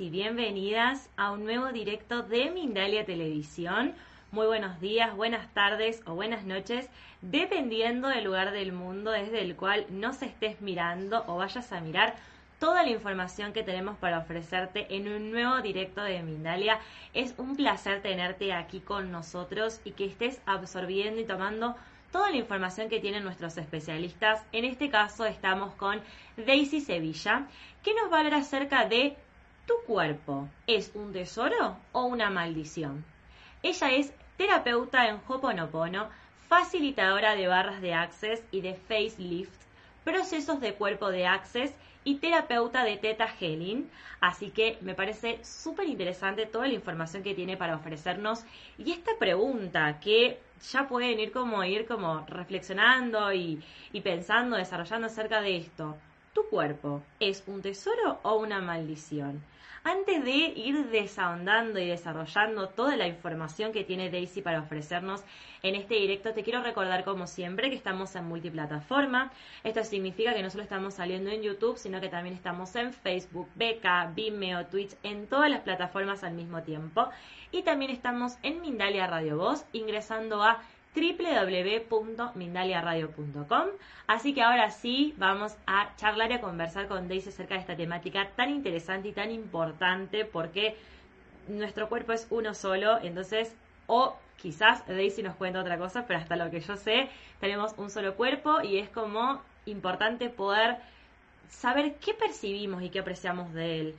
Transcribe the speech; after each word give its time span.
y 0.00 0.08
bienvenidas 0.08 1.10
a 1.18 1.30
un 1.30 1.44
nuevo 1.44 1.72
directo 1.72 2.22
de 2.22 2.50
Mindalia 2.50 3.04
Televisión. 3.04 3.94
Muy 4.32 4.46
buenos 4.46 4.80
días, 4.80 5.14
buenas 5.14 5.52
tardes 5.52 6.00
o 6.06 6.14
buenas 6.14 6.46
noches, 6.46 6.88
dependiendo 7.20 8.08
del 8.08 8.24
lugar 8.24 8.52
del 8.52 8.72
mundo 8.72 9.10
desde 9.10 9.42
el 9.42 9.56
cual 9.56 9.84
nos 9.90 10.22
estés 10.22 10.62
mirando 10.62 11.22
o 11.26 11.36
vayas 11.36 11.70
a 11.72 11.82
mirar 11.82 12.14
toda 12.58 12.82
la 12.82 12.88
información 12.88 13.52
que 13.52 13.62
tenemos 13.62 13.98
para 13.98 14.20
ofrecerte 14.20 14.86
en 14.88 15.06
un 15.06 15.30
nuevo 15.30 15.60
directo 15.60 16.02
de 16.02 16.22
Mindalia. 16.22 16.78
Es 17.12 17.34
un 17.36 17.54
placer 17.54 18.00
tenerte 18.00 18.54
aquí 18.54 18.80
con 18.80 19.12
nosotros 19.12 19.82
y 19.84 19.90
que 19.90 20.06
estés 20.06 20.40
absorbiendo 20.46 21.20
y 21.20 21.26
tomando 21.26 21.76
toda 22.10 22.30
la 22.30 22.38
información 22.38 22.88
que 22.88 23.00
tienen 23.00 23.22
nuestros 23.22 23.58
especialistas. 23.58 24.46
En 24.52 24.64
este 24.64 24.88
caso 24.88 25.26
estamos 25.26 25.74
con 25.74 26.00
Daisy 26.38 26.80
Sevilla, 26.80 27.48
que 27.82 27.92
nos 27.92 28.10
va 28.10 28.16
a 28.16 28.20
hablar 28.20 28.40
acerca 28.40 28.86
de 28.86 29.14
tu 29.66 29.74
cuerpo. 29.86 30.48
¿Es 30.66 30.92
un 30.94 31.12
tesoro 31.12 31.76
o 31.92 32.04
una 32.04 32.30
maldición? 32.30 33.04
Ella 33.62 33.90
es 33.92 34.12
terapeuta 34.36 35.08
en 35.08 35.20
Hoponopono, 35.28 36.08
facilitadora 36.48 37.36
de 37.36 37.46
barras 37.46 37.80
de 37.80 37.94
Access 37.94 38.42
y 38.50 38.60
de 38.60 38.74
facelift, 38.74 39.60
procesos 40.04 40.60
de 40.60 40.74
cuerpo 40.74 41.10
de 41.10 41.26
Access 41.26 41.74
y 42.04 42.16
terapeuta 42.16 42.84
de 42.84 42.96
Teta 42.96 43.28
Healing. 43.28 43.90
Así 44.20 44.50
que 44.50 44.78
me 44.80 44.94
parece 44.94 45.44
súper 45.44 45.88
interesante 45.88 46.46
toda 46.46 46.66
la 46.66 46.74
información 46.74 47.22
que 47.22 47.34
tiene 47.34 47.56
para 47.56 47.76
ofrecernos. 47.76 48.44
Y 48.78 48.92
esta 48.92 49.12
pregunta 49.18 50.00
que 50.00 50.40
ya 50.72 50.88
pueden 50.88 51.20
ir 51.20 51.32
como 51.32 51.62
ir 51.64 51.86
como 51.86 52.24
reflexionando 52.26 53.32
y, 53.32 53.62
y 53.92 54.00
pensando, 54.00 54.56
desarrollando 54.56 55.06
acerca 55.06 55.40
de 55.40 55.56
esto. 55.58 55.96
¿Tu 56.32 56.44
cuerpo 56.48 57.02
es 57.18 57.42
un 57.48 57.60
tesoro 57.60 58.20
o 58.22 58.36
una 58.36 58.60
maldición? 58.60 59.42
Antes 59.82 60.22
de 60.24 60.30
ir 60.30 60.90
desahondando 60.90 61.80
y 61.80 61.88
desarrollando 61.88 62.68
toda 62.68 62.96
la 62.96 63.08
información 63.08 63.72
que 63.72 63.82
tiene 63.82 64.10
Daisy 64.10 64.40
para 64.40 64.60
ofrecernos 64.60 65.24
en 65.64 65.74
este 65.74 65.94
directo, 65.94 66.32
te 66.32 66.44
quiero 66.44 66.62
recordar 66.62 67.02
como 67.02 67.26
siempre 67.26 67.68
que 67.68 67.74
estamos 67.74 68.14
en 68.14 68.26
multiplataforma. 68.26 69.32
Esto 69.64 69.82
significa 69.82 70.32
que 70.32 70.42
no 70.42 70.50
solo 70.50 70.62
estamos 70.62 70.94
saliendo 70.94 71.30
en 71.30 71.42
YouTube, 71.42 71.78
sino 71.78 72.00
que 72.00 72.08
también 72.08 72.36
estamos 72.36 72.76
en 72.76 72.92
Facebook, 72.92 73.48
Beca, 73.56 74.12
Vimeo, 74.14 74.66
Twitch, 74.66 74.94
en 75.02 75.26
todas 75.26 75.50
las 75.50 75.62
plataformas 75.62 76.22
al 76.22 76.34
mismo 76.34 76.62
tiempo. 76.62 77.08
Y 77.50 77.62
también 77.62 77.90
estamos 77.90 78.36
en 78.42 78.60
Mindalia 78.60 79.08
Radio 79.08 79.36
Voz, 79.36 79.64
ingresando 79.72 80.44
a 80.44 80.62
www.mindaliaradio.com. 80.94 83.68
Así 84.06 84.34
que 84.34 84.42
ahora 84.42 84.70
sí 84.70 85.14
vamos 85.18 85.56
a 85.66 85.94
charlar 85.96 86.30
y 86.30 86.34
a 86.34 86.40
conversar 86.40 86.88
con 86.88 87.08
Daisy 87.08 87.28
acerca 87.28 87.54
de 87.54 87.60
esta 87.60 87.76
temática 87.76 88.30
tan 88.36 88.50
interesante 88.50 89.08
y 89.08 89.12
tan 89.12 89.30
importante 89.30 90.24
porque 90.24 90.76
nuestro 91.48 91.88
cuerpo 91.88 92.12
es 92.12 92.26
uno 92.30 92.54
solo, 92.54 92.98
entonces, 93.02 93.54
o 93.86 94.16
quizás 94.36 94.86
Daisy 94.86 95.22
nos 95.22 95.36
cuenta 95.36 95.60
otra 95.60 95.78
cosa, 95.78 96.06
pero 96.06 96.18
hasta 96.18 96.36
lo 96.36 96.50
que 96.50 96.60
yo 96.60 96.76
sé, 96.76 97.08
tenemos 97.40 97.74
un 97.76 97.90
solo 97.90 98.14
cuerpo 98.14 98.60
y 98.62 98.78
es 98.78 98.88
como 98.88 99.42
importante 99.66 100.28
poder 100.28 100.78
saber 101.48 101.96
qué 101.96 102.14
percibimos 102.14 102.82
y 102.82 102.90
qué 102.90 103.00
apreciamos 103.00 103.52
de 103.52 103.80
él. 103.80 103.96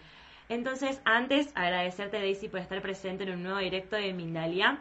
Entonces, 0.50 1.00
antes, 1.06 1.52
agradecerte 1.56 2.18
Daisy 2.18 2.50
por 2.50 2.59
estar 2.59 2.81
presente 2.81 3.23
en 3.23 3.31
un 3.31 3.44
nuevo 3.44 3.59
directo 3.59 3.96
de 3.96 4.13
Mindalia. 4.13 4.79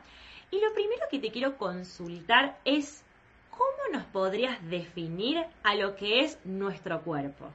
Y 0.53 0.57
lo 0.57 0.75
primero 0.75 1.03
que 1.11 1.21
te 1.21 1.31
quiero 1.31 1.57
consultar 1.57 2.59
es 2.65 3.05
cómo 3.51 3.97
nos 3.97 4.05
podrías 4.07 4.59
definir 4.69 5.39
a 5.63 5.77
lo 5.77 5.95
que 5.95 6.25
es 6.25 6.39
nuestro 6.45 7.03
cuerpo. 7.03 7.51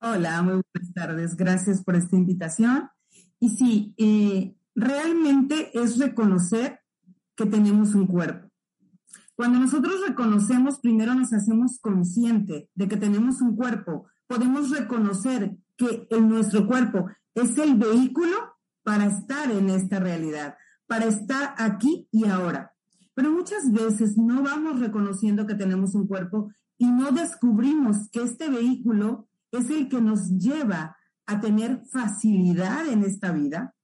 Hola, 0.00 0.42
muy 0.42 0.62
buenas 0.72 0.94
tardes. 0.94 1.36
Gracias 1.36 1.82
por 1.82 1.96
esta 1.96 2.14
invitación. 2.14 2.88
Y 3.40 3.50
sí, 3.50 3.94
eh, 3.98 4.54
realmente 4.76 5.70
es 5.76 5.98
reconocer 5.98 6.80
que 7.34 7.46
tenemos 7.46 7.96
un 7.96 8.06
cuerpo. 8.06 8.48
Cuando 9.34 9.58
nosotros 9.58 10.06
reconocemos, 10.06 10.78
primero 10.78 11.14
nos 11.14 11.32
hacemos 11.32 11.80
consciente 11.80 12.68
de 12.76 12.86
que 12.86 12.96
tenemos 12.96 13.40
un 13.40 13.56
cuerpo. 13.56 14.06
Podemos 14.28 14.70
reconocer 14.70 15.56
que 15.76 16.06
en 16.10 16.28
nuestro 16.28 16.68
cuerpo 16.68 17.10
es 17.34 17.58
el 17.58 17.74
vehículo 17.74 18.54
para 18.84 19.06
estar 19.06 19.50
en 19.50 19.70
esta 19.70 19.98
realidad 19.98 20.54
para 20.86 21.06
estar 21.06 21.54
aquí 21.58 22.08
y 22.10 22.26
ahora. 22.26 22.74
Pero 23.14 23.30
muchas 23.30 23.70
veces 23.72 24.16
no 24.16 24.42
vamos 24.42 24.80
reconociendo 24.80 25.46
que 25.46 25.54
tenemos 25.54 25.94
un 25.94 26.06
cuerpo 26.06 26.50
y 26.78 26.90
no 26.90 27.12
descubrimos 27.12 28.08
que 28.10 28.22
este 28.22 28.50
vehículo 28.50 29.28
es 29.52 29.70
el 29.70 29.88
que 29.88 30.00
nos 30.00 30.30
lleva 30.30 30.96
a 31.26 31.40
tener 31.40 31.82
facilidad 31.90 32.86
en 32.88 33.04
esta 33.04 33.32
vida 33.32 33.74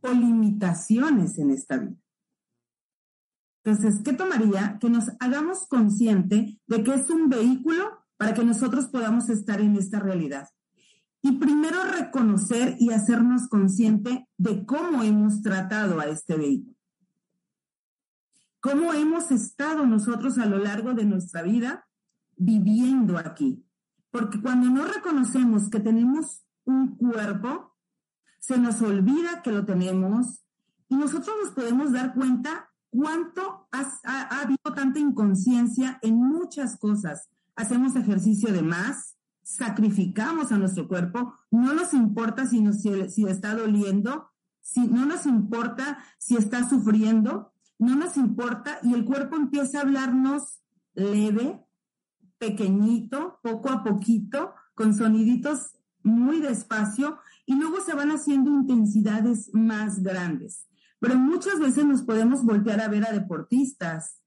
o 0.00 0.08
limitaciones 0.12 1.38
en 1.38 1.50
esta 1.50 1.76
vida. 1.78 1.96
Entonces, 3.64 4.00
¿qué 4.04 4.12
tomaría? 4.12 4.78
Que 4.80 4.90
nos 4.90 5.10
hagamos 5.20 5.66
consciente 5.68 6.60
de 6.66 6.82
que 6.82 6.94
es 6.94 7.10
un 7.10 7.28
vehículo 7.28 7.98
para 8.16 8.34
que 8.34 8.44
nosotros 8.44 8.86
podamos 8.86 9.28
estar 9.28 9.60
en 9.60 9.76
esta 9.76 9.98
realidad. 9.98 10.48
Y 11.22 11.32
primero 11.38 11.84
reconocer 11.84 12.76
y 12.80 12.90
hacernos 12.90 13.48
consciente 13.48 14.28
de 14.36 14.66
cómo 14.66 15.04
hemos 15.04 15.40
tratado 15.40 16.00
a 16.00 16.06
este 16.06 16.36
vehículo. 16.36 16.76
Cómo 18.60 18.92
hemos 18.92 19.30
estado 19.30 19.86
nosotros 19.86 20.38
a 20.38 20.46
lo 20.46 20.58
largo 20.58 20.94
de 20.94 21.04
nuestra 21.04 21.42
vida 21.42 21.86
viviendo 22.36 23.18
aquí. 23.18 23.64
Porque 24.10 24.40
cuando 24.40 24.68
no 24.68 24.84
reconocemos 24.84 25.70
que 25.70 25.80
tenemos 25.80 26.44
un 26.64 26.96
cuerpo, 26.96 27.76
se 28.40 28.58
nos 28.58 28.82
olvida 28.82 29.42
que 29.42 29.52
lo 29.52 29.64
tenemos 29.64 30.42
y 30.88 30.96
nosotros 30.96 31.34
nos 31.42 31.54
podemos 31.54 31.92
dar 31.92 32.14
cuenta 32.14 32.70
cuánto 32.90 33.68
ha, 33.70 33.90
ha 34.04 34.40
habido 34.40 34.74
tanta 34.74 34.98
inconsciencia 34.98 35.98
en 36.02 36.16
muchas 36.16 36.78
cosas. 36.78 37.30
Hacemos 37.54 37.96
ejercicio 37.96 38.52
de 38.52 38.62
más, 38.62 39.16
sacrificamos 39.52 40.50
a 40.50 40.58
nuestro 40.58 40.88
cuerpo, 40.88 41.34
no 41.50 41.74
nos 41.74 41.92
importa 41.92 42.46
si, 42.46 42.62
nos, 42.62 42.80
si, 42.80 43.26
está 43.26 43.54
doliendo, 43.54 44.30
si, 44.62 44.86
no 44.88 45.04
nos 45.04 45.26
importa 45.26 45.98
si 46.18 46.36
está 46.36 46.66
sufriendo, 46.68 47.52
no 47.78 47.94
nos 47.94 48.16
importa 48.16 48.78
y 48.82 48.94
el 48.94 49.04
cuerpo 49.04 49.36
empieza 49.36 49.78
a 49.78 49.82
hablarnos 49.82 50.62
leve, 50.94 51.62
pequeñito, 52.38 53.40
poco 53.42 53.70
a 53.70 53.84
poquito, 53.84 54.54
con 54.74 54.94
soniditos 54.94 55.76
muy 56.02 56.40
despacio 56.40 57.18
y 57.44 57.54
luego 57.54 57.82
se 57.84 57.94
van 57.94 58.10
haciendo 58.10 58.50
intensidades 58.50 59.50
más 59.52 60.02
grandes. 60.02 60.66
Pero 60.98 61.16
muchas 61.16 61.60
veces 61.60 61.84
nos 61.84 62.02
podemos 62.02 62.42
voltear 62.42 62.80
a 62.80 62.88
ver 62.88 63.06
a 63.06 63.12
deportistas, 63.12 64.22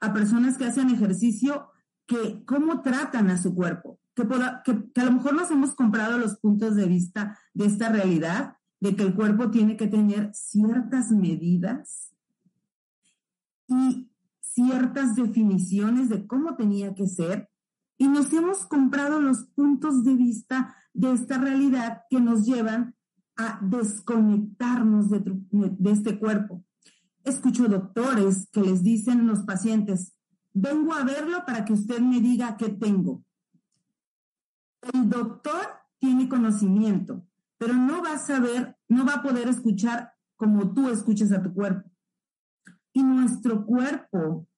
a 0.00 0.14
personas 0.14 0.56
que 0.56 0.64
hacen 0.64 0.88
ejercicio, 0.88 1.68
que 2.06 2.44
cómo 2.46 2.80
tratan 2.80 3.28
a 3.30 3.36
su 3.36 3.54
cuerpo 3.54 3.99
que, 4.28 5.00
a 5.00 5.04
lo 5.04 5.12
mejor 5.12 5.34
nos 5.34 5.50
hemos 5.50 5.74
comprado 5.74 6.18
los 6.18 6.38
puntos 6.38 6.76
de 6.76 6.86
vista 6.86 7.38
de 7.54 7.66
esta 7.66 7.88
realidad, 7.88 8.56
de 8.80 8.96
que 8.96 9.02
el 9.02 9.14
cuerpo 9.14 9.50
tiene 9.50 9.76
que 9.76 9.86
tener 9.86 10.30
ciertas 10.34 11.10
medidas 11.10 12.14
y 13.68 14.10
ciertas 14.40 15.14
definiciones 15.14 16.08
de 16.08 16.26
cómo 16.26 16.56
tenía 16.56 16.94
que 16.94 17.06
ser, 17.06 17.48
y 17.98 18.08
nos 18.08 18.32
hemos 18.32 18.64
comprado 18.64 19.20
los 19.20 19.44
puntos 19.54 20.04
de 20.04 20.14
vista 20.14 20.74
de 20.94 21.12
esta 21.12 21.36
realidad 21.38 22.02
que 22.08 22.20
nos 22.20 22.46
llevan 22.46 22.94
a 23.36 23.58
desconectarnos 23.62 25.10
de, 25.10 25.22
de 25.50 25.90
este 25.90 26.18
cuerpo. 26.18 26.64
Escucho 27.24 27.68
doctores 27.68 28.48
que 28.50 28.62
les 28.62 28.82
dicen 28.82 29.26
los 29.26 29.40
pacientes, 29.40 30.14
vengo 30.52 30.94
a 30.94 31.04
verlo 31.04 31.44
para 31.46 31.64
que 31.64 31.74
usted 31.74 32.00
me 32.00 32.20
diga 32.20 32.56
qué 32.56 32.70
tengo. 32.70 33.22
El 34.82 35.08
doctor 35.08 35.66
tiene 35.98 36.28
conocimiento, 36.28 37.26
pero 37.58 37.74
no 37.74 38.02
va 38.02 38.14
a 38.14 38.18
saber, 38.18 38.76
no 38.88 39.04
va 39.04 39.14
a 39.14 39.22
poder 39.22 39.48
escuchar 39.48 40.12
como 40.36 40.72
tú 40.72 40.88
escuches 40.88 41.32
a 41.32 41.42
tu 41.42 41.52
cuerpo. 41.52 41.90
Y 42.92 43.02
nuestro 43.02 43.66
cuerpo 43.66 44.48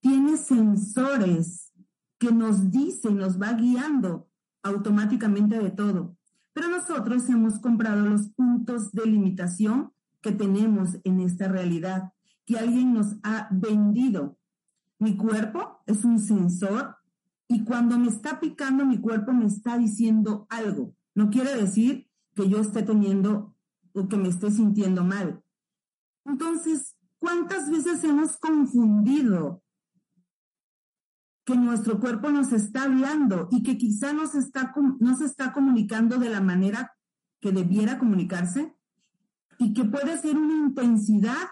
tiene 0.00 0.36
sensores 0.36 1.72
que 2.18 2.30
nos 2.30 2.70
dicen, 2.70 3.16
nos 3.16 3.40
va 3.40 3.52
guiando 3.54 4.28
automáticamente 4.62 5.58
de 5.58 5.70
todo. 5.70 6.16
Pero 6.52 6.68
nosotros 6.68 7.28
hemos 7.30 7.58
comprado 7.58 8.06
los 8.06 8.28
puntos 8.28 8.92
de 8.92 9.06
limitación 9.06 9.92
que 10.20 10.32
tenemos 10.32 10.98
en 11.04 11.20
esta 11.20 11.48
realidad, 11.48 12.12
que 12.44 12.58
alguien 12.58 12.92
nos 12.92 13.16
ha 13.22 13.48
vendido. 13.50 14.38
Mi 14.98 15.16
cuerpo 15.16 15.80
es 15.86 16.04
un 16.04 16.18
sensor 16.18 16.96
y 17.50 17.64
cuando 17.64 17.98
me 17.98 18.06
está 18.06 18.38
picando 18.38 18.86
mi 18.86 19.00
cuerpo 19.00 19.32
me 19.32 19.46
está 19.46 19.76
diciendo 19.76 20.46
algo. 20.50 20.94
No 21.16 21.30
quiere 21.30 21.52
decir 21.56 22.08
que 22.36 22.48
yo 22.48 22.60
esté 22.60 22.84
teniendo 22.84 23.56
o 23.92 24.08
que 24.08 24.16
me 24.16 24.28
esté 24.28 24.52
sintiendo 24.52 25.02
mal. 25.02 25.42
Entonces, 26.24 26.96
¿cuántas 27.18 27.68
veces 27.68 28.04
hemos 28.04 28.36
confundido 28.36 29.64
que 31.44 31.56
nuestro 31.56 31.98
cuerpo 31.98 32.30
nos 32.30 32.52
está 32.52 32.84
hablando 32.84 33.48
y 33.50 33.64
que 33.64 33.76
quizá 33.76 34.12
nos 34.12 34.36
está, 34.36 34.72
no 35.00 35.16
se 35.16 35.24
está 35.24 35.52
comunicando 35.52 36.18
de 36.18 36.30
la 36.30 36.40
manera 36.40 36.92
que 37.40 37.50
debiera 37.50 37.98
comunicarse 37.98 38.76
y 39.58 39.74
que 39.74 39.84
puede 39.84 40.16
ser 40.18 40.36
una 40.36 40.68
intensidad 40.68 41.48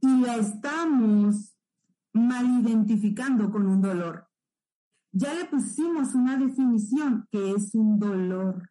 y 0.00 0.22
la 0.22 0.34
estamos 0.34 1.54
mal 2.12 2.46
identificando 2.62 3.52
con 3.52 3.68
un 3.68 3.80
dolor. 3.80 4.29
Ya 5.12 5.34
le 5.34 5.44
pusimos 5.46 6.14
una 6.14 6.36
definición 6.36 7.26
que 7.30 7.52
es 7.52 7.74
un 7.74 7.98
dolor. 7.98 8.70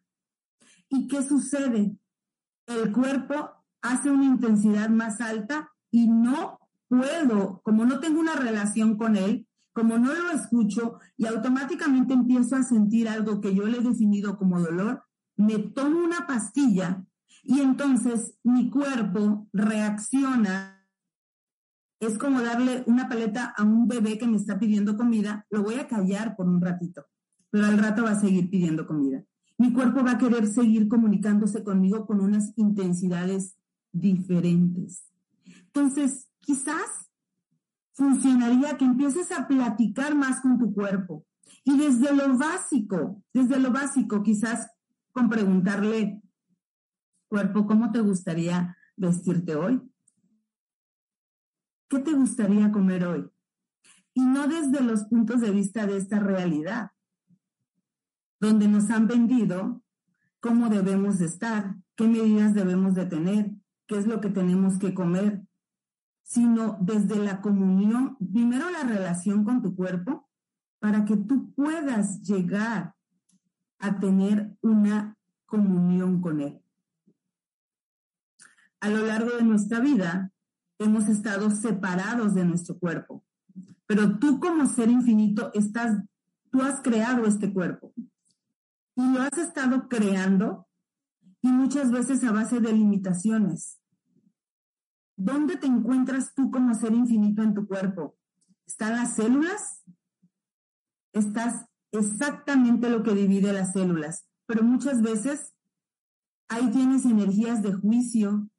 ¿Y 0.88 1.06
qué 1.06 1.22
sucede? 1.22 1.96
El 2.66 2.92
cuerpo 2.92 3.50
hace 3.82 4.10
una 4.10 4.24
intensidad 4.24 4.88
más 4.88 5.20
alta 5.20 5.70
y 5.90 6.08
no 6.08 6.58
puedo, 6.88 7.60
como 7.62 7.84
no 7.84 8.00
tengo 8.00 8.20
una 8.20 8.34
relación 8.34 8.96
con 8.96 9.16
él, 9.16 9.46
como 9.72 9.98
no 9.98 10.12
lo 10.12 10.30
escucho 10.32 10.98
y 11.16 11.26
automáticamente 11.26 12.14
empiezo 12.14 12.56
a 12.56 12.62
sentir 12.62 13.08
algo 13.08 13.40
que 13.40 13.54
yo 13.54 13.66
le 13.66 13.78
he 13.78 13.82
definido 13.82 14.36
como 14.36 14.60
dolor, 14.60 15.04
me 15.36 15.58
tomo 15.58 16.00
una 16.00 16.26
pastilla 16.26 17.04
y 17.42 17.60
entonces 17.60 18.34
mi 18.42 18.70
cuerpo 18.70 19.48
reacciona. 19.52 20.79
Es 22.00 22.16
como 22.16 22.40
darle 22.40 22.82
una 22.86 23.08
paleta 23.08 23.54
a 23.56 23.62
un 23.62 23.86
bebé 23.86 24.18
que 24.18 24.26
me 24.26 24.38
está 24.38 24.58
pidiendo 24.58 24.96
comida, 24.96 25.46
lo 25.50 25.62
voy 25.62 25.74
a 25.74 25.86
callar 25.86 26.34
por 26.34 26.48
un 26.48 26.60
ratito, 26.60 27.04
pero 27.50 27.66
al 27.66 27.78
rato 27.78 28.04
va 28.04 28.12
a 28.12 28.20
seguir 28.20 28.48
pidiendo 28.50 28.86
comida. 28.86 29.22
Mi 29.58 29.72
cuerpo 29.72 30.02
va 30.02 30.12
a 30.12 30.18
querer 30.18 30.46
seguir 30.46 30.88
comunicándose 30.88 31.62
conmigo 31.62 32.06
con 32.06 32.20
unas 32.20 32.54
intensidades 32.56 33.54
diferentes. 33.92 35.04
Entonces, 35.66 36.28
quizás 36.40 37.10
funcionaría 37.92 38.78
que 38.78 38.86
empieces 38.86 39.30
a 39.32 39.46
platicar 39.46 40.14
más 40.14 40.40
con 40.40 40.58
tu 40.58 40.72
cuerpo. 40.72 41.26
Y 41.64 41.76
desde 41.76 42.14
lo 42.14 42.38
básico, 42.38 43.22
desde 43.34 43.60
lo 43.60 43.70
básico, 43.70 44.22
quizás 44.22 44.66
con 45.12 45.28
preguntarle, 45.28 46.22
cuerpo, 47.28 47.66
¿cómo 47.66 47.92
te 47.92 48.00
gustaría 48.00 48.76
vestirte 48.96 49.54
hoy? 49.54 49.82
¿Qué 51.90 51.98
te 51.98 52.12
gustaría 52.12 52.70
comer 52.70 53.04
hoy? 53.04 53.28
Y 54.14 54.24
no 54.24 54.46
desde 54.46 54.80
los 54.80 55.06
puntos 55.06 55.40
de 55.40 55.50
vista 55.50 55.86
de 55.86 55.96
esta 55.96 56.20
realidad, 56.20 56.92
donde 58.38 58.68
nos 58.68 58.90
han 58.90 59.08
vendido 59.08 59.82
cómo 60.38 60.68
debemos 60.68 61.18
de 61.18 61.26
estar, 61.26 61.74
qué 61.96 62.06
medidas 62.06 62.54
debemos 62.54 62.94
de 62.94 63.06
tener, 63.06 63.50
qué 63.88 63.98
es 63.98 64.06
lo 64.06 64.20
que 64.20 64.30
tenemos 64.30 64.78
que 64.78 64.94
comer, 64.94 65.42
sino 66.22 66.78
desde 66.80 67.16
la 67.16 67.40
comunión, 67.40 68.16
primero 68.32 68.70
la 68.70 68.84
relación 68.84 69.44
con 69.44 69.60
tu 69.60 69.74
cuerpo, 69.74 70.28
para 70.78 71.04
que 71.04 71.16
tú 71.16 71.52
puedas 71.54 72.22
llegar 72.22 72.94
a 73.80 73.98
tener 73.98 74.56
una 74.60 75.18
comunión 75.44 76.20
con 76.20 76.40
él. 76.40 76.62
A 78.78 78.88
lo 78.88 79.04
largo 79.04 79.32
de 79.32 79.42
nuestra 79.42 79.80
vida 79.80 80.32
hemos 80.80 81.08
estado 81.08 81.50
separados 81.50 82.34
de 82.34 82.44
nuestro 82.44 82.76
cuerpo, 82.76 83.24
pero 83.86 84.18
tú 84.18 84.40
como 84.40 84.66
ser 84.66 84.90
infinito 84.90 85.52
estás, 85.54 86.02
tú 86.50 86.62
has 86.62 86.80
creado 86.80 87.26
este 87.26 87.52
cuerpo 87.52 87.92
y 88.96 89.12
lo 89.12 89.22
has 89.22 89.38
estado 89.38 89.88
creando 89.88 90.66
y 91.40 91.48
muchas 91.48 91.92
veces 91.92 92.24
a 92.24 92.32
base 92.32 92.58
de 92.60 92.72
limitaciones 92.72 93.80
¿Dónde 95.22 95.58
te 95.58 95.66
encuentras 95.66 96.32
tú 96.32 96.50
como 96.50 96.74
ser 96.74 96.94
infinito 96.94 97.42
en 97.42 97.52
tu 97.52 97.66
cuerpo? 97.66 98.16
¿Están 98.66 98.96
las 98.96 99.16
células? 99.16 99.84
Estás 101.12 101.66
exactamente 101.92 102.88
lo 102.88 103.02
que 103.02 103.12
divide 103.12 103.52
las 103.52 103.74
células, 103.74 104.26
pero 104.46 104.62
muchas 104.62 105.02
veces 105.02 105.52
ahí 106.48 106.70
tienes 106.70 107.04
energías 107.04 107.62
de 107.62 107.74
juicio, 107.74 108.49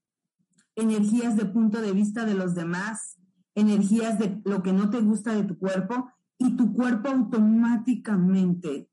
energías 0.81 1.35
de 1.37 1.45
punto 1.45 1.81
de 1.81 1.91
vista 1.91 2.25
de 2.25 2.33
los 2.33 2.55
demás, 2.55 3.17
energías 3.55 4.19
de 4.19 4.41
lo 4.45 4.63
que 4.63 4.73
no 4.73 4.89
te 4.89 5.01
gusta 5.01 5.33
de 5.33 5.43
tu 5.43 5.57
cuerpo 5.57 6.11
y 6.37 6.55
tu 6.55 6.73
cuerpo 6.73 7.09
automáticamente 7.09 8.89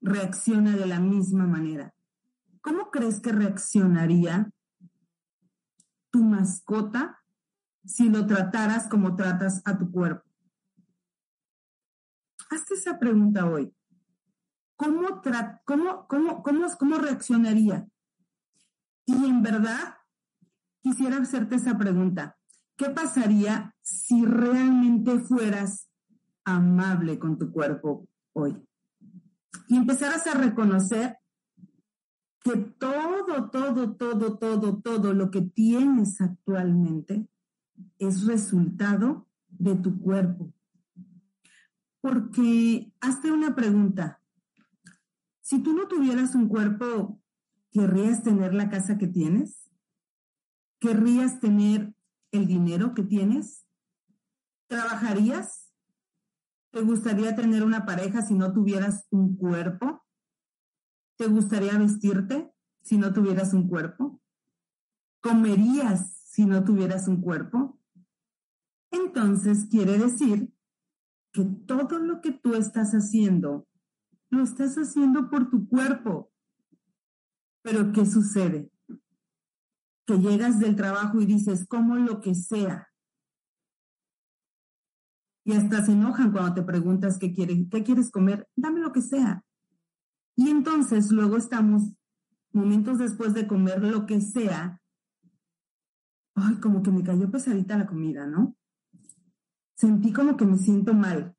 reacciona 0.00 0.76
de 0.76 0.86
la 0.86 1.00
misma 1.00 1.46
manera. 1.46 1.94
¿Cómo 2.60 2.90
crees 2.90 3.20
que 3.20 3.32
reaccionaría 3.32 4.50
tu 6.10 6.22
mascota 6.22 7.18
si 7.84 8.08
lo 8.08 8.26
trataras 8.26 8.88
como 8.88 9.16
tratas 9.16 9.62
a 9.64 9.78
tu 9.78 9.90
cuerpo? 9.90 10.28
Hazte 12.50 12.74
esa 12.74 12.98
pregunta 12.98 13.46
hoy. 13.46 13.72
¿Cómo, 14.76 15.22
cómo, 15.64 16.06
cómo, 16.08 16.42
cómo, 16.42 16.66
cómo 16.78 16.98
reaccionaría? 16.98 17.86
Y 19.06 19.12
en 19.12 19.42
verdad, 19.42 19.99
quisiera 20.82 21.18
hacerte 21.18 21.56
esa 21.56 21.76
pregunta. 21.78 22.36
¿Qué 22.76 22.90
pasaría 22.90 23.74
si 23.82 24.24
realmente 24.24 25.18
fueras 25.20 25.88
amable 26.44 27.18
con 27.18 27.38
tu 27.38 27.52
cuerpo 27.52 28.08
hoy? 28.32 28.56
Y 29.68 29.76
empezaras 29.76 30.26
a 30.26 30.34
reconocer 30.34 31.18
que 32.42 32.56
todo, 32.56 33.50
todo, 33.50 33.96
todo, 33.96 34.38
todo, 34.38 34.80
todo 34.80 35.14
lo 35.14 35.30
que 35.30 35.42
tienes 35.42 36.20
actualmente 36.20 37.28
es 37.98 38.26
resultado 38.26 39.28
de 39.48 39.76
tu 39.76 40.00
cuerpo. 40.00 40.52
Porque 42.00 42.92
hazte 43.00 43.30
una 43.30 43.54
pregunta. 43.54 44.22
Si 45.42 45.62
tú 45.62 45.74
no 45.74 45.86
tuvieras 45.86 46.34
un 46.34 46.48
cuerpo, 46.48 47.20
¿querrías 47.70 48.22
tener 48.22 48.54
la 48.54 48.70
casa 48.70 48.96
que 48.96 49.06
tienes? 49.06 49.69
¿Querrías 50.80 51.40
tener 51.40 51.94
el 52.32 52.46
dinero 52.46 52.94
que 52.94 53.02
tienes? 53.02 53.66
¿Trabajarías? 54.66 55.70
¿Te 56.70 56.80
gustaría 56.80 57.36
tener 57.36 57.64
una 57.64 57.84
pareja 57.84 58.22
si 58.22 58.34
no 58.34 58.52
tuvieras 58.54 59.06
un 59.10 59.36
cuerpo? 59.36 60.02
¿Te 61.18 61.26
gustaría 61.26 61.76
vestirte 61.76 62.50
si 62.80 62.96
no 62.96 63.12
tuvieras 63.12 63.52
un 63.52 63.68
cuerpo? 63.68 64.22
¿Comerías 65.20 66.22
si 66.24 66.46
no 66.46 66.64
tuvieras 66.64 67.08
un 67.08 67.20
cuerpo? 67.20 67.78
Entonces 68.90 69.66
quiere 69.70 69.98
decir 69.98 70.50
que 71.32 71.44
todo 71.44 71.98
lo 71.98 72.22
que 72.22 72.32
tú 72.32 72.54
estás 72.54 72.92
haciendo, 72.92 73.68
lo 74.30 74.42
estás 74.42 74.76
haciendo 74.76 75.28
por 75.28 75.50
tu 75.50 75.68
cuerpo. 75.68 76.32
Pero 77.62 77.92
¿qué 77.92 78.06
sucede? 78.06 78.70
Que 80.10 80.18
llegas 80.18 80.58
del 80.58 80.74
trabajo 80.74 81.20
y 81.20 81.24
dices, 81.24 81.68
como 81.68 81.94
lo 81.94 82.20
que 82.20 82.34
sea. 82.34 82.88
Y 85.44 85.52
hasta 85.52 85.84
se 85.84 85.92
enojan 85.92 86.32
cuando 86.32 86.52
te 86.52 86.62
preguntas 86.62 87.16
qué 87.16 87.32
quieres, 87.32 87.68
qué 87.70 87.84
quieres 87.84 88.10
comer. 88.10 88.48
Dame 88.56 88.80
lo 88.80 88.90
que 88.90 89.02
sea. 89.02 89.44
Y 90.34 90.48
entonces 90.48 91.12
luego 91.12 91.36
estamos 91.36 91.92
momentos 92.50 92.98
después 92.98 93.34
de 93.34 93.46
comer 93.46 93.84
lo 93.84 94.04
que 94.04 94.20
sea, 94.20 94.82
ay, 96.34 96.56
como 96.56 96.82
que 96.82 96.90
me 96.90 97.04
cayó 97.04 97.30
pesadita 97.30 97.78
la 97.78 97.86
comida, 97.86 98.26
¿no? 98.26 98.56
Sentí 99.76 100.12
como 100.12 100.36
que 100.36 100.44
me 100.44 100.58
siento 100.58 100.92
mal. 100.92 101.36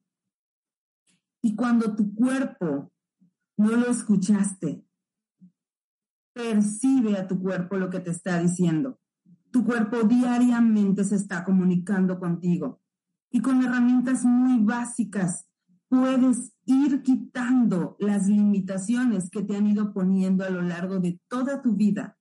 Y 1.42 1.58
cuando 1.58 1.94
tu 1.94 2.16
cuerpo 2.16 2.90
no 3.58 3.72
lo 3.72 3.88
escuchaste, 3.88 4.86
percibe 6.34 7.18
a 7.18 7.28
tu 7.28 7.40
cuerpo 7.40 7.78
lo 7.78 7.90
que 7.90 8.00
te 8.00 8.12
está 8.12 8.40
diciendo. 8.40 9.00
Tu 9.52 9.66
cuerpo 9.66 10.04
diariamente 10.04 11.04
se 11.04 11.16
está 11.16 11.44
comunicando 11.44 12.20
contigo 12.20 12.82
y 13.30 13.42
con 13.42 13.64
herramientas 13.64 14.24
muy 14.24 14.64
básicas 14.64 15.48
puedes 15.88 16.54
ir 16.66 17.02
quitando 17.02 17.98
las 18.00 18.28
limitaciones 18.28 19.30
que 19.30 19.44
te 19.44 19.58
han 19.58 19.68
ido 19.68 19.94
poniendo 19.94 20.46
a 20.46 20.50
lo 20.50 20.62
largo 20.62 21.00
de 21.00 21.20
toda 21.28 21.62
tu 21.62 21.76
vida. 21.76 22.18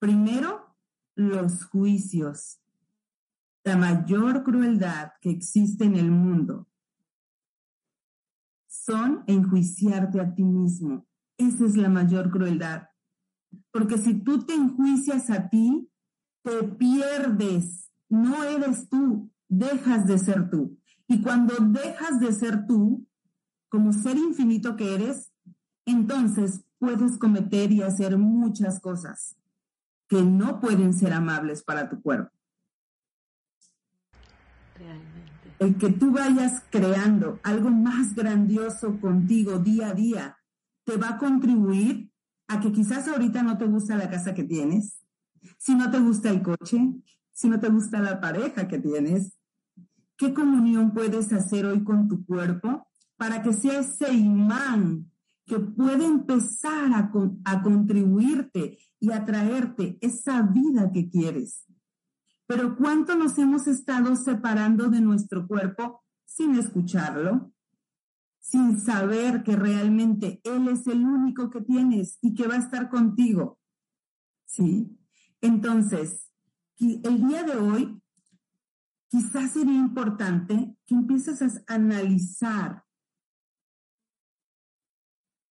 Primero, 0.00 0.76
los 1.14 1.64
juicios. 1.66 2.60
La 3.62 3.76
mayor 3.76 4.42
crueldad 4.42 5.12
que 5.20 5.30
existe 5.30 5.84
en 5.84 5.94
el 5.94 6.10
mundo 6.10 6.66
son 8.66 9.22
enjuiciarte 9.26 10.20
a 10.20 10.34
ti 10.34 10.42
mismo. 10.42 11.06
Esa 11.36 11.66
es 11.66 11.76
la 11.76 11.88
mayor 11.88 12.30
crueldad. 12.30 12.89
Porque 13.72 13.98
si 13.98 14.14
tú 14.14 14.44
te 14.44 14.54
enjuicias 14.54 15.30
a 15.30 15.48
ti, 15.48 15.90
te 16.42 16.64
pierdes. 16.64 17.90
No 18.08 18.42
eres 18.44 18.88
tú, 18.88 19.30
dejas 19.48 20.06
de 20.06 20.18
ser 20.18 20.50
tú. 20.50 20.78
Y 21.06 21.22
cuando 21.22 21.54
dejas 21.58 22.20
de 22.20 22.32
ser 22.32 22.66
tú, 22.66 23.06
como 23.68 23.92
ser 23.92 24.16
infinito 24.16 24.76
que 24.76 24.94
eres, 24.94 25.32
entonces 25.84 26.64
puedes 26.78 27.18
cometer 27.18 27.72
y 27.72 27.82
hacer 27.82 28.18
muchas 28.18 28.80
cosas 28.80 29.36
que 30.08 30.22
no 30.22 30.60
pueden 30.60 30.92
ser 30.92 31.12
amables 31.12 31.62
para 31.62 31.88
tu 31.88 32.02
cuerpo. 32.02 32.32
Realmente. 34.74 35.54
el 35.58 35.76
que 35.76 35.90
tú 35.90 36.10
vayas 36.10 36.62
creando 36.70 37.38
algo 37.42 37.70
más 37.70 38.14
grandioso 38.14 38.98
contigo 38.98 39.58
día 39.58 39.88
a 39.88 39.94
día, 39.94 40.38
te 40.84 40.96
va 40.96 41.10
a 41.10 41.18
contribuir 41.18 42.09
a 42.50 42.58
que 42.58 42.72
quizás 42.72 43.06
ahorita 43.06 43.44
no 43.44 43.56
te 43.56 43.64
gusta 43.64 43.94
la 43.94 44.10
casa 44.10 44.34
que 44.34 44.42
tienes, 44.42 44.98
si 45.56 45.76
no 45.76 45.88
te 45.88 46.00
gusta 46.00 46.30
el 46.30 46.42
coche, 46.42 47.00
si 47.32 47.48
no 47.48 47.60
te 47.60 47.68
gusta 47.68 48.00
la 48.00 48.20
pareja 48.20 48.66
que 48.66 48.80
tienes, 48.80 49.38
¿qué 50.16 50.34
comunión 50.34 50.92
puedes 50.92 51.32
hacer 51.32 51.64
hoy 51.64 51.84
con 51.84 52.08
tu 52.08 52.26
cuerpo 52.26 52.88
para 53.16 53.40
que 53.40 53.52
sea 53.52 53.78
ese 53.78 54.12
imán 54.12 55.12
que 55.46 55.60
puede 55.60 56.04
empezar 56.04 56.92
a, 56.92 57.12
a 57.44 57.62
contribuirte 57.62 58.78
y 58.98 59.12
a 59.12 59.24
traerte 59.24 59.96
esa 60.00 60.42
vida 60.42 60.90
que 60.90 61.08
quieres? 61.08 61.64
Pero 62.48 62.76
¿cuánto 62.76 63.14
nos 63.14 63.38
hemos 63.38 63.68
estado 63.68 64.16
separando 64.16 64.88
de 64.88 65.00
nuestro 65.00 65.46
cuerpo 65.46 66.02
sin 66.24 66.56
escucharlo? 66.56 67.52
Sin 68.40 68.80
saber 68.80 69.42
que 69.42 69.54
realmente 69.54 70.40
Él 70.44 70.68
es 70.68 70.86
el 70.86 71.04
único 71.04 71.50
que 71.50 71.60
tienes 71.60 72.18
y 72.20 72.34
que 72.34 72.48
va 72.48 72.54
a 72.54 72.58
estar 72.58 72.88
contigo. 72.90 73.58
¿Sí? 74.46 74.98
Entonces, 75.40 76.30
el 76.78 77.26
día 77.26 77.44
de 77.44 77.56
hoy, 77.56 78.02
quizás 79.08 79.52
sería 79.52 79.74
importante 79.74 80.76
que 80.86 80.94
empieces 80.94 81.42
a 81.42 81.74
analizar 81.74 82.84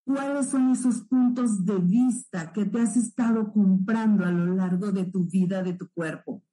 cuáles 0.10 0.50
son 0.50 0.72
esos 0.72 1.02
puntos 1.02 1.66
de 1.66 1.78
vista 1.78 2.52
que 2.52 2.66
te 2.66 2.82
has 2.82 2.98
estado 2.98 3.52
comprando 3.54 4.26
a 4.26 4.32
lo 4.32 4.56
largo 4.56 4.92
de 4.92 5.06
tu 5.06 5.26
vida, 5.26 5.62
de 5.62 5.74
tu 5.74 5.88
cuerpo. 5.92 6.44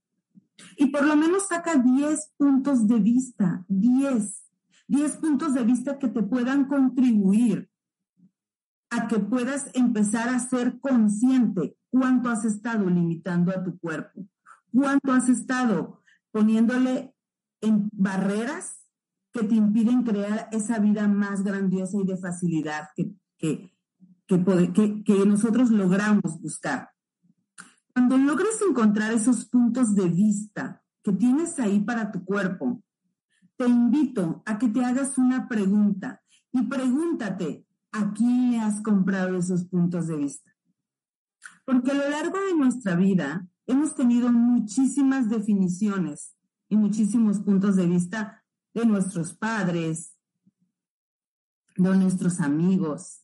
Y 0.76 0.86
por 0.86 1.06
lo 1.06 1.16
menos 1.16 1.48
saca 1.48 1.76
10 1.76 2.34
puntos 2.36 2.86
de 2.86 2.98
vista, 2.98 3.64
10, 3.68 4.45
10 4.88 5.16
puntos 5.16 5.54
de 5.54 5.64
vista 5.64 5.98
que 5.98 6.08
te 6.08 6.22
puedan 6.22 6.66
contribuir 6.66 7.68
a 8.90 9.08
que 9.08 9.18
puedas 9.18 9.70
empezar 9.74 10.28
a 10.28 10.38
ser 10.38 10.78
consciente 10.80 11.76
cuánto 11.90 12.28
has 12.30 12.44
estado 12.44 12.88
limitando 12.88 13.50
a 13.50 13.62
tu 13.62 13.78
cuerpo, 13.78 14.26
cuánto 14.72 15.12
has 15.12 15.28
estado 15.28 16.02
poniéndole 16.30 17.14
en 17.60 17.88
barreras 17.92 18.84
que 19.32 19.42
te 19.42 19.54
impiden 19.54 20.02
crear 20.02 20.48
esa 20.52 20.78
vida 20.78 21.08
más 21.08 21.42
grandiosa 21.42 21.98
y 21.98 22.04
de 22.04 22.16
facilidad 22.16 22.88
que, 22.94 23.12
que, 23.38 23.72
que, 24.26 25.04
que 25.04 25.26
nosotros 25.26 25.70
logramos 25.70 26.40
buscar. 26.40 26.90
Cuando 27.92 28.18
logres 28.18 28.60
encontrar 28.66 29.12
esos 29.12 29.46
puntos 29.46 29.94
de 29.94 30.08
vista 30.08 30.82
que 31.02 31.12
tienes 31.12 31.58
ahí 31.58 31.80
para 31.80 32.12
tu 32.12 32.24
cuerpo, 32.24 32.82
te 33.56 33.66
invito 33.66 34.42
a 34.46 34.58
que 34.58 34.68
te 34.68 34.84
hagas 34.84 35.18
una 35.18 35.48
pregunta 35.48 36.22
y 36.52 36.62
pregúntate, 36.62 37.66
¿a 37.92 38.12
quién 38.12 38.52
le 38.52 38.60
has 38.60 38.80
comprado 38.82 39.36
esos 39.36 39.64
puntos 39.64 40.06
de 40.06 40.16
vista? 40.16 40.54
Porque 41.64 41.90
a 41.90 41.94
lo 41.94 42.08
largo 42.08 42.38
de 42.38 42.54
nuestra 42.54 42.96
vida 42.96 43.46
hemos 43.66 43.94
tenido 43.94 44.30
muchísimas 44.30 45.28
definiciones 45.28 46.34
y 46.68 46.76
muchísimos 46.76 47.40
puntos 47.40 47.76
de 47.76 47.86
vista 47.86 48.44
de 48.74 48.84
nuestros 48.84 49.34
padres, 49.34 50.16
de 51.76 51.96
nuestros 51.96 52.40
amigos, 52.40 53.22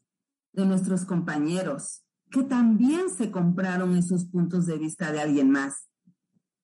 de 0.53 0.67
nuestros 0.67 1.05
compañeros, 1.05 2.05
que 2.31 2.43
también 2.43 3.11
se 3.11 3.31
compraron 3.31 3.97
esos 3.97 4.25
puntos 4.25 4.67
de 4.67 4.79
vista 4.79 5.13
de 5.13 5.21
alguien 5.21 5.51
más. 5.51 5.89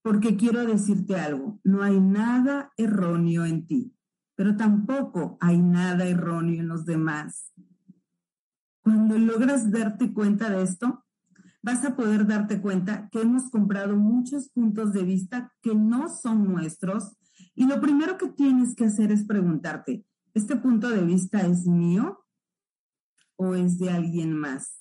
Porque 0.03 0.37
quiero 0.37 0.65
decirte 0.65 1.17
algo, 1.17 1.61
no 1.65 1.83
hay 1.83 2.01
nada 2.01 2.73
erróneo 2.77 3.45
en 3.45 3.67
ti, 3.67 3.95
pero 4.35 4.57
tampoco 4.57 5.37
hay 5.41 5.59
nada 5.61 6.07
erróneo 6.07 6.61
en 6.61 6.69
los 6.69 6.85
demás. 6.85 7.53
Cuando 8.83 9.19
logras 9.19 9.71
darte 9.71 10.13
cuenta 10.13 10.51
de 10.51 10.63
esto, 10.63 11.05
vas 11.63 11.85
a 11.85 11.97
poder 11.97 12.27
darte 12.27 12.61
cuenta 12.61 13.09
que 13.11 13.21
hemos 13.21 13.51
comprado 13.51 13.97
muchos 13.97 14.49
puntos 14.51 14.93
de 14.93 15.03
vista 15.03 15.53
que 15.61 15.75
no 15.75 16.09
son 16.09 16.45
nuestros 16.45 17.17
y 17.55 17.67
lo 17.67 17.81
primero 17.81 18.17
que 18.17 18.29
tienes 18.29 18.75
que 18.75 18.87
hacer 18.87 19.13
es 19.13 19.25
preguntarte, 19.25 20.05
¿este 20.33 20.57
punto 20.57 20.89
de 20.89 21.05
vista 21.05 21.41
es 21.43 21.67
mío 21.67 22.25
o 23.37 23.55
es 23.55 23.79
de 23.79 23.91
alguien 23.91 24.33
más? 24.33 24.79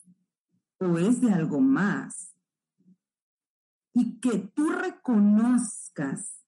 o 0.79 0.97
es 0.97 1.21
de 1.21 1.31
algo 1.31 1.59
más. 1.59 2.26
Y 3.97 4.19
que 4.19 4.51
tú 4.53 4.69
reconozcas 4.69 6.43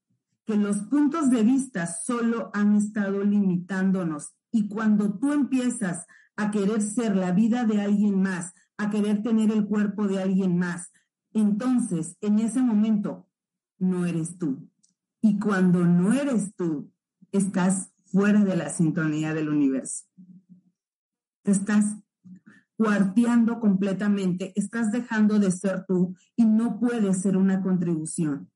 que 0.46 0.56
los 0.56 0.78
puntos 0.84 1.32
de 1.32 1.42
vista 1.42 1.88
solo 1.88 2.52
han 2.54 2.76
estado 2.76 3.24
limitándonos. 3.24 4.36
Y 4.52 4.68
cuando 4.68 5.18
tú 5.18 5.34
empiezas 5.34 6.06
a 6.36 6.52
querer 6.52 6.84
ser 6.84 7.16
la 7.16 7.32
vida 7.32 7.66
de 7.66 7.82
alguien 7.82 8.22
más, 8.22 8.54
a 8.78 8.92
querer 8.92 9.24
tener 9.24 9.52
el 9.52 9.66
cuerpo 9.66 10.08
de 10.08 10.22
alguien 10.22 10.60
más, 10.60 10.92
entonces 11.34 12.18
en 12.22 12.38
ese 12.38 12.62
momento 12.62 13.28
no 13.80 14.06
eres 14.06 14.38
tú. 14.38 14.70
Y 15.20 15.40
cuando 15.40 15.86
no 15.86 16.14
eres 16.14 16.54
tú, 16.56 16.92
estás 17.32 17.92
fuera 18.06 18.44
de 18.44 18.58
la 18.58 18.70
sintonía 18.70 19.34
del 19.34 19.50
universo. 19.50 20.06
Te 21.42 21.50
estás 21.50 21.96
cuarteando 22.80 23.60
completamente, 23.60 24.54
estás 24.56 24.90
dejando 24.94 25.38
de 25.38 25.52
ser 25.52 25.84
tú 25.86 26.16
y 26.38 26.46
no 26.46 26.80
puedes 26.80 27.22
ser 27.22 27.36
una 27.36 27.62
contribución 27.62 28.50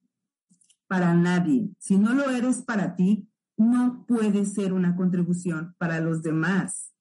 para 0.88 1.14
nadie. 1.14 1.72
Si 1.78 1.98
no 1.98 2.14
lo 2.14 2.30
eres 2.30 2.62
para 2.62 2.96
ti, 2.96 3.28
no 3.58 4.06
puedes 4.08 4.54
ser 4.54 4.72
una 4.72 4.96
contribución 4.96 5.76
para 5.78 6.00
los 6.00 6.24
demás. 6.24 6.94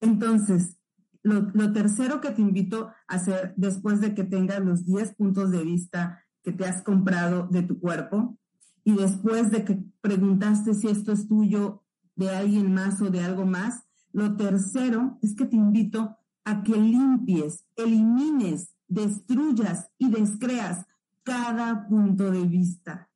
Entonces, 0.00 0.78
lo, 1.24 1.72
tercero 1.72 2.20
que 2.20 2.30
te 2.30 2.42
invito 2.42 2.92
a 3.08 3.14
hacer 3.16 3.52
después 3.56 4.00
de 4.00 4.14
que 4.14 4.22
tengas 4.22 4.64
los 4.64 4.86
10 4.86 5.16
puntos 5.16 5.50
de 5.50 5.64
vista 5.64 6.22
que 6.44 6.52
te 6.52 6.66
has 6.66 6.82
comprado 6.82 7.48
de 7.50 7.64
tu 7.64 7.80
cuerpo 7.80 8.38
y 8.84 8.94
después 8.94 9.50
de 9.50 9.64
que 9.64 9.82
preguntaste 10.00 10.72
si 10.74 10.86
esto 10.86 11.10
es 11.10 11.26
tuyo, 11.26 11.82
de 12.14 12.30
alguien 12.30 12.72
más 12.72 13.02
o 13.02 13.10
de 13.10 13.24
algo 13.24 13.44
más, 13.44 13.82
lo 14.12 14.36
tercero 14.36 15.18
es 15.20 15.34
que 15.34 15.46
te 15.46 15.56
invito 15.56 16.16
a 16.44 16.62
que 16.62 16.76
limpies, 16.76 17.64
elimines, 17.76 18.74
destruyas 18.86 19.90
y 19.98 20.10
descreas 20.10 20.84
cada 21.22 21.88
punto 21.88 22.30
de 22.30 22.44
vista. 22.44 23.08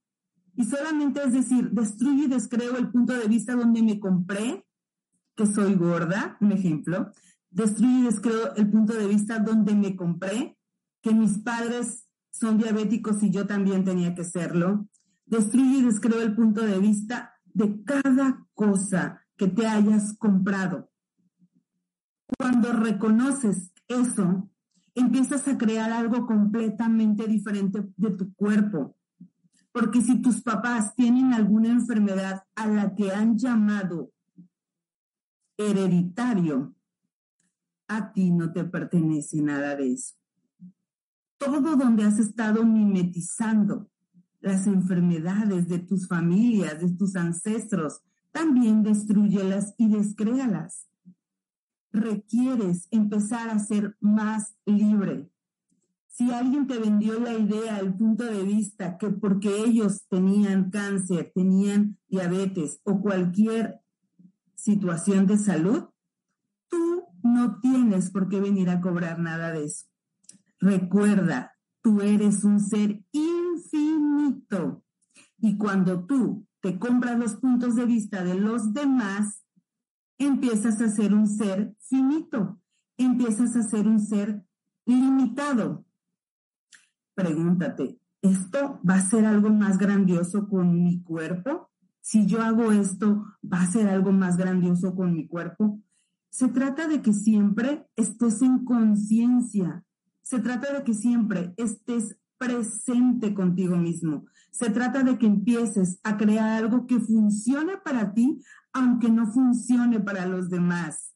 Y 0.55 0.65
solamente 0.65 1.23
es 1.23 1.33
decir, 1.33 1.71
destruyo 1.71 2.25
y 2.25 2.29
descreo 2.29 2.77
el 2.77 2.91
punto 2.91 3.13
de 3.13 3.29
vista 3.29 3.55
donde 3.55 3.83
me 3.83 4.01
compré, 4.01 4.67
que 5.37 5.47
soy 5.47 5.77
gorda, 5.77 6.37
un 6.41 6.51
ejemplo. 6.53 7.13
Destruyo 7.51 7.99
y 7.99 8.03
descreo 8.03 8.55
el 8.57 8.69
punto 8.69 8.95
de 8.95 9.07
vista 9.07 9.39
donde 9.39 9.75
me 9.75 9.95
compré, 9.95 10.59
que 11.01 11.15
mis 11.15 11.39
padres 11.39 12.09
son 12.31 12.59
diabéticos 12.59 13.23
y 13.23 13.31
yo 13.31 13.47
también 13.47 13.85
tenía 13.85 14.15
que 14.15 14.25
serlo. 14.25 14.89
Destruyo 15.27 15.79
y 15.79 15.83
descreo 15.83 16.23
el 16.23 16.35
punto 16.35 16.63
de 16.63 16.79
vista 16.79 17.35
de 17.45 17.83
cada 17.85 18.47
cosa 18.55 19.23
que 19.37 19.47
te 19.47 19.67
hayas 19.67 20.17
comprado. 20.19 20.91
Cuando 22.37 22.73
reconoces 22.73 23.73
eso, 23.87 24.51
empiezas 24.95 25.49
a 25.49 25.57
crear 25.57 25.93
algo 25.93 26.27
completamente 26.27 27.27
diferente 27.27 27.89
de 27.97 28.11
tu 28.11 28.35
cuerpo. 28.35 28.97
Porque 29.73 30.03
si 30.03 30.21
tus 30.21 30.43
papás 30.43 30.95
tienen 30.95 31.33
alguna 31.33 31.69
enfermedad 31.69 32.43
a 32.55 32.67
la 32.67 32.95
que 32.95 33.13
han 33.13 33.39
llamado 33.39 34.13
hereditario, 35.57 36.75
a 37.87 38.13
ti 38.13 38.31
no 38.31 38.53
te 38.53 38.65
pertenece 38.65 39.41
nada 39.41 39.75
de 39.77 39.93
eso. 39.93 40.15
Todo 41.39 41.77
donde 41.77 42.05
has 42.05 42.19
estado 42.19 42.65
mimetizando 42.65 43.89
las 44.41 44.67
enfermedades 44.67 45.69
de 45.69 45.79
tus 45.79 46.07
familias, 46.07 46.81
de 46.81 46.91
tus 46.91 47.17
ancestros, 47.17 48.03
también 48.33 48.83
destruyelas 48.83 49.75
y 49.79 49.89
descréalas 49.89 50.88
requieres 51.93 52.89
empezar 52.91 53.51
a 53.51 53.59
ser 53.59 53.97
más 54.01 54.57
libre. 54.67 55.31
Si 56.09 56.33
alguien 56.33 56.67
te 56.67 56.79
vendió 56.79 57.21
la 57.21 57.33
idea, 57.33 57.79
el 57.79 57.95
punto 57.95 58.25
de 58.25 58.43
vista, 58.43 58.99
que 58.99 59.09
porque 59.11 59.65
ellos 59.65 60.07
tenían 60.09 60.71
cáncer, 60.71 61.31
tenían 61.35 61.97
diabetes 62.09 62.81
o 62.83 63.01
cualquier 63.01 63.81
situación 64.57 65.27
de 65.27 65.39
salud, 65.39 65.85
tú 66.69 67.05
no 67.23 67.61
tienes 67.61 68.11
por 68.11 68.29
qué 68.29 68.41
venir 68.41 68.69
a 68.69 68.81
cobrar 68.81 69.21
nada 69.21 69.53
de 69.53 69.67
eso. 69.67 69.87
Recuerda, 70.59 71.53
tú 71.83 72.01
eres 72.01 72.43
un 72.43 72.59
ser 72.59 73.05
infinito. 73.13 74.83
Y 75.39 75.57
cuando 75.57 76.05
tú 76.05 76.47
te 76.61 76.79
compras 76.79 77.17
los 77.19 77.37
puntos 77.37 77.77
de 77.77 77.87
vista 77.87 78.25
de 78.25 78.35
los 78.35 78.73
demás, 78.73 79.45
empiezas 80.19 80.81
a 80.81 80.89
ser 80.89 81.15
un 81.15 81.27
ser 81.27 81.75
finito, 81.81 82.61
empiezas 82.97 83.57
a 83.57 83.63
ser 83.63 83.87
un 83.87 84.01
ser 84.01 84.45
limitado. 84.85 85.85
Pregúntate, 87.15 87.99
¿esto 88.23 88.81
va 88.89 88.95
a 88.95 89.09
ser 89.09 89.25
algo 89.25 89.51
más 89.51 89.79
grandioso 89.79 90.49
con 90.49 90.83
mi 90.83 91.03
cuerpo? 91.03 91.69
si 92.09 92.25
yo 92.25 92.41
hago 92.41 92.73
esto, 92.73 93.27
va 93.45 93.61
a 93.61 93.71
ser 93.71 93.87
algo 93.87 94.13
más 94.13 94.39
grandioso 94.39 94.95
con 94.95 95.13
mi 95.13 95.27
cuerpo. 95.27 95.83
Se 96.31 96.49
trata 96.49 96.89
de 96.89 97.03
que 97.03 97.13
siempre 97.13 97.87
estés 97.97 98.41
en 98.41 98.65
conciencia. 98.65 99.85
Se 100.23 100.39
trata 100.41 100.73
de 100.73 100.85
que 100.85 100.95
siempre 100.95 101.53
estés 101.59 102.17
presente 102.39 103.35
contigo 103.35 103.77
mismo. 103.77 104.27
Se 104.51 104.71
trata 104.71 105.03
de 105.03 105.19
que 105.19 105.27
empieces 105.27 106.01
a 106.03 106.17
crear 106.17 106.51
algo 106.51 106.87
que 106.87 107.01
funcione 107.01 107.77
para 107.79 108.15
ti, 108.15 108.43
aunque 108.73 109.11
no 109.11 109.27
funcione 109.27 110.01
para 110.01 110.27
los 110.27 110.49
demás. 110.49 111.15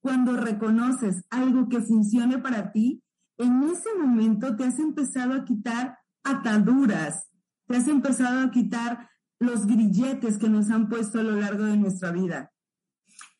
Cuando 0.00 0.36
reconoces 0.36 1.24
algo 1.30 1.68
que 1.68 1.80
funcione 1.80 2.38
para 2.38 2.72
ti, 2.72 3.02
en 3.38 3.62
ese 3.64 3.90
momento 3.98 4.56
te 4.56 4.64
has 4.64 4.78
empezado 4.78 5.34
a 5.34 5.44
quitar 5.44 5.98
ataduras, 6.24 7.28
te 7.66 7.76
has 7.76 7.88
empezado 7.88 8.40
a 8.40 8.50
quitar 8.50 9.10
los 9.38 9.66
grilletes 9.66 10.38
que 10.38 10.48
nos 10.48 10.70
han 10.70 10.88
puesto 10.88 11.20
a 11.20 11.22
lo 11.22 11.36
largo 11.36 11.64
de 11.64 11.76
nuestra 11.76 12.10
vida. 12.10 12.52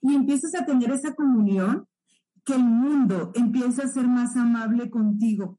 Y 0.02 0.14
empiezas 0.14 0.54
a 0.54 0.66
tener 0.66 0.90
esa 0.90 1.14
comunión 1.14 1.88
que 2.44 2.54
el 2.54 2.64
mundo 2.64 3.32
empieza 3.34 3.84
a 3.84 3.88
ser 3.88 4.06
más 4.06 4.36
amable 4.36 4.90
contigo. 4.90 5.58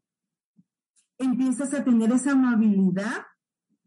Empiezas 1.17 1.73
a 1.73 1.83
tener 1.83 2.11
esa 2.11 2.31
amabilidad 2.31 3.25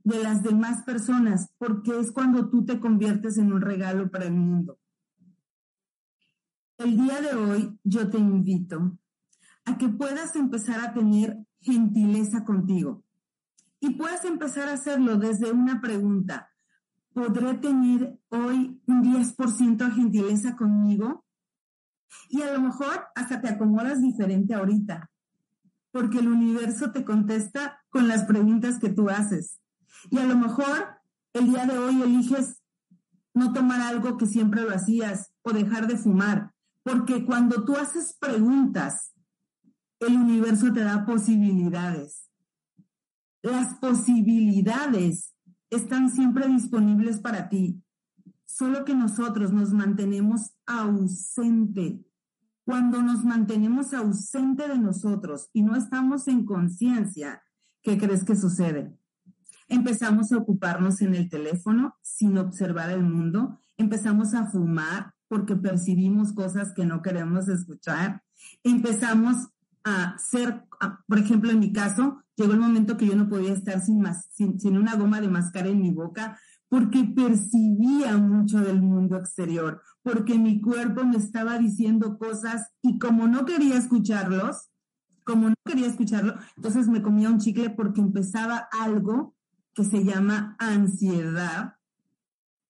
de 0.02 0.22
las 0.22 0.42
demás 0.42 0.82
personas, 0.84 1.52
porque 1.58 1.98
es 1.98 2.10
cuando 2.10 2.48
tú 2.48 2.64
te 2.64 2.80
conviertes 2.80 3.38
en 3.38 3.52
un 3.52 3.60
regalo 3.60 4.10
para 4.10 4.26
el 4.26 4.32
mundo. 4.32 4.78
El 6.78 6.96
día 6.96 7.20
de 7.20 7.34
hoy 7.34 7.78
yo 7.84 8.08
te 8.08 8.18
invito 8.18 8.98
a 9.66 9.76
que 9.76 9.88
puedas 9.88 10.34
empezar 10.36 10.80
a 10.80 10.94
tener 10.94 11.36
gentileza 11.60 12.44
contigo 12.44 13.04
y 13.80 13.90
puedas 13.90 14.24
empezar 14.24 14.68
a 14.68 14.74
hacerlo 14.74 15.16
desde 15.16 15.52
una 15.52 15.80
pregunta. 15.80 16.50
¿Podré 17.12 17.54
tener 17.54 18.18
hoy 18.28 18.80
un 18.86 19.02
10% 19.02 19.76
de 19.76 19.90
gentileza 19.90 20.56
conmigo? 20.56 21.24
Y 22.28 22.42
a 22.42 22.52
lo 22.52 22.60
mejor 22.60 23.04
hasta 23.14 23.40
te 23.40 23.48
acomodas 23.48 24.00
diferente 24.00 24.54
ahorita, 24.54 25.09
porque 25.92 26.18
el 26.18 26.28
universo 26.28 26.92
te 26.92 27.04
contesta 27.04 27.80
con 27.88 28.08
las 28.08 28.24
preguntas 28.24 28.78
que 28.78 28.90
tú 28.90 29.08
haces. 29.08 29.60
Y 30.10 30.18
a 30.18 30.24
lo 30.24 30.36
mejor 30.36 31.00
el 31.32 31.46
día 31.46 31.66
de 31.66 31.78
hoy 31.78 32.02
eliges 32.02 32.60
no 33.34 33.52
tomar 33.52 33.80
algo 33.80 34.16
que 34.16 34.26
siempre 34.26 34.62
lo 34.62 34.74
hacías 34.74 35.32
o 35.42 35.52
dejar 35.52 35.86
de 35.86 35.96
fumar, 35.96 36.52
porque 36.82 37.24
cuando 37.24 37.64
tú 37.64 37.76
haces 37.76 38.16
preguntas, 38.18 39.12
el 40.00 40.16
universo 40.16 40.72
te 40.72 40.80
da 40.80 41.04
posibilidades. 41.04 42.30
Las 43.42 43.74
posibilidades 43.78 45.34
están 45.70 46.10
siempre 46.10 46.48
disponibles 46.48 47.20
para 47.20 47.48
ti, 47.48 47.82
solo 48.44 48.84
que 48.84 48.94
nosotros 48.94 49.52
nos 49.52 49.72
mantenemos 49.72 50.52
ausente. 50.66 52.04
Cuando 52.70 53.02
nos 53.02 53.24
mantenemos 53.24 53.92
ausente 53.94 54.68
de 54.68 54.78
nosotros 54.78 55.50
y 55.52 55.64
no 55.64 55.74
estamos 55.74 56.28
en 56.28 56.46
conciencia, 56.46 57.42
¿qué 57.82 57.98
crees 57.98 58.22
que 58.22 58.36
sucede? 58.36 58.96
Empezamos 59.66 60.30
a 60.30 60.36
ocuparnos 60.36 61.02
en 61.02 61.16
el 61.16 61.28
teléfono 61.28 61.96
sin 62.00 62.38
observar 62.38 62.90
el 62.90 63.02
mundo, 63.02 63.58
empezamos 63.76 64.34
a 64.34 64.46
fumar 64.46 65.14
porque 65.26 65.56
percibimos 65.56 66.32
cosas 66.32 66.72
que 66.72 66.86
no 66.86 67.02
queremos 67.02 67.48
escuchar, 67.48 68.22
empezamos 68.62 69.48
a 69.82 70.16
ser, 70.18 70.62
por 71.08 71.18
ejemplo, 71.18 71.50
en 71.50 71.58
mi 71.58 71.72
caso, 71.72 72.22
llegó 72.36 72.52
el 72.52 72.60
momento 72.60 72.96
que 72.96 73.08
yo 73.08 73.16
no 73.16 73.28
podía 73.28 73.52
estar 73.52 73.80
sin, 73.80 74.04
sin, 74.60 74.76
una 74.76 74.94
goma 74.94 75.20
de 75.20 75.26
mascar 75.26 75.66
en 75.66 75.80
mi 75.80 75.90
boca 75.90 76.38
porque 76.70 77.04
percibía 77.04 78.16
mucho 78.16 78.60
del 78.60 78.80
mundo 78.80 79.16
exterior, 79.16 79.82
porque 80.02 80.38
mi 80.38 80.60
cuerpo 80.60 81.04
me 81.04 81.16
estaba 81.16 81.58
diciendo 81.58 82.16
cosas 82.16 82.70
y 82.80 82.98
como 82.98 83.26
no 83.26 83.44
quería 83.44 83.76
escucharlos, 83.76 84.70
como 85.24 85.48
no 85.48 85.54
quería 85.64 85.88
escucharlo, 85.88 86.36
entonces 86.56 86.86
me 86.88 87.02
comía 87.02 87.28
un 87.28 87.38
chicle 87.38 87.70
porque 87.70 88.00
empezaba 88.00 88.68
algo 88.80 89.34
que 89.74 89.84
se 89.84 90.04
llama 90.04 90.56
ansiedad, 90.60 91.74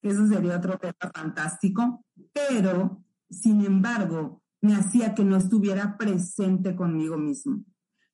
eso 0.02 0.26
sería 0.26 0.56
otro 0.56 0.78
tema 0.78 1.12
fantástico, 1.14 2.04
pero 2.32 3.04
sin 3.28 3.64
embargo 3.64 4.42
me 4.62 4.74
hacía 4.76 5.14
que 5.14 5.24
no 5.24 5.36
estuviera 5.36 5.98
presente 5.98 6.74
conmigo 6.74 7.18
mismo. 7.18 7.64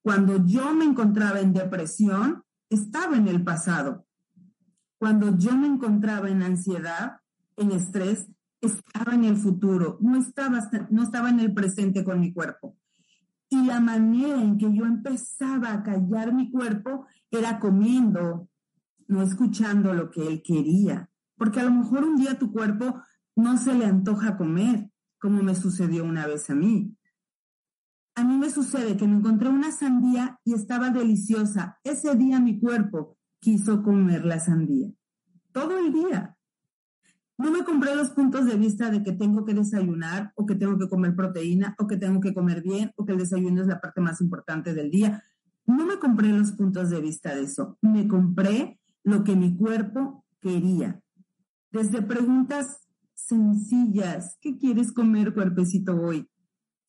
Cuando 0.02 0.44
yo 0.44 0.72
me 0.74 0.84
encontraba 0.84 1.40
en 1.40 1.52
depresión, 1.52 2.42
estaba 2.70 3.16
en 3.16 3.28
el 3.28 3.42
pasado. 3.44 4.05
Cuando 4.98 5.36
yo 5.36 5.54
me 5.56 5.66
encontraba 5.66 6.30
en 6.30 6.42
ansiedad, 6.42 7.20
en 7.56 7.72
estrés, 7.72 8.28
estaba 8.60 9.14
en 9.14 9.24
el 9.24 9.36
futuro, 9.36 9.98
no 10.00 10.16
estaba, 10.16 10.70
no 10.90 11.02
estaba 11.02 11.30
en 11.30 11.40
el 11.40 11.52
presente 11.52 12.04
con 12.04 12.20
mi 12.20 12.32
cuerpo. 12.32 12.76
Y 13.48 13.64
la 13.64 13.80
manera 13.80 14.42
en 14.42 14.58
que 14.58 14.72
yo 14.72 14.86
empezaba 14.86 15.72
a 15.72 15.82
callar 15.82 16.32
mi 16.32 16.50
cuerpo 16.50 17.06
era 17.30 17.60
comiendo, 17.60 18.48
no 19.06 19.22
escuchando 19.22 19.92
lo 19.92 20.10
que 20.10 20.26
él 20.26 20.42
quería. 20.42 21.10
Porque 21.36 21.60
a 21.60 21.64
lo 21.64 21.70
mejor 21.70 22.04
un 22.04 22.16
día 22.16 22.38
tu 22.38 22.50
cuerpo 22.50 23.02
no 23.36 23.58
se 23.58 23.74
le 23.74 23.84
antoja 23.84 24.36
comer, 24.36 24.90
como 25.20 25.42
me 25.42 25.54
sucedió 25.54 26.04
una 26.04 26.26
vez 26.26 26.48
a 26.50 26.54
mí. 26.54 26.96
A 28.14 28.24
mí 28.24 28.36
me 28.38 28.48
sucede 28.48 28.96
que 28.96 29.06
me 29.06 29.18
encontré 29.18 29.50
una 29.50 29.70
sandía 29.70 30.40
y 30.42 30.54
estaba 30.54 30.88
deliciosa. 30.88 31.78
Ese 31.84 32.14
día 32.14 32.40
mi 32.40 32.58
cuerpo 32.58 33.15
quiso 33.46 33.84
comer 33.84 34.24
la 34.24 34.40
sandía. 34.40 34.90
Todo 35.52 35.78
el 35.78 35.92
día. 35.92 36.36
No 37.38 37.52
me 37.52 37.62
compré 37.62 37.94
los 37.94 38.10
puntos 38.10 38.44
de 38.44 38.56
vista 38.56 38.90
de 38.90 39.04
que 39.04 39.12
tengo 39.12 39.44
que 39.44 39.54
desayunar 39.54 40.32
o 40.34 40.46
que 40.46 40.56
tengo 40.56 40.76
que 40.76 40.88
comer 40.88 41.14
proteína 41.14 41.76
o 41.78 41.86
que 41.86 41.96
tengo 41.96 42.20
que 42.20 42.34
comer 42.34 42.60
bien 42.60 42.92
o 42.96 43.06
que 43.06 43.12
el 43.12 43.18
desayuno 43.18 43.60
es 43.62 43.68
la 43.68 43.80
parte 43.80 44.00
más 44.00 44.20
importante 44.20 44.74
del 44.74 44.90
día. 44.90 45.22
No 45.64 45.86
me 45.86 46.00
compré 46.00 46.30
los 46.30 46.50
puntos 46.50 46.90
de 46.90 47.00
vista 47.00 47.36
de 47.36 47.44
eso. 47.44 47.78
Me 47.82 48.08
compré 48.08 48.80
lo 49.04 49.22
que 49.22 49.36
mi 49.36 49.56
cuerpo 49.56 50.24
quería. 50.40 51.00
Desde 51.70 52.02
preguntas 52.02 52.88
sencillas. 53.14 54.38
¿Qué 54.40 54.58
quieres 54.58 54.90
comer, 54.90 55.34
cuerpecito, 55.34 55.94
hoy? 55.94 56.28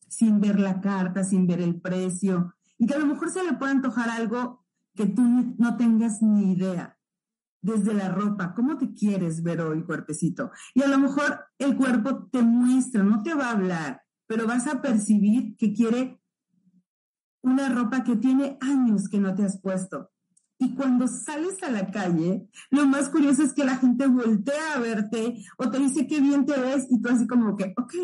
Sin 0.08 0.40
ver 0.40 0.58
la 0.58 0.80
carta, 0.80 1.22
sin 1.22 1.46
ver 1.46 1.60
el 1.60 1.80
precio. 1.80 2.52
Y 2.78 2.88
que 2.88 2.94
a 2.94 2.98
lo 2.98 3.06
mejor 3.06 3.30
se 3.30 3.44
le 3.44 3.52
puede 3.52 3.70
antojar 3.70 4.10
algo 4.10 4.57
que 4.98 5.06
tú 5.06 5.22
no 5.22 5.76
tengas 5.76 6.20
ni 6.20 6.52
idea. 6.52 6.98
Desde 7.62 7.94
la 7.94 8.08
ropa, 8.08 8.52
¿cómo 8.52 8.76
te 8.76 8.92
quieres 8.92 9.42
ver 9.42 9.60
hoy, 9.60 9.84
cuerpecito? 9.84 10.50
Y 10.74 10.82
a 10.82 10.88
lo 10.88 10.98
mejor 10.98 11.46
el 11.58 11.76
cuerpo 11.76 12.28
te 12.32 12.42
muestra, 12.42 13.04
no 13.04 13.22
te 13.22 13.34
va 13.34 13.46
a 13.46 13.52
hablar, 13.52 14.02
pero 14.26 14.46
vas 14.46 14.66
a 14.66 14.82
percibir 14.82 15.56
que 15.56 15.72
quiere 15.72 16.20
una 17.42 17.68
ropa 17.68 18.02
que 18.02 18.16
tiene 18.16 18.58
años 18.60 19.08
que 19.08 19.20
no 19.20 19.34
te 19.34 19.44
has 19.44 19.60
puesto 19.60 20.10
y 20.58 20.74
cuando 20.74 21.06
sales 21.06 21.62
a 21.62 21.70
la 21.70 21.90
calle, 21.90 22.48
lo 22.70 22.86
más 22.86 23.08
curioso 23.08 23.42
es 23.42 23.52
que 23.52 23.64
la 23.64 23.76
gente 23.76 24.06
voltea 24.08 24.74
a 24.74 24.80
verte 24.80 25.44
o 25.56 25.70
te 25.70 25.78
dice 25.78 26.06
qué 26.06 26.20
bien 26.20 26.44
te 26.44 26.58
ves 26.60 26.86
y 26.90 27.00
tú 27.00 27.08
así 27.08 27.26
como 27.26 27.56
que, 27.56 27.74
ok, 27.76 27.94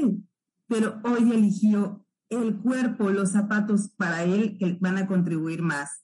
pero 0.69 1.01
hoy 1.03 1.33
eligió 1.33 2.07
el 2.29 2.57
cuerpo, 2.57 3.11
los 3.11 3.33
zapatos 3.33 3.91
para 3.97 4.23
él 4.23 4.57
que 4.59 4.79
van 4.81 4.99
a 4.99 5.07
contribuir 5.07 5.63
más. 5.63 6.04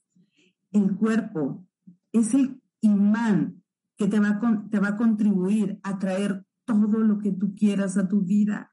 El 0.73 0.97
cuerpo 0.97 1.67
es 2.13 2.35
el 2.35 2.61
imán 2.81 3.63
que 3.97 4.07
te 4.09 4.19
va, 4.19 4.41
te 4.71 4.79
va 4.79 4.89
a 4.89 4.97
contribuir 4.97 5.79
a 5.83 5.99
traer 5.99 6.45
todo 6.65 6.99
lo 6.99 7.19
que 7.19 7.33
tú 7.33 7.55
quieras 7.55 7.97
a 7.97 8.09
tu 8.09 8.23
vida. 8.23 8.73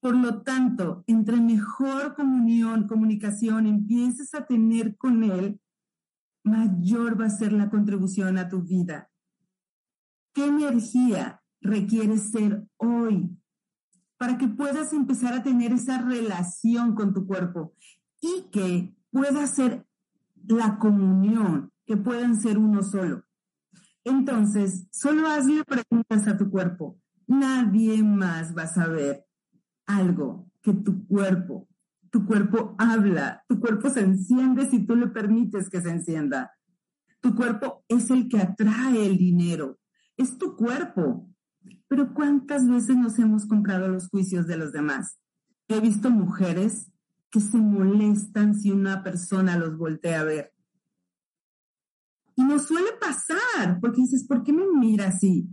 Por 0.00 0.16
lo 0.16 0.42
tanto, 0.42 1.04
entre 1.06 1.40
mejor 1.40 2.14
comunión, 2.14 2.86
comunicación 2.86 3.66
empieces 3.66 4.34
a 4.34 4.46
tener 4.46 4.96
con 4.96 5.22
él, 5.24 5.60
mayor 6.42 7.20
va 7.20 7.26
a 7.26 7.30
ser 7.30 7.52
la 7.52 7.68
contribución 7.68 8.38
a 8.38 8.48
tu 8.48 8.62
vida. 8.62 9.10
¿Qué 10.32 10.46
energía 10.46 11.42
requieres 11.60 12.30
ser 12.30 12.64
hoy 12.78 13.36
para 14.16 14.38
que 14.38 14.48
puedas 14.48 14.92
empezar 14.92 15.34
a 15.34 15.42
tener 15.42 15.72
esa 15.72 15.98
relación 16.00 16.94
con 16.94 17.12
tu 17.12 17.26
cuerpo 17.26 17.74
y 18.20 18.48
que 18.50 18.94
pueda 19.10 19.46
ser 19.46 19.86
la 20.50 20.78
comunión, 20.78 21.72
que 21.86 21.96
puedan 21.96 22.40
ser 22.40 22.58
uno 22.58 22.82
solo? 22.82 23.24
Entonces, 24.04 24.86
solo 24.90 25.28
hazle 25.28 25.64
preguntas 25.64 26.28
a 26.28 26.36
tu 26.36 26.50
cuerpo. 26.50 26.98
Nadie 27.26 28.02
más 28.02 28.56
va 28.56 28.62
a 28.62 28.74
saber 28.74 29.24
algo 29.86 30.50
que 30.62 30.72
tu 30.72 31.06
cuerpo 31.06 31.70
tu 32.10 32.26
cuerpo 32.26 32.74
habla, 32.78 33.44
tu 33.48 33.60
cuerpo 33.60 33.88
se 33.88 34.00
enciende 34.00 34.68
si 34.68 34.84
tú 34.84 34.96
le 34.96 35.06
permites 35.06 35.70
que 35.70 35.80
se 35.80 35.90
encienda. 35.90 36.52
Tu 37.20 37.34
cuerpo 37.34 37.84
es 37.88 38.10
el 38.10 38.28
que 38.28 38.38
atrae 38.38 39.06
el 39.06 39.16
dinero, 39.16 39.78
es 40.16 40.36
tu 40.36 40.56
cuerpo. 40.56 41.28
Pero 41.88 42.12
¿cuántas 42.12 42.68
veces 42.68 42.96
nos 42.96 43.18
hemos 43.18 43.46
comprado 43.46 43.88
los 43.88 44.08
juicios 44.08 44.46
de 44.46 44.56
los 44.56 44.72
demás? 44.72 45.18
He 45.68 45.80
visto 45.80 46.10
mujeres 46.10 46.90
que 47.30 47.40
se 47.40 47.56
molestan 47.56 48.54
si 48.54 48.70
una 48.70 49.02
persona 49.02 49.56
los 49.56 49.76
voltea 49.76 50.20
a 50.20 50.24
ver. 50.24 50.52
Y 52.34 52.44
nos 52.44 52.66
suele 52.66 52.90
pasar, 53.00 53.78
porque 53.80 54.02
dices, 54.02 54.26
¿por 54.26 54.42
qué 54.42 54.52
me 54.52 54.66
mira 54.66 55.08
así? 55.08 55.48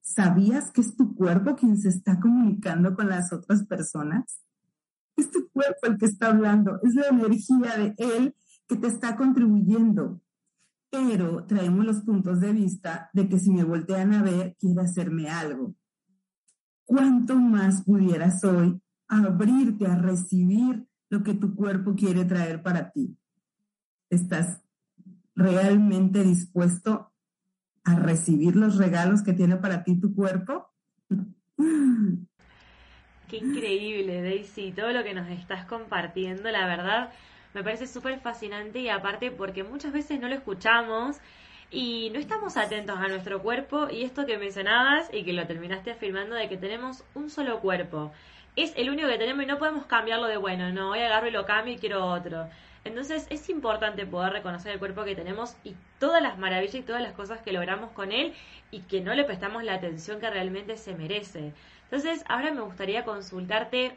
¿Sabías 0.00 0.70
que 0.70 0.80
es 0.80 0.96
tu 0.96 1.14
cuerpo 1.14 1.54
quien 1.54 1.78
se 1.78 1.88
está 1.88 2.18
comunicando 2.18 2.94
con 2.94 3.08
las 3.08 3.32
otras 3.32 3.64
personas? 3.66 4.42
Es 5.16 5.30
tu 5.30 5.48
cuerpo 5.50 5.86
el 5.86 5.98
que 5.98 6.06
está 6.06 6.28
hablando, 6.28 6.80
es 6.82 6.94
la 6.94 7.08
energía 7.08 7.76
de 7.76 7.94
él 7.98 8.34
que 8.66 8.76
te 8.76 8.88
está 8.88 9.16
contribuyendo. 9.16 10.20
Pero 10.90 11.44
traemos 11.44 11.84
los 11.84 12.00
puntos 12.02 12.40
de 12.40 12.52
vista 12.52 13.10
de 13.12 13.28
que 13.28 13.38
si 13.38 13.50
me 13.50 13.64
voltean 13.64 14.14
a 14.14 14.22
ver, 14.22 14.56
quiere 14.58 14.80
hacerme 14.80 15.28
algo. 15.28 15.74
¿Cuánto 16.84 17.36
más 17.36 17.82
pudieras 17.82 18.42
hoy 18.44 18.80
abrirte 19.08 19.86
a 19.86 19.96
recibir 19.96 20.86
lo 21.14 21.22
que 21.22 21.34
tu 21.34 21.54
cuerpo 21.54 21.94
quiere 21.94 22.24
traer 22.24 22.60
para 22.62 22.90
ti? 22.90 23.16
¿Estás 24.10 24.60
realmente 25.36 26.22
dispuesto 26.24 27.12
a 27.84 27.94
recibir 27.96 28.56
los 28.56 28.76
regalos 28.76 29.22
que 29.22 29.32
tiene 29.32 29.56
para 29.56 29.84
ti 29.84 30.00
tu 30.00 30.14
cuerpo? 30.14 30.72
Qué 33.28 33.38
increíble, 33.38 34.22
Daisy, 34.22 34.72
todo 34.72 34.92
lo 34.92 35.02
que 35.02 35.14
nos 35.14 35.28
estás 35.30 35.64
compartiendo, 35.66 36.50
la 36.50 36.66
verdad, 36.66 37.10
me 37.54 37.64
parece 37.64 37.86
súper 37.86 38.20
fascinante 38.20 38.80
y 38.80 38.88
aparte 38.88 39.30
porque 39.30 39.64
muchas 39.64 39.92
veces 39.92 40.20
no 40.20 40.28
lo 40.28 40.34
escuchamos 40.34 41.16
y 41.70 42.10
no 42.10 42.18
estamos 42.18 42.56
atentos 42.56 42.98
a 42.98 43.08
nuestro 43.08 43.40
cuerpo 43.42 43.88
y 43.90 44.02
esto 44.02 44.26
que 44.26 44.36
mencionabas 44.36 45.08
y 45.12 45.24
que 45.24 45.32
lo 45.32 45.46
terminaste 45.46 45.92
afirmando 45.92 46.34
de 46.34 46.48
que 46.48 46.56
tenemos 46.56 47.04
un 47.14 47.30
solo 47.30 47.60
cuerpo. 47.60 48.12
Es 48.56 48.72
el 48.76 48.90
único 48.90 49.08
que 49.08 49.18
tenemos 49.18 49.42
y 49.42 49.46
no 49.46 49.58
podemos 49.58 49.86
cambiarlo 49.86 50.26
de 50.26 50.36
bueno, 50.36 50.72
no, 50.72 50.88
voy 50.88 51.00
a 51.00 51.06
agarro 51.06 51.28
y 51.28 51.32
lo 51.32 51.44
cambio 51.44 51.74
y 51.74 51.78
quiero 51.78 52.06
otro. 52.06 52.48
Entonces 52.84 53.26
es 53.30 53.48
importante 53.48 54.06
poder 54.06 54.32
reconocer 54.32 54.72
el 54.72 54.78
cuerpo 54.78 55.04
que 55.04 55.16
tenemos 55.16 55.56
y 55.64 55.74
todas 55.98 56.22
las 56.22 56.38
maravillas 56.38 56.74
y 56.74 56.82
todas 56.82 57.02
las 57.02 57.14
cosas 57.14 57.40
que 57.40 57.52
logramos 57.52 57.90
con 57.92 58.12
él 58.12 58.34
y 58.70 58.80
que 58.80 59.00
no 59.00 59.14
le 59.14 59.24
prestamos 59.24 59.64
la 59.64 59.74
atención 59.74 60.20
que 60.20 60.30
realmente 60.30 60.76
se 60.76 60.94
merece. 60.94 61.52
Entonces 61.84 62.24
ahora 62.28 62.52
me 62.52 62.60
gustaría 62.60 63.04
consultarte 63.04 63.96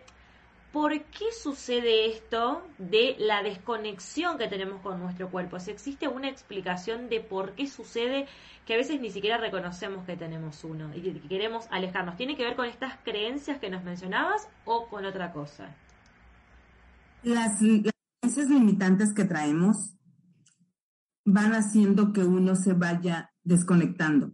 por 0.72 0.92
qué 0.92 1.26
sucede 1.32 2.08
esto 2.12 2.66
de 2.78 3.16
la 3.20 3.42
desconexión 3.42 4.38
que 4.38 4.48
tenemos 4.48 4.82
con 4.82 5.00
nuestro 5.00 5.30
cuerpo. 5.30 5.60
Si 5.60 5.72
existe 5.72 6.08
una 6.08 6.30
explicación 6.30 7.10
de 7.10 7.22
por 7.22 7.54
qué 7.54 7.68
sucede 7.68 8.28
que 8.68 8.74
a 8.74 8.78
veces 8.78 9.00
ni 9.00 9.10
siquiera 9.10 9.38
reconocemos 9.38 10.06
que 10.06 10.18
tenemos 10.18 10.64
uno 10.66 10.94
y 10.94 11.02
que 11.02 11.22
queremos 11.22 11.68
alejarnos. 11.72 12.18
¿Tiene 12.18 12.36
que 12.36 12.44
ver 12.44 12.58
con 12.58 12.66
estas 12.66 12.98
creencias 13.04 13.60
que 13.60 13.70
nos 13.70 13.84
mencionabas 13.84 14.50
o 14.66 14.88
con 14.90 15.06
otra 15.06 15.32
cosa? 15.32 15.74
Las, 17.24 17.62
esas 18.22 18.50
limitantes 18.50 19.14
que 19.14 19.24
traemos 19.24 19.96
van 21.24 21.54
haciendo 21.54 22.12
que 22.12 22.22
uno 22.22 22.56
se 22.56 22.74
vaya 22.74 23.32
desconectando. 23.44 24.34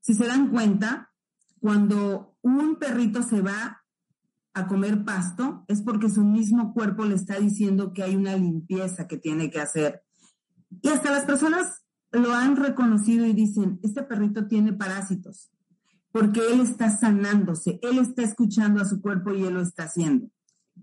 Si 0.00 0.14
se 0.14 0.26
dan 0.26 0.50
cuenta, 0.50 1.12
cuando 1.60 2.36
un 2.42 2.76
perrito 2.80 3.22
se 3.22 3.40
va 3.40 3.81
a 4.54 4.66
comer 4.66 5.04
pasto, 5.04 5.64
es 5.68 5.82
porque 5.82 6.10
su 6.10 6.22
mismo 6.24 6.74
cuerpo 6.74 7.04
le 7.04 7.14
está 7.14 7.38
diciendo 7.38 7.92
que 7.92 8.02
hay 8.02 8.16
una 8.16 8.36
limpieza 8.36 9.06
que 9.06 9.16
tiene 9.16 9.50
que 9.50 9.60
hacer. 9.60 10.02
Y 10.82 10.88
hasta 10.88 11.10
las 11.10 11.24
personas 11.24 11.82
lo 12.10 12.32
han 12.34 12.56
reconocido 12.56 13.24
y 13.26 13.32
dicen, 13.32 13.80
este 13.82 14.02
perrito 14.02 14.46
tiene 14.46 14.72
parásitos, 14.72 15.50
porque 16.10 16.40
él 16.52 16.60
está 16.60 16.90
sanándose, 16.90 17.78
él 17.82 17.98
está 17.98 18.22
escuchando 18.22 18.82
a 18.82 18.84
su 18.84 19.00
cuerpo 19.00 19.32
y 19.32 19.44
él 19.44 19.54
lo 19.54 19.62
está 19.62 19.84
haciendo 19.84 20.28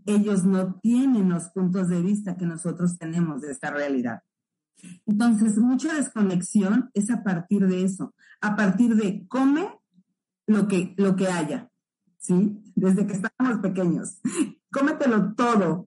ellos 0.06 0.46
no 0.46 0.76
tienen 0.76 1.30
los 1.30 1.50
puntos 1.50 1.88
de 1.90 2.02
vista 2.02 2.38
que 2.38 2.46
nosotros 2.46 2.98
tenemos 2.98 3.42
de 3.42 3.52
esta 3.52 3.72
realidad. 3.72 4.22
Entonces, 5.06 5.58
mucha 5.58 5.94
desconexión 5.94 6.90
es 6.94 7.10
a 7.10 7.24
partir 7.24 7.68
de 7.68 7.84
eso, 7.84 8.14
a 8.42 8.56
partir 8.56 8.96
de 8.96 9.28
come 9.28 9.70
lo 10.48 10.68
que, 10.68 10.94
lo 10.98 11.16
que 11.16 11.28
haya, 11.28 11.70
¿sí? 12.18 12.60
Desde 12.80 13.06
que 13.06 13.14
estábamos 13.14 13.60
pequeños. 13.62 14.20
Cómetelo 14.72 15.34
todo. 15.34 15.84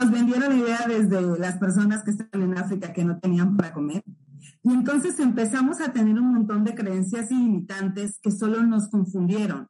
Nos 0.00 0.10
vendieron 0.10 0.48
la 0.48 0.56
idea 0.56 0.86
desde 0.88 1.38
las 1.38 1.58
personas 1.58 2.02
que 2.02 2.12
están 2.12 2.42
en 2.42 2.56
África 2.56 2.94
que 2.94 3.04
no 3.04 3.18
tenían 3.18 3.56
para 3.56 3.74
comer. 3.74 4.02
Y 4.62 4.72
entonces 4.72 5.20
empezamos 5.20 5.80
a 5.80 5.92
tener 5.92 6.18
un 6.18 6.32
montón 6.32 6.64
de 6.64 6.74
creencias 6.74 7.30
ilimitantes 7.30 8.18
que 8.22 8.30
solo 8.30 8.62
nos 8.62 8.88
confundieron. 8.88 9.68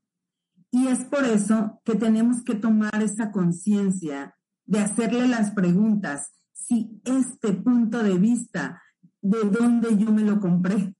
Y 0.70 0.86
es 0.86 1.00
por 1.04 1.24
eso 1.24 1.80
que 1.84 1.96
tenemos 1.96 2.44
que 2.44 2.54
tomar 2.54 3.02
esta 3.02 3.32
conciencia 3.32 4.36
de 4.64 4.78
hacerle 4.78 5.26
las 5.26 5.50
preguntas, 5.50 6.30
si 6.52 7.02
este 7.04 7.52
punto 7.52 8.02
de 8.02 8.16
vista, 8.16 8.80
¿de 9.20 9.42
dónde 9.50 9.98
yo 9.98 10.12
me 10.12 10.22
lo 10.22 10.38
compré? 10.38 10.94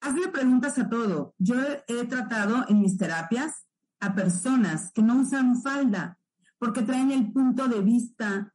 Hazle 0.00 0.28
preguntas 0.28 0.78
a 0.78 0.88
todo. 0.88 1.34
Yo 1.38 1.56
he 1.86 2.06
tratado 2.06 2.64
en 2.68 2.80
mis 2.80 2.96
terapias 2.96 3.66
a 4.00 4.14
personas 4.14 4.92
que 4.92 5.02
no 5.02 5.20
usan 5.20 5.60
falda 5.60 6.18
porque 6.58 6.82
traen 6.82 7.10
el 7.10 7.32
punto 7.32 7.68
de 7.68 7.80
vista 7.80 8.54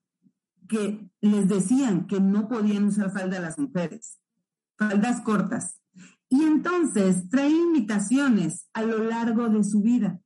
que 0.68 1.10
les 1.22 1.48
decían 1.48 2.08
que 2.08 2.20
no 2.20 2.48
podían 2.48 2.86
usar 2.86 3.12
falda 3.12 3.40
las 3.40 3.58
mujeres, 3.58 4.20
faldas 4.78 5.22
cortas. 5.22 5.80
Y 6.30 6.44
entonces 6.44 7.30
trae 7.30 7.50
limitaciones 7.50 8.68
a 8.74 8.84
lo 8.84 9.04
largo 9.04 9.50
de 9.50 9.64
su 9.64 9.82
vida. 9.82 10.20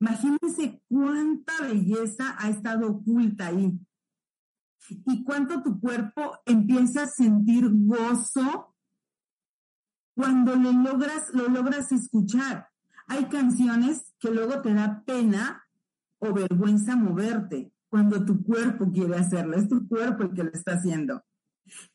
Imagínense 0.00 0.82
cuánta 0.88 1.52
belleza 1.62 2.36
ha 2.38 2.50
estado 2.50 2.88
oculta 2.90 3.46
ahí. 3.46 3.78
Y 5.06 5.24
cuánto 5.24 5.62
tu 5.62 5.80
cuerpo 5.80 6.38
empieza 6.44 7.04
a 7.04 7.06
sentir 7.06 7.70
gozo 7.72 8.73
cuando 10.14 10.54
lo 10.56 10.72
logras, 10.72 11.32
lo 11.32 11.48
logras 11.48 11.92
escuchar. 11.92 12.68
Hay 13.06 13.26
canciones 13.26 14.14
que 14.18 14.30
luego 14.30 14.62
te 14.62 14.72
da 14.72 15.02
pena 15.04 15.64
o 16.18 16.32
vergüenza 16.32 16.96
moverte 16.96 17.72
cuando 17.88 18.24
tu 18.24 18.42
cuerpo 18.42 18.90
quiere 18.90 19.16
hacerlo. 19.16 19.56
Es 19.56 19.68
tu 19.68 19.86
cuerpo 19.86 20.24
el 20.24 20.34
que 20.34 20.44
lo 20.44 20.50
está 20.50 20.74
haciendo. 20.74 21.22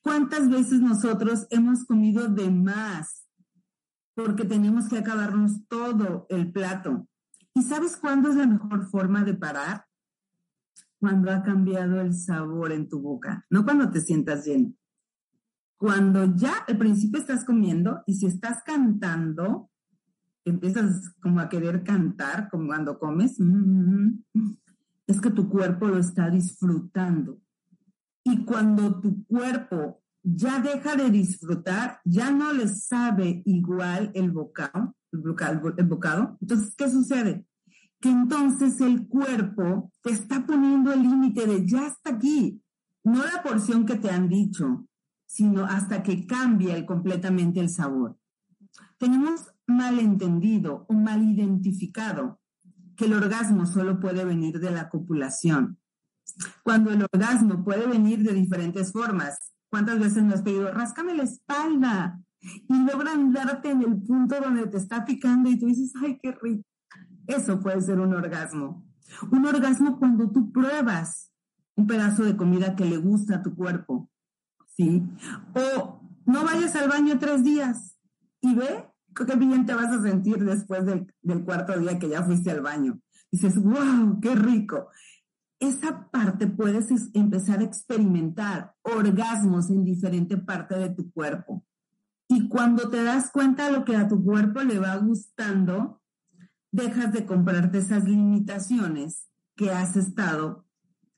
¿Cuántas 0.02 0.50
veces 0.50 0.82
nosotros 0.82 1.48
hemos 1.50 1.86
comido 1.86 2.28
de 2.28 2.50
más 2.50 3.28
porque 4.14 4.44
tenemos 4.44 4.88
que 4.90 4.98
acabarnos 4.98 5.68
todo 5.68 6.26
el 6.30 6.52
plato? 6.52 7.08
¿Y 7.54 7.64
sabes 7.64 7.98
cuándo 7.98 8.30
es 8.30 8.36
la 8.36 8.48
mejor 8.48 8.88
forma 8.88 9.24
de 9.24 9.34
parar? 9.34 9.86
Cuando 11.00 11.32
ha 11.32 11.44
cambiado 11.44 12.02
el 12.02 12.14
sabor 12.14 12.74
en 12.74 12.90
tu 12.90 13.00
boca, 13.00 13.46
no 13.50 13.64
cuando 13.64 13.90
te 13.90 14.02
sientas 14.02 14.46
lleno. 14.46 14.74
Cuando 15.80 16.36
ya 16.36 16.66
al 16.68 16.78
principio 16.78 17.22
estás 17.22 17.46
comiendo 17.46 18.04
y 18.06 18.16
si 18.16 18.26
estás 18.26 18.62
cantando, 18.66 19.70
empiezas 20.44 21.16
como 21.22 21.40
a 21.40 21.48
querer 21.48 21.86
cantar, 21.86 22.50
como 22.50 22.68
cuando 22.68 23.00
comes, 23.00 23.40
mm, 23.40 24.10
es 25.08 25.22
que 25.22 25.32
tu 25.32 25.48
cuerpo 25.48 25.88
lo 25.88 25.98
está 25.98 26.30
disfrutando 26.30 27.40
y 28.26 28.44
cuando 28.44 29.00
tu 29.00 29.24
cuerpo 29.26 30.02
ya 30.22 30.60
deja 30.60 30.98
de 30.98 31.10
disfrutar, 31.10 32.02
ya 32.04 32.30
no 32.30 32.52
le 32.52 32.68
sabe 32.68 33.42
igual 33.46 34.12
el 34.14 34.32
bocado, 34.32 34.98
el 35.14 35.20
bocado, 35.20 35.74
el 35.78 35.86
bocado. 35.86 36.38
Entonces, 36.42 36.76
¿qué 36.76 36.90
sucede? 36.90 37.46
Que 38.02 38.10
entonces 38.10 38.82
el 38.82 39.08
cuerpo 39.08 39.94
te 40.04 40.12
está 40.12 40.46
poniendo 40.46 40.92
el 40.92 41.04
límite 41.04 41.48
de 41.48 41.66
ya 41.66 41.88
está 41.88 42.16
aquí, 42.16 42.62
no 43.06 43.24
la 43.24 43.42
porción 43.42 43.86
que 43.86 43.96
te 43.96 44.10
han 44.10 44.28
dicho, 44.28 44.89
sino 45.30 45.66
hasta 45.66 46.02
que 46.02 46.26
cambie 46.26 46.88
completamente 46.88 47.60
el 47.60 47.70
sabor. 47.70 48.18
Tenemos 48.98 49.54
mal 49.68 50.00
entendido 50.00 50.88
o 50.90 50.94
mal 50.94 51.22
identificado 51.22 52.42
que 52.98 53.06
el 53.06 53.14
orgasmo 53.14 53.68
solo 53.68 54.00
puede 54.00 54.26
venir 54.26 54.60
de 54.60 54.72
la 54.72 54.90
copulación 54.90 55.78
cuando 56.64 56.92
el 56.92 57.06
orgasmo 57.12 57.64
puede 57.64 57.88
venir 57.88 58.24
de 58.24 58.34
diferentes 58.34 58.92
formas. 58.92 59.54
¿Cuántas 59.70 60.00
veces 60.00 60.24
me 60.24 60.34
has 60.34 60.42
pedido, 60.42 60.72
ráscame 60.72 61.16
la 61.16 61.24
espalda? 61.24 62.20
Y 62.42 62.86
logran 62.86 63.32
darte 63.32 63.72
en 63.72 63.82
el 63.82 64.02
punto 64.02 64.40
donde 64.40 64.68
te 64.68 64.78
está 64.78 65.06
picando 65.06 65.50
y 65.50 65.60
tú 65.60 65.68
dices, 65.68 65.94
ay, 66.02 66.20
qué 66.22 66.32
rico. 66.42 66.64
Eso 67.28 67.60
puede 67.60 67.82
ser 67.82 68.00
un 68.00 68.14
orgasmo. 68.14 68.86
Un 69.32 69.46
orgasmo 69.46 70.00
cuando 70.00 70.32
tú 70.32 70.52
pruebas 70.52 71.32
un 71.76 71.88
pedazo 71.88 72.24
de 72.24 72.36
comida 72.36 72.76
que 72.76 72.86
le 72.86 72.98
gusta 72.98 73.36
a 73.36 73.44
tu 73.44 73.56
cuerpo. 73.56 74.10
O 75.54 76.02
no 76.26 76.44
vayas 76.44 76.76
al 76.76 76.90
baño 76.90 77.20
tres 77.20 77.44
días 77.44 77.98
y 78.42 78.56
ve 78.56 78.86
qué 79.14 79.36
bien 79.36 79.66
te 79.66 79.74
vas 79.74 79.92
a 79.94 80.02
sentir 80.02 80.44
después 80.46 80.86
del, 80.86 81.14
del 81.22 81.44
cuarto 81.44 81.78
día 81.78 82.00
que 82.00 82.10
ya 82.10 82.24
fuiste 82.24 82.52
al 82.52 82.62
baño. 82.62 83.00
Dices, 83.32 83.62
wow, 83.62 84.20
qué 84.22 84.36
rico 84.36 84.90
esa 85.60 86.10
parte 86.10 86.48
puedes 86.48 86.88
empezar 87.14 87.60
a 87.60 87.64
experimentar 87.64 88.74
orgasmos 88.82 89.70
en 89.70 89.84
diferente 89.84 90.38
parte 90.38 90.76
de 90.76 90.90
tu 90.90 91.12
cuerpo. 91.12 91.66
Y 92.28 92.48
cuando 92.48 92.90
te 92.90 93.04
das 93.04 93.32
cuenta 93.32 93.66
de 93.66 93.74
lo 93.74 93.86
que 93.86 93.96
a 93.96 94.08
tu 94.08 94.24
cuerpo 94.24 94.62
le 94.62 94.80
va 94.80 94.96
gustando, 94.96 96.02
dejas 96.72 97.12
de 97.12 97.26
comprarte 97.26 97.80
esas 97.80 98.06
limitaciones 98.06 99.28
que 99.56 99.72
has 99.72 99.98
estado 99.98 100.66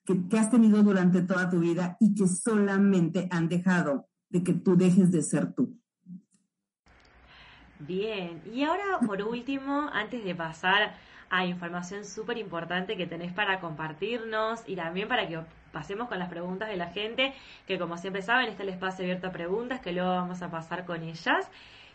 que, 0.05 0.37
has 0.37 0.49
tenido 0.49 0.83
durante 0.83 1.21
toda 1.21 1.49
tu 1.49 1.59
vida 1.59 1.97
y 1.99 2.15
que 2.15 2.27
solamente 2.27 3.27
han 3.31 3.47
dejado 3.49 4.07
de 4.29 4.43
que 4.43 4.53
tú 4.53 4.75
dejes 4.75 5.11
de 5.11 5.21
ser 5.21 5.53
tú. 5.53 5.77
Bien, 7.79 8.41
y 8.53 8.63
ahora 8.63 8.99
por 9.05 9.21
último, 9.21 9.89
antes 9.91 10.23
de 10.23 10.35
pasar 10.35 10.93
a 11.29 11.45
información 11.45 12.05
súper 12.05 12.37
importante 12.37 12.97
que 12.97 13.07
tenés 13.07 13.33
para 13.33 13.59
compartirnos 13.59 14.61
y 14.67 14.75
también 14.75 15.07
para 15.07 15.27
que 15.27 15.39
pasemos 15.71 16.07
con 16.07 16.19
las 16.19 16.29
preguntas 16.29 16.69
de 16.69 16.77
la 16.77 16.87
gente, 16.87 17.33
que 17.65 17.79
como 17.79 17.97
siempre 17.97 18.21
saben, 18.21 18.49
está 18.49 18.63
el 18.63 18.69
espacio 18.69 19.05
abierto 19.05 19.27
a 19.27 19.31
preguntas 19.31 19.79
que 19.79 19.93
luego 19.93 20.09
vamos 20.09 20.41
a 20.41 20.51
pasar 20.51 20.85
con 20.85 21.03
ellas. 21.03 21.49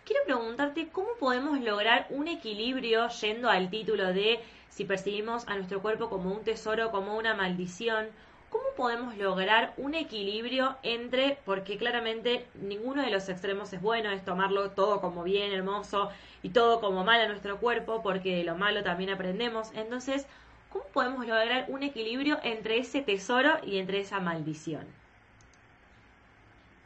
Quiero 0.06 0.22
preguntarte 0.24 0.88
cómo 0.92 1.08
podemos 1.18 1.58
lograr 1.58 2.06
un 2.10 2.28
equilibrio 2.28 3.08
yendo 3.08 3.50
al 3.50 3.70
título 3.70 4.12
de 4.12 4.38
si 4.68 4.84
percibimos 4.84 5.48
a 5.48 5.56
nuestro 5.56 5.82
cuerpo 5.82 6.08
como 6.08 6.32
un 6.32 6.44
tesoro, 6.44 6.92
como 6.92 7.16
una 7.16 7.34
maldición, 7.34 8.06
¿cómo 8.48 8.62
podemos 8.76 9.16
lograr 9.16 9.74
un 9.76 9.94
equilibrio 9.94 10.76
entre, 10.84 11.38
porque 11.44 11.76
claramente 11.76 12.46
ninguno 12.54 13.02
de 13.02 13.10
los 13.10 13.28
extremos 13.28 13.72
es 13.72 13.82
bueno, 13.82 14.10
es 14.10 14.24
tomarlo 14.24 14.70
todo 14.70 15.00
como 15.00 15.24
bien, 15.24 15.50
hermoso 15.50 16.10
y 16.40 16.50
todo 16.50 16.80
como 16.80 17.02
mal 17.02 17.20
a 17.20 17.26
nuestro 17.26 17.58
cuerpo, 17.58 18.00
porque 18.00 18.36
de 18.36 18.44
lo 18.44 18.54
malo 18.54 18.84
también 18.84 19.10
aprendemos. 19.10 19.72
Entonces, 19.74 20.28
¿cómo 20.70 20.84
podemos 20.92 21.26
lograr 21.26 21.66
un 21.66 21.82
equilibrio 21.82 22.38
entre 22.44 22.78
ese 22.78 23.02
tesoro 23.02 23.54
y 23.64 23.78
entre 23.78 23.98
esa 23.98 24.20
maldición? 24.20 24.86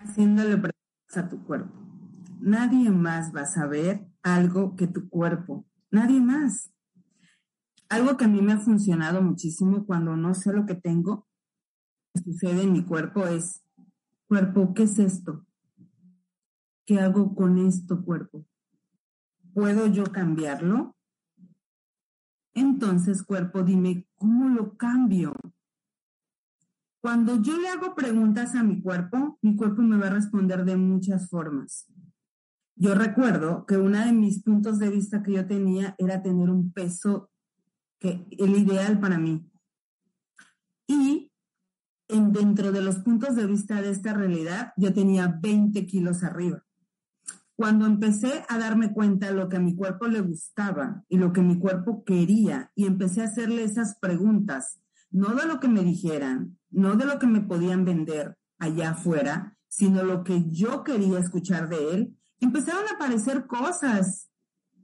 Haciéndole 0.02 0.56
preguntas 0.56 1.16
a 1.18 1.28
tu 1.28 1.44
cuerpo. 1.44 1.89
Nadie 2.40 2.90
más 2.90 3.34
va 3.36 3.42
a 3.42 3.46
saber 3.46 4.06
algo 4.22 4.74
que 4.74 4.86
tu 4.86 5.10
cuerpo. 5.10 5.66
Nadie 5.90 6.20
más. 6.20 6.72
Algo 7.90 8.16
que 8.16 8.24
a 8.24 8.28
mí 8.28 8.40
me 8.40 8.54
ha 8.54 8.58
funcionado 8.58 9.20
muchísimo 9.20 9.84
cuando 9.84 10.16
no 10.16 10.34
sé 10.34 10.52
lo 10.52 10.64
que 10.64 10.74
tengo, 10.74 11.28
que 12.14 12.22
sucede 12.22 12.62
en 12.62 12.72
mi 12.72 12.84
cuerpo 12.84 13.26
es, 13.26 13.62
cuerpo, 14.26 14.72
¿qué 14.72 14.84
es 14.84 14.98
esto? 14.98 15.44
¿Qué 16.86 16.98
hago 16.98 17.34
con 17.34 17.58
esto, 17.58 18.02
cuerpo? 18.02 18.46
¿Puedo 19.52 19.86
yo 19.88 20.04
cambiarlo? 20.04 20.96
Entonces, 22.54 23.22
cuerpo, 23.22 23.62
dime, 23.62 24.08
¿cómo 24.16 24.48
lo 24.48 24.76
cambio? 24.78 25.34
Cuando 27.02 27.40
yo 27.42 27.58
le 27.58 27.68
hago 27.68 27.94
preguntas 27.94 28.54
a 28.54 28.62
mi 28.62 28.80
cuerpo, 28.80 29.38
mi 29.42 29.56
cuerpo 29.56 29.82
me 29.82 29.98
va 29.98 30.06
a 30.06 30.14
responder 30.14 30.64
de 30.64 30.76
muchas 30.76 31.28
formas. 31.28 31.86
Yo 32.82 32.94
recuerdo 32.94 33.66
que 33.66 33.76
uno 33.76 34.02
de 34.02 34.10
mis 34.10 34.42
puntos 34.42 34.78
de 34.78 34.88
vista 34.88 35.22
que 35.22 35.34
yo 35.34 35.46
tenía 35.46 35.94
era 35.98 36.22
tener 36.22 36.48
un 36.48 36.72
peso 36.72 37.30
que 37.98 38.26
el 38.30 38.56
ideal 38.56 38.98
para 38.98 39.18
mí. 39.18 39.46
Y 40.86 41.30
en, 42.08 42.32
dentro 42.32 42.72
de 42.72 42.80
los 42.80 42.96
puntos 43.00 43.36
de 43.36 43.46
vista 43.46 43.82
de 43.82 43.90
esta 43.90 44.14
realidad, 44.14 44.72
yo 44.78 44.94
tenía 44.94 45.28
20 45.42 45.84
kilos 45.84 46.22
arriba. 46.22 46.64
Cuando 47.54 47.84
empecé 47.84 48.46
a 48.48 48.56
darme 48.56 48.94
cuenta 48.94 49.30
lo 49.30 49.50
que 49.50 49.58
a 49.58 49.60
mi 49.60 49.76
cuerpo 49.76 50.06
le 50.06 50.22
gustaba 50.22 51.04
y 51.10 51.18
lo 51.18 51.34
que 51.34 51.42
mi 51.42 51.58
cuerpo 51.58 52.02
quería, 52.02 52.72
y 52.74 52.86
empecé 52.86 53.20
a 53.20 53.24
hacerle 53.24 53.64
esas 53.64 53.98
preguntas, 53.98 54.80
no 55.10 55.34
de 55.34 55.44
lo 55.46 55.60
que 55.60 55.68
me 55.68 55.84
dijeran, 55.84 56.56
no 56.70 56.96
de 56.96 57.04
lo 57.04 57.18
que 57.18 57.26
me 57.26 57.42
podían 57.42 57.84
vender 57.84 58.38
allá 58.58 58.92
afuera, 58.92 59.58
sino 59.68 60.02
lo 60.02 60.24
que 60.24 60.50
yo 60.50 60.82
quería 60.82 61.18
escuchar 61.18 61.68
de 61.68 61.94
él, 61.94 62.16
empezaron 62.40 62.84
a 62.88 62.94
aparecer 62.94 63.46
cosas 63.46 64.30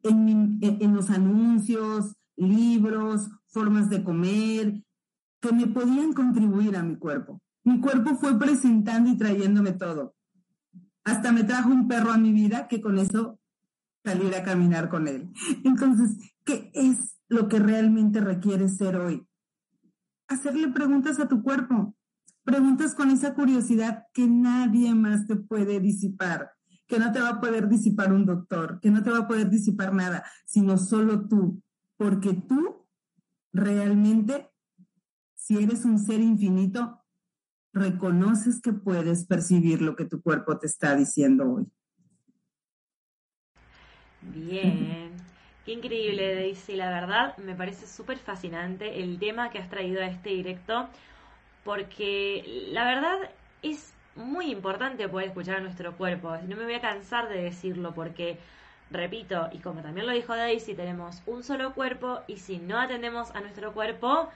en, 0.02 0.58
en 0.60 0.94
los 0.94 1.10
anuncios, 1.10 2.14
libros, 2.36 3.28
formas 3.46 3.88
de 3.88 4.04
comer, 4.04 4.82
que 5.40 5.52
me 5.52 5.66
podían 5.66 6.12
contribuir 6.12 6.76
a 6.76 6.82
mi 6.82 6.96
cuerpo. 6.96 7.40
Mi 7.64 7.80
cuerpo 7.80 8.14
fue 8.16 8.38
presentando 8.38 9.10
y 9.10 9.16
trayéndome 9.16 9.72
todo. 9.72 10.14
Hasta 11.04 11.32
me 11.32 11.44
trajo 11.44 11.70
un 11.70 11.88
perro 11.88 12.12
a 12.12 12.18
mi 12.18 12.32
vida 12.32 12.68
que 12.68 12.80
con 12.80 12.98
eso 12.98 13.38
salir 14.04 14.34
a 14.34 14.44
caminar 14.44 14.88
con 14.88 15.08
él. 15.08 15.30
Entonces, 15.64 16.16
¿qué 16.44 16.70
es 16.74 17.16
lo 17.28 17.48
que 17.48 17.58
realmente 17.58 18.20
requiere 18.20 18.68
ser 18.68 18.96
hoy? 18.96 19.26
Hacerle 20.28 20.68
preguntas 20.68 21.18
a 21.18 21.28
tu 21.28 21.42
cuerpo. 21.42 21.96
Preguntas 22.44 22.94
con 22.94 23.10
esa 23.10 23.34
curiosidad 23.34 24.04
que 24.12 24.28
nadie 24.28 24.94
más 24.94 25.26
te 25.26 25.34
puede 25.34 25.80
disipar, 25.80 26.52
que 26.86 26.98
no 26.98 27.12
te 27.12 27.20
va 27.20 27.30
a 27.30 27.40
poder 27.40 27.68
disipar 27.68 28.12
un 28.12 28.24
doctor, 28.24 28.80
que 28.80 28.90
no 28.90 29.02
te 29.02 29.10
va 29.10 29.18
a 29.18 29.28
poder 29.28 29.50
disipar 29.50 29.92
nada, 29.92 30.24
sino 30.44 30.78
solo 30.78 31.26
tú. 31.28 31.62
Porque 31.96 32.34
tú 32.34 32.86
realmente, 33.52 34.50
si 35.34 35.62
eres 35.62 35.84
un 35.84 35.98
ser 35.98 36.20
infinito, 36.20 37.02
reconoces 37.72 38.60
que 38.60 38.72
puedes 38.72 39.26
percibir 39.26 39.82
lo 39.82 39.96
que 39.96 40.04
tu 40.04 40.22
cuerpo 40.22 40.58
te 40.58 40.66
está 40.66 40.94
diciendo 40.96 41.50
hoy. 41.50 41.66
Bien, 44.22 45.12
qué 45.64 45.72
increíble 45.72 46.34
Daisy, 46.34 46.74
la 46.74 46.90
verdad 46.90 47.36
me 47.38 47.54
parece 47.54 47.86
súper 47.86 48.18
fascinante 48.18 49.02
el 49.02 49.18
tema 49.18 49.50
que 49.50 49.58
has 49.58 49.70
traído 49.70 50.00
a 50.00 50.06
este 50.06 50.30
directo, 50.30 50.88
porque 51.64 52.68
la 52.72 52.84
verdad 52.84 53.18
es 53.62 53.95
muy 54.16 54.50
importante 54.50 55.08
poder 55.08 55.28
escuchar 55.28 55.56
a 55.56 55.60
nuestro 55.60 55.96
cuerpo, 55.96 56.36
no 56.46 56.56
me 56.56 56.64
voy 56.64 56.74
a 56.74 56.80
cansar 56.80 57.28
de 57.28 57.42
decirlo 57.42 57.94
porque 57.94 58.38
Repito, 58.90 59.48
y 59.52 59.58
como 59.58 59.82
también 59.82 60.06
lo 60.06 60.12
dijo 60.12 60.36
Daisy, 60.36 60.74
tenemos 60.74 61.20
un 61.26 61.42
solo 61.42 61.74
cuerpo 61.74 62.20
y 62.28 62.36
si 62.36 62.58
no 62.58 62.78
atendemos 62.78 63.34
a 63.34 63.40
nuestro 63.40 63.72
cuerpo, 63.72 64.30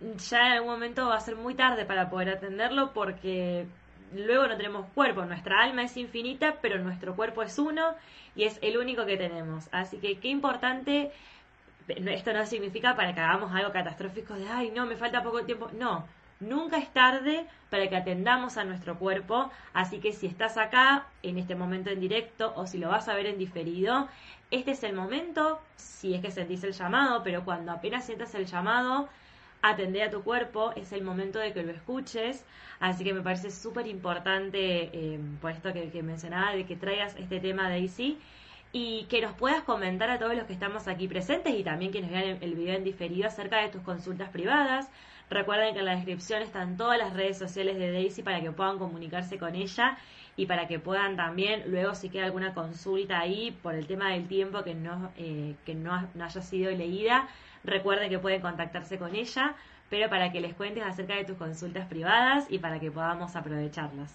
ya 0.00 0.46
en 0.46 0.52
algún 0.52 0.70
momento 0.70 1.08
va 1.08 1.16
a 1.16 1.20
ser 1.20 1.36
muy 1.36 1.54
tarde 1.54 1.84
para 1.84 2.08
poder 2.08 2.30
atenderlo 2.30 2.92
porque 2.94 3.66
luego 4.14 4.46
no 4.46 4.56
tenemos 4.56 4.86
cuerpo. 4.94 5.26
Nuestra 5.26 5.62
alma 5.62 5.82
es 5.84 5.96
infinita, 5.98 6.56
pero 6.62 6.78
nuestro 6.78 7.14
cuerpo 7.16 7.42
es 7.42 7.58
uno 7.58 7.94
y 8.34 8.44
es 8.44 8.58
el 8.62 8.78
único 8.78 9.04
que 9.04 9.18
tenemos. 9.18 9.68
Así 9.72 9.98
que 9.98 10.18
qué 10.20 10.28
importante, 10.28 11.12
esto 11.86 12.32
no 12.32 12.46
significa 12.46 12.96
para 12.96 13.14
que 13.14 13.20
hagamos 13.20 13.52
algo 13.54 13.72
catastrófico 13.72 14.34
de, 14.34 14.48
ay, 14.48 14.70
no, 14.70 14.86
me 14.86 14.96
falta 14.96 15.22
poco 15.22 15.44
tiempo. 15.44 15.70
No, 15.74 16.06
Nunca 16.40 16.76
es 16.76 16.92
tarde 16.92 17.46
para 17.70 17.88
que 17.88 17.96
atendamos 17.96 18.58
a 18.58 18.64
nuestro 18.64 18.98
cuerpo, 18.98 19.50
así 19.72 20.00
que 20.00 20.12
si 20.12 20.26
estás 20.26 20.58
acá 20.58 21.06
en 21.22 21.38
este 21.38 21.54
momento 21.54 21.90
en 21.90 22.00
directo 22.00 22.52
o 22.56 22.66
si 22.66 22.78
lo 22.78 22.88
vas 22.88 23.08
a 23.08 23.14
ver 23.14 23.26
en 23.26 23.38
diferido, 23.38 24.08
este 24.50 24.72
es 24.72 24.82
el 24.82 24.92
momento, 24.92 25.60
si 25.76 26.14
es 26.14 26.20
que 26.20 26.30
sentís 26.30 26.62
el 26.64 26.72
llamado, 26.72 27.22
pero 27.22 27.44
cuando 27.44 27.72
apenas 27.72 28.04
sientas 28.04 28.34
el 28.34 28.46
llamado, 28.46 29.08
atender 29.62 30.08
a 30.08 30.10
tu 30.10 30.22
cuerpo, 30.22 30.72
es 30.76 30.92
el 30.92 31.02
momento 31.02 31.38
de 31.38 31.52
que 31.52 31.62
lo 31.62 31.72
escuches, 31.72 32.44
así 32.80 33.02
que 33.02 33.14
me 33.14 33.22
parece 33.22 33.50
súper 33.50 33.86
importante, 33.86 34.90
eh, 34.92 35.18
por 35.40 35.50
esto 35.50 35.72
que, 35.72 35.90
que, 35.90 36.02
mencionaba, 36.02 36.52
de 36.52 36.66
que 36.66 36.76
traigas 36.76 37.16
este 37.16 37.40
tema, 37.40 37.68
Daisy, 37.68 38.18
y 38.72 39.04
que 39.04 39.20
nos 39.20 39.34
puedas 39.34 39.62
comentar 39.62 40.10
a 40.10 40.18
todos 40.18 40.34
los 40.34 40.44
que 40.44 40.52
estamos 40.52 40.88
aquí 40.88 41.08
presentes 41.08 41.54
y 41.54 41.62
también 41.62 41.92
quienes 41.92 42.10
vean 42.10 42.38
el 42.40 42.54
video 42.54 42.76
en 42.76 42.84
diferido 42.84 43.26
acerca 43.26 43.62
de 43.62 43.68
tus 43.68 43.82
consultas 43.82 44.28
privadas, 44.30 44.90
Recuerden 45.28 45.74
que 45.74 45.80
en 45.80 45.86
la 45.86 45.96
descripción 45.96 46.42
están 46.42 46.76
todas 46.76 46.98
las 46.98 47.12
redes 47.12 47.36
sociales 47.36 47.78
de 47.78 47.90
Daisy 47.90 48.22
para 48.22 48.40
que 48.40 48.52
puedan 48.52 48.78
comunicarse 48.78 49.38
con 49.38 49.56
ella 49.56 49.98
y 50.36 50.46
para 50.46 50.68
que 50.68 50.78
puedan 50.78 51.16
también, 51.16 51.64
luego 51.66 51.94
si 51.94 52.10
queda 52.10 52.26
alguna 52.26 52.54
consulta 52.54 53.18
ahí 53.18 53.50
por 53.62 53.74
el 53.74 53.86
tema 53.86 54.12
del 54.12 54.28
tiempo 54.28 54.62
que 54.62 54.74
no, 54.74 55.10
eh, 55.16 55.56
que 55.64 55.74
no, 55.74 55.92
haya 55.94 56.42
sido 56.42 56.70
leída, 56.70 57.28
recuerden 57.64 58.08
que 58.08 58.18
pueden 58.18 58.40
contactarse 58.40 58.98
con 58.98 59.16
ella, 59.16 59.56
pero 59.90 60.08
para 60.08 60.30
que 60.30 60.40
les 60.40 60.54
cuentes 60.54 60.84
acerca 60.84 61.16
de 61.16 61.24
tus 61.24 61.36
consultas 61.36 61.88
privadas 61.88 62.46
y 62.48 62.58
para 62.58 62.78
que 62.78 62.90
podamos 62.92 63.34
aprovecharlas. 63.34 64.14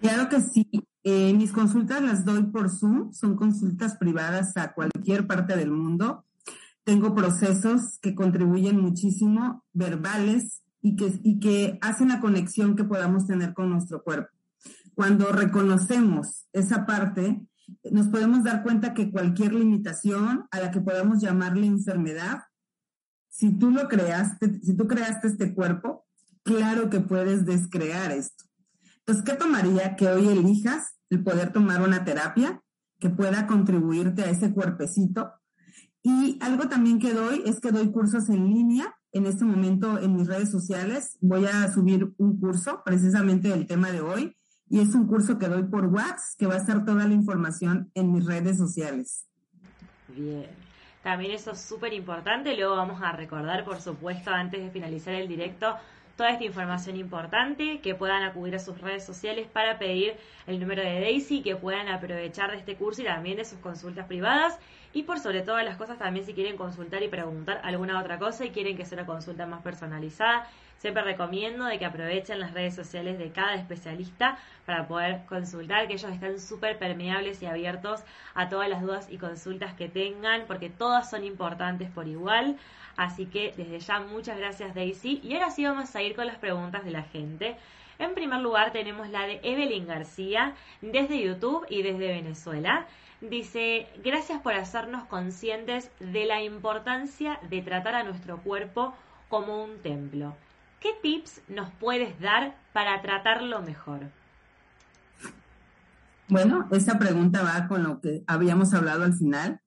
Claro 0.00 0.28
que 0.28 0.40
sí. 0.40 0.68
Eh, 1.10 1.32
mis 1.32 1.52
consultas 1.52 2.02
las 2.02 2.24
doy 2.24 2.42
por 2.44 2.68
Zoom, 2.68 3.12
son 3.12 3.36
consultas 3.36 3.96
privadas 3.96 4.56
a 4.56 4.74
cualquier 4.74 5.26
parte 5.26 5.56
del 5.56 5.70
mundo 5.70 6.24
tengo 6.88 7.14
procesos 7.14 7.98
que 8.00 8.14
contribuyen 8.14 8.80
muchísimo, 8.80 9.62
verbales, 9.74 10.62
y 10.80 10.96
que, 10.96 11.78
hacen 11.82 12.08
la 12.08 12.18
conexión 12.18 12.76
que 12.76 12.84
podamos 12.84 13.26
tener 13.26 13.52
con 13.52 13.68
nuestro 13.68 14.02
cuerpo. 14.02 14.30
Cuando 14.94 15.30
reconocemos 15.30 16.48
esa 16.54 16.86
parte, 16.86 17.46
nos 17.92 18.08
podemos 18.08 18.42
dar 18.42 18.62
cuenta 18.62 18.94
que 18.94 19.10
cualquier 19.10 19.52
limitación 19.52 20.46
a 20.50 20.60
la 20.60 20.70
que 20.70 20.80
podamos 20.80 21.20
llamarle 21.20 21.66
enfermedad, 21.66 22.44
si 23.28 23.52
tú 23.58 23.70
lo 23.70 23.86
creaste, 23.86 24.58
si 24.62 24.74
tú 24.74 24.88
creaste 24.88 25.28
este 25.28 25.54
cuerpo, 25.54 26.06
claro 26.42 26.88
que 26.88 27.00
puedes 27.00 27.44
descrear 27.44 28.12
esto. 28.12 28.44
Entonces, 29.00 29.26
¿qué 29.26 29.34
tomaría 29.34 29.94
que 29.94 30.08
hoy 30.08 30.26
elijas 30.28 30.97
el 31.10 31.22
poder 31.22 31.52
tomar 31.52 31.82
una 31.82 32.04
terapia 32.04 32.60
que 32.98 33.10
pueda 33.10 33.46
contribuirte 33.46 34.22
a 34.22 34.30
ese 34.30 34.52
cuerpecito 34.52 35.32
y 36.02 36.38
algo 36.40 36.68
también 36.68 36.98
que 36.98 37.12
doy 37.12 37.42
es 37.44 37.60
que 37.60 37.72
doy 37.72 37.90
cursos 37.90 38.28
en 38.28 38.48
línea. 38.48 38.94
En 39.12 39.26
este 39.26 39.44
momento 39.44 39.98
en 39.98 40.16
mis 40.16 40.26
redes 40.26 40.50
sociales 40.50 41.16
voy 41.20 41.46
a 41.46 41.72
subir 41.72 42.12
un 42.18 42.38
curso 42.38 42.82
precisamente 42.84 43.48
del 43.48 43.66
tema 43.66 43.90
de 43.90 44.00
hoy 44.00 44.36
y 44.70 44.80
es 44.80 44.94
un 44.94 45.06
curso 45.06 45.38
que 45.38 45.48
doy 45.48 45.64
por 45.64 45.86
WhatsApp 45.86 46.38
que 46.38 46.46
va 46.46 46.54
a 46.54 46.58
estar 46.58 46.84
toda 46.84 47.06
la 47.06 47.14
información 47.14 47.90
en 47.94 48.12
mis 48.12 48.24
redes 48.26 48.58
sociales. 48.58 49.26
Bien. 50.08 50.46
También 51.02 51.32
eso 51.32 51.52
es 51.52 51.60
súper 51.60 51.92
importante. 51.94 52.54
Luego 52.56 52.76
vamos 52.76 53.00
a 53.02 53.12
recordar, 53.12 53.64
por 53.64 53.80
supuesto, 53.80 54.30
antes 54.30 54.62
de 54.62 54.70
finalizar 54.70 55.14
el 55.14 55.28
directo, 55.28 55.74
toda 56.18 56.30
esta 56.30 56.44
información 56.44 56.96
importante, 56.96 57.78
que 57.80 57.94
puedan 57.94 58.24
acudir 58.24 58.56
a 58.56 58.58
sus 58.58 58.80
redes 58.80 59.06
sociales 59.06 59.46
para 59.46 59.78
pedir 59.78 60.16
el 60.48 60.58
número 60.58 60.82
de 60.82 61.00
Daisy, 61.00 61.42
que 61.42 61.54
puedan 61.54 61.86
aprovechar 61.86 62.50
de 62.50 62.56
este 62.56 62.74
curso 62.74 63.02
y 63.02 63.04
también 63.04 63.36
de 63.36 63.44
sus 63.44 63.60
consultas 63.60 64.06
privadas. 64.08 64.58
Y 64.92 65.04
por 65.04 65.20
sobre 65.20 65.42
todas 65.42 65.64
las 65.64 65.76
cosas, 65.76 65.96
también 65.96 66.26
si 66.26 66.34
quieren 66.34 66.56
consultar 66.56 67.04
y 67.04 67.08
preguntar 67.08 67.60
alguna 67.62 68.00
otra 68.00 68.18
cosa 68.18 68.44
y 68.44 68.50
quieren 68.50 68.76
que 68.76 68.84
sea 68.84 68.98
una 68.98 69.06
consulta 69.06 69.46
más 69.46 69.62
personalizada, 69.62 70.48
siempre 70.78 71.04
recomiendo 71.04 71.66
de 71.66 71.78
que 71.78 71.84
aprovechen 71.84 72.40
las 72.40 72.52
redes 72.52 72.74
sociales 72.74 73.16
de 73.16 73.30
cada 73.30 73.54
especialista 73.54 74.38
para 74.66 74.88
poder 74.88 75.24
consultar, 75.26 75.86
que 75.86 75.94
ellos 75.94 76.10
están 76.10 76.40
súper 76.40 76.78
permeables 76.78 77.40
y 77.42 77.46
abiertos 77.46 78.02
a 78.34 78.48
todas 78.48 78.68
las 78.68 78.82
dudas 78.82 79.06
y 79.08 79.18
consultas 79.18 79.74
que 79.74 79.88
tengan, 79.88 80.46
porque 80.48 80.68
todas 80.68 81.08
son 81.10 81.22
importantes 81.22 81.90
por 81.90 82.08
igual. 82.08 82.56
Así 82.98 83.26
que 83.26 83.54
desde 83.56 83.78
ya 83.78 84.00
muchas 84.00 84.36
gracias 84.36 84.74
Daisy. 84.74 85.20
Y 85.22 85.34
ahora 85.34 85.52
sí 85.52 85.64
vamos 85.64 85.94
a 85.94 86.02
ir 86.02 86.16
con 86.16 86.26
las 86.26 86.36
preguntas 86.36 86.84
de 86.84 86.90
la 86.90 87.04
gente. 87.04 87.56
En 88.00 88.12
primer 88.12 88.40
lugar 88.40 88.72
tenemos 88.72 89.08
la 89.08 89.22
de 89.22 89.38
Evelyn 89.44 89.86
García 89.86 90.54
desde 90.82 91.22
YouTube 91.22 91.64
y 91.70 91.82
desde 91.82 92.08
Venezuela. 92.08 92.86
Dice, 93.20 93.86
gracias 94.02 94.42
por 94.42 94.54
hacernos 94.54 95.04
conscientes 95.04 95.92
de 96.00 96.26
la 96.26 96.42
importancia 96.42 97.38
de 97.48 97.62
tratar 97.62 97.94
a 97.94 98.02
nuestro 98.02 98.38
cuerpo 98.38 98.92
como 99.28 99.62
un 99.62 99.78
templo. 99.78 100.34
¿Qué 100.80 100.90
tips 101.00 101.42
nos 101.46 101.70
puedes 101.70 102.18
dar 102.18 102.56
para 102.72 103.00
tratarlo 103.00 103.62
mejor? 103.62 104.10
Bueno, 106.26 106.66
esta 106.72 106.98
pregunta 106.98 107.42
va 107.44 107.68
con 107.68 107.84
lo 107.84 108.00
que 108.00 108.24
habíamos 108.26 108.74
hablado 108.74 109.04
al 109.04 109.14
final. 109.14 109.60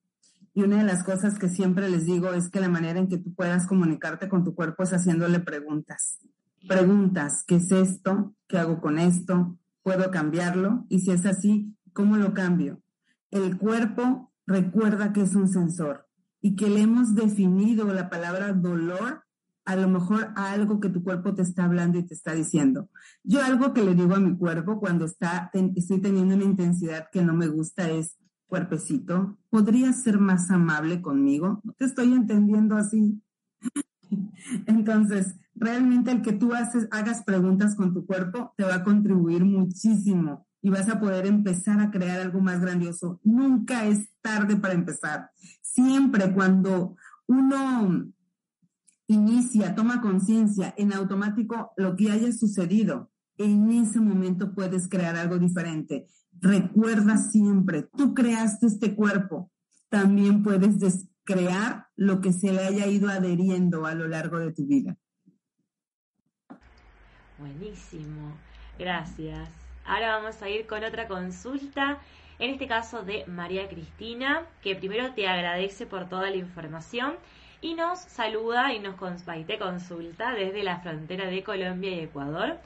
Y 0.53 0.63
una 0.63 0.77
de 0.77 0.83
las 0.83 1.03
cosas 1.03 1.39
que 1.39 1.49
siempre 1.49 1.89
les 1.89 2.05
digo 2.05 2.33
es 2.33 2.49
que 2.49 2.59
la 2.59 2.69
manera 2.69 2.99
en 2.99 3.07
que 3.07 3.17
tú 3.17 3.33
puedas 3.33 3.67
comunicarte 3.67 4.27
con 4.27 4.43
tu 4.43 4.53
cuerpo 4.53 4.83
es 4.83 4.91
haciéndole 4.91 5.39
preguntas. 5.39 6.19
Preguntas, 6.67 7.43
¿qué 7.47 7.55
es 7.55 7.71
esto? 7.71 8.35
¿Qué 8.47 8.57
hago 8.57 8.81
con 8.81 8.99
esto? 8.99 9.57
¿Puedo 9.81 10.11
cambiarlo? 10.11 10.85
Y 10.89 10.99
si 10.99 11.11
es 11.11 11.25
así, 11.25 11.75
¿cómo 11.93 12.17
lo 12.17 12.33
cambio? 12.33 12.81
El 13.31 13.57
cuerpo 13.57 14.31
recuerda 14.45 15.13
que 15.13 15.21
es 15.21 15.35
un 15.35 15.47
sensor 15.47 16.07
y 16.41 16.55
que 16.55 16.69
le 16.69 16.81
hemos 16.81 17.15
definido 17.15 17.91
la 17.93 18.09
palabra 18.09 18.51
dolor 18.53 19.23
a 19.65 19.75
lo 19.75 19.87
mejor 19.87 20.33
a 20.35 20.51
algo 20.51 20.79
que 20.79 20.89
tu 20.89 21.03
cuerpo 21.03 21.33
te 21.33 21.43
está 21.43 21.65
hablando 21.65 21.97
y 21.97 22.03
te 22.03 22.13
está 22.13 22.33
diciendo. 22.33 22.89
Yo 23.23 23.43
algo 23.43 23.73
que 23.73 23.83
le 23.83 23.93
digo 23.93 24.15
a 24.15 24.19
mi 24.19 24.35
cuerpo 24.37 24.79
cuando 24.79 25.05
está, 25.05 25.51
estoy 25.75 26.01
teniendo 26.01 26.35
una 26.35 26.45
intensidad 26.45 27.07
que 27.11 27.23
no 27.23 27.33
me 27.33 27.47
gusta 27.47 27.89
es, 27.89 28.17
cuerpecito, 28.51 29.37
¿podrías 29.49 30.03
ser 30.03 30.19
más 30.19 30.51
amable 30.51 31.01
conmigo? 31.01 31.61
No 31.63 31.71
te 31.71 31.85
estoy 31.85 32.11
entendiendo 32.11 32.75
así. 32.75 33.23
Entonces, 34.67 35.37
realmente 35.55 36.11
el 36.11 36.21
que 36.21 36.33
tú 36.33 36.53
haces, 36.53 36.89
hagas 36.91 37.23
preguntas 37.23 37.75
con 37.75 37.93
tu 37.93 38.05
cuerpo 38.05 38.53
te 38.57 38.65
va 38.65 38.75
a 38.75 38.83
contribuir 38.83 39.45
muchísimo 39.45 40.45
y 40.61 40.69
vas 40.69 40.89
a 40.89 40.99
poder 40.99 41.27
empezar 41.27 41.79
a 41.79 41.91
crear 41.91 42.19
algo 42.19 42.41
más 42.41 42.59
grandioso. 42.59 43.21
Nunca 43.23 43.85
es 43.85 44.09
tarde 44.19 44.57
para 44.57 44.73
empezar. 44.73 45.31
Siempre 45.61 46.33
cuando 46.33 46.97
uno 47.27 48.11
inicia, 49.07 49.75
toma 49.75 50.01
conciencia 50.01 50.73
en 50.75 50.91
automático 50.91 51.71
lo 51.77 51.95
que 51.95 52.11
haya 52.11 52.33
sucedido, 52.33 53.11
en 53.37 53.71
ese 53.71 54.01
momento 54.01 54.53
puedes 54.53 54.89
crear 54.89 55.15
algo 55.15 55.39
diferente. 55.39 56.05
Recuerda 56.41 57.17
siempre, 57.17 57.84
tú 57.84 58.15
creaste 58.15 58.65
este 58.65 58.95
cuerpo, 58.95 59.51
también 59.89 60.41
puedes 60.41 60.80
descrear 60.80 61.86
lo 61.95 62.19
que 62.19 62.34
se 62.34 62.51
le 62.51 62.63
haya 62.63 62.88
ido 62.88 63.10
adheriendo 63.10 63.86
a 63.86 63.93
lo 63.93 64.08
largo 64.08 64.39
de 64.39 64.51
tu 64.51 64.65
vida. 64.65 64.97
Buenísimo, 67.38 68.36
gracias. 68.80 69.49
Ahora 69.86 70.17
vamos 70.17 70.41
a 70.41 70.49
ir 70.49 70.65
con 70.65 70.84
otra 70.84 71.08
consulta, 71.08 71.99
en 72.39 72.49
este 72.49 72.67
caso 72.67 73.04
de 73.04 73.23
María 73.27 73.69
Cristina, 73.69 74.47
que 74.63 74.75
primero 74.75 75.13
te 75.13 75.27
agradece 75.27 75.86
por 75.86 76.10
toda 76.10 76.32
la 76.32 76.38
información 76.38 77.17
y 77.62 77.75
nos 77.75 77.99
saluda 77.99 78.73
y 78.73 78.80
nos 78.80 78.95
y 79.38 79.43
te 79.43 79.60
consulta 79.60 80.34
desde 80.34 80.63
la 80.63 80.80
frontera 80.80 81.27
de 81.27 81.43
Colombia 81.43 81.91
y 81.91 81.99
Ecuador. 81.99 82.58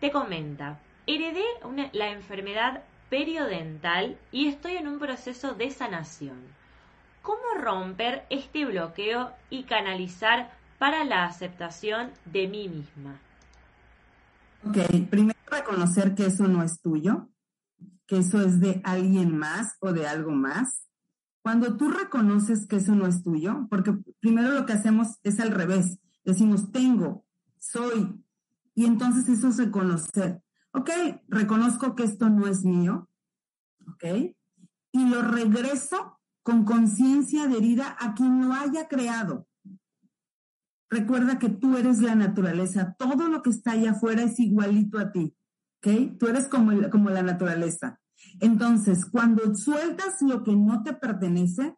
Te 0.00 0.10
comenta, 0.10 0.80
heredé 1.06 1.44
la 1.92 2.10
enfermedad 2.10 2.82
periodental 3.10 4.16
y 4.32 4.46
estoy 4.46 4.76
en 4.76 4.88
un 4.88 4.98
proceso 4.98 5.54
de 5.54 5.70
sanación. 5.70 6.38
¿Cómo 7.20 7.42
romper 7.60 8.24
este 8.30 8.64
bloqueo 8.64 9.32
y 9.50 9.64
canalizar 9.64 10.56
para 10.78 11.04
la 11.04 11.26
aceptación 11.26 12.10
de 12.24 12.48
mí 12.48 12.68
misma? 12.68 13.20
Ok, 14.64 14.78
primero 15.10 15.38
reconocer 15.50 16.14
que 16.14 16.26
eso 16.26 16.48
no 16.48 16.62
es 16.62 16.80
tuyo, 16.80 17.28
que 18.06 18.18
eso 18.18 18.40
es 18.40 18.60
de 18.60 18.80
alguien 18.84 19.36
más 19.36 19.76
o 19.80 19.92
de 19.92 20.06
algo 20.06 20.30
más. 20.30 20.86
Cuando 21.42 21.76
tú 21.76 21.90
reconoces 21.90 22.66
que 22.66 22.76
eso 22.76 22.94
no 22.94 23.06
es 23.06 23.22
tuyo, 23.22 23.66
porque 23.68 23.92
primero 24.20 24.50
lo 24.52 24.66
que 24.66 24.74
hacemos 24.74 25.18
es 25.22 25.40
al 25.40 25.50
revés, 25.50 25.98
decimos 26.24 26.70
tengo, 26.70 27.24
soy, 27.58 28.22
y 28.74 28.86
entonces 28.86 29.28
eso 29.28 29.48
es 29.48 29.58
reconocer 29.58 30.42
ok, 30.72 30.90
reconozco 31.28 31.94
que 31.94 32.04
esto 32.04 32.30
no 32.30 32.46
es 32.46 32.64
mío, 32.64 33.08
ok, 33.86 34.34
y 34.92 35.08
lo 35.08 35.22
regreso 35.22 36.18
con 36.42 36.64
conciencia 36.64 37.44
adherida 37.44 37.96
a 37.98 38.14
quien 38.14 38.46
lo 38.46 38.54
haya 38.54 38.88
creado. 38.88 39.46
Recuerda 40.88 41.38
que 41.38 41.48
tú 41.48 41.76
eres 41.76 42.00
la 42.00 42.14
naturaleza, 42.14 42.96
todo 42.98 43.28
lo 43.28 43.42
que 43.42 43.50
está 43.50 43.72
allá 43.72 43.92
afuera 43.92 44.22
es 44.22 44.40
igualito 44.40 44.98
a 44.98 45.12
ti, 45.12 45.34
¿ok? 45.78 46.18
Tú 46.18 46.26
eres 46.26 46.48
como, 46.48 46.72
como 46.90 47.10
la 47.10 47.22
naturaleza. 47.22 48.00
Entonces, 48.40 49.06
cuando 49.06 49.54
sueltas 49.54 50.20
lo 50.20 50.42
que 50.42 50.54
no 50.56 50.82
te 50.82 50.92
pertenece, 50.92 51.76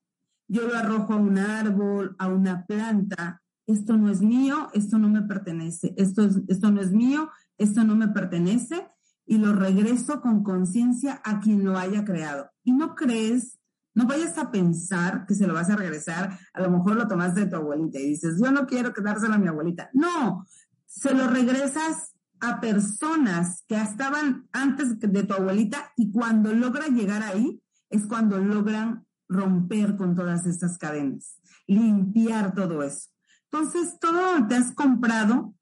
yo 0.48 0.66
lo 0.66 0.76
arrojo 0.76 1.14
a 1.14 1.16
un 1.16 1.38
árbol, 1.38 2.16
a 2.18 2.28
una 2.28 2.66
planta, 2.66 3.42
esto 3.66 3.96
no 3.96 4.10
es 4.10 4.22
mío, 4.22 4.68
esto 4.72 4.98
no 4.98 5.08
me 5.08 5.22
pertenece, 5.22 5.94
esto, 5.96 6.24
es, 6.24 6.40
esto 6.48 6.70
no 6.70 6.80
es 6.80 6.90
mío, 6.92 7.30
esto 7.62 7.84
no 7.84 7.96
me 7.96 8.08
pertenece 8.08 8.86
y 9.26 9.38
lo 9.38 9.52
regreso 9.52 10.20
con 10.20 10.42
conciencia 10.42 11.20
a 11.24 11.40
quien 11.40 11.64
lo 11.64 11.78
haya 11.78 12.04
creado. 12.04 12.50
Y 12.64 12.72
no 12.72 12.94
crees, 12.94 13.58
no 13.94 14.06
vayas 14.06 14.36
a 14.38 14.50
pensar 14.50 15.26
que 15.26 15.34
se 15.34 15.46
lo 15.46 15.54
vas 15.54 15.70
a 15.70 15.76
regresar, 15.76 16.38
a 16.52 16.60
lo 16.60 16.70
mejor 16.70 16.96
lo 16.96 17.08
tomaste 17.08 17.40
de 17.40 17.46
tu 17.46 17.56
abuelita 17.56 17.98
y 17.98 18.08
dices, 18.08 18.40
yo 18.42 18.50
no 18.50 18.66
quiero 18.66 18.92
quedárselo 18.92 19.34
a 19.34 19.38
mi 19.38 19.48
abuelita. 19.48 19.90
No, 19.92 20.46
se 20.86 21.14
lo 21.14 21.28
regresas 21.28 22.14
a 22.40 22.60
personas 22.60 23.64
que 23.68 23.76
estaban 23.76 24.48
antes 24.52 24.98
de 24.98 25.22
tu 25.22 25.34
abuelita 25.34 25.92
y 25.96 26.10
cuando 26.10 26.52
logra 26.52 26.88
llegar 26.88 27.22
ahí 27.22 27.62
es 27.88 28.06
cuando 28.06 28.38
logran 28.38 29.06
romper 29.28 29.96
con 29.96 30.14
todas 30.14 30.46
estas 30.46 30.76
cadenas, 30.78 31.38
limpiar 31.66 32.54
todo 32.54 32.82
eso. 32.82 33.08
Entonces, 33.50 33.98
todo 34.00 34.38
lo 34.38 34.48
que 34.48 34.54
has 34.54 34.72
comprado 34.72 35.54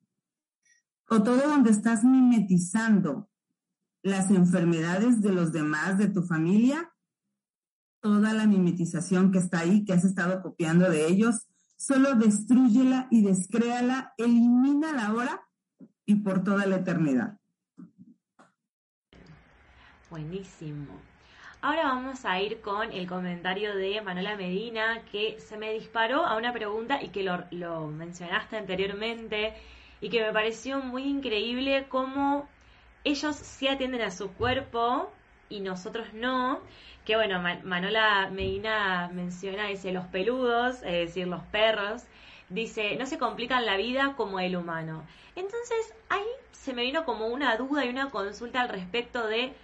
o 1.10 1.22
todo 1.24 1.48
donde 1.48 1.70
estás 1.70 2.04
mimetizando 2.04 3.28
las 4.02 4.30
enfermedades 4.30 5.20
de 5.20 5.32
los 5.32 5.52
demás, 5.52 5.98
de 5.98 6.06
tu 6.06 6.22
familia, 6.22 6.92
toda 8.00 8.32
la 8.32 8.46
mimetización 8.46 9.32
que 9.32 9.38
está 9.38 9.58
ahí, 9.58 9.84
que 9.84 9.92
has 9.92 10.04
estado 10.04 10.40
copiando 10.40 10.88
de 10.88 11.08
ellos, 11.08 11.48
solo 11.76 12.14
destruyela 12.14 13.08
y 13.10 13.22
descréala, 13.22 14.14
elimínala 14.16 15.08
ahora 15.08 15.42
y 16.06 16.14
por 16.14 16.44
toda 16.44 16.64
la 16.66 16.76
eternidad. 16.76 17.36
Buenísimo. 20.10 20.86
Ahora 21.60 21.82
vamos 21.84 22.24
a 22.24 22.40
ir 22.40 22.60
con 22.60 22.92
el 22.92 23.08
comentario 23.08 23.74
de 23.74 24.00
Manuela 24.00 24.36
Medina, 24.36 25.04
que 25.10 25.40
se 25.40 25.58
me 25.58 25.72
disparó 25.72 26.24
a 26.24 26.36
una 26.36 26.52
pregunta 26.52 27.02
y 27.02 27.08
que 27.08 27.24
lo, 27.24 27.44
lo 27.50 27.88
mencionaste 27.88 28.56
anteriormente 28.56 29.54
y 30.00 30.08
que 30.08 30.22
me 30.22 30.32
pareció 30.32 30.80
muy 30.80 31.04
increíble 31.04 31.86
cómo 31.88 32.48
ellos 33.04 33.36
sí 33.36 33.68
atienden 33.68 34.02
a 34.02 34.10
su 34.10 34.32
cuerpo 34.32 35.10
y 35.48 35.60
nosotros 35.60 36.12
no. 36.14 36.60
Que 37.04 37.16
bueno, 37.16 37.42
Manola 37.64 38.30
Medina 38.30 39.10
menciona, 39.12 39.66
dice, 39.66 39.92
los 39.92 40.06
peludos, 40.06 40.76
es 40.82 40.92
decir, 40.92 41.26
los 41.26 41.42
perros, 41.44 42.04
dice, 42.48 42.96
no 42.96 43.06
se 43.06 43.18
complican 43.18 43.66
la 43.66 43.76
vida 43.76 44.14
como 44.16 44.38
el 44.40 44.56
humano. 44.56 45.04
Entonces, 45.34 45.94
ahí 46.08 46.26
se 46.52 46.72
me 46.72 46.82
vino 46.82 47.04
como 47.04 47.26
una 47.28 47.56
duda 47.56 47.84
y 47.84 47.88
una 47.88 48.10
consulta 48.10 48.60
al 48.60 48.68
respecto 48.68 49.26
de 49.26 49.54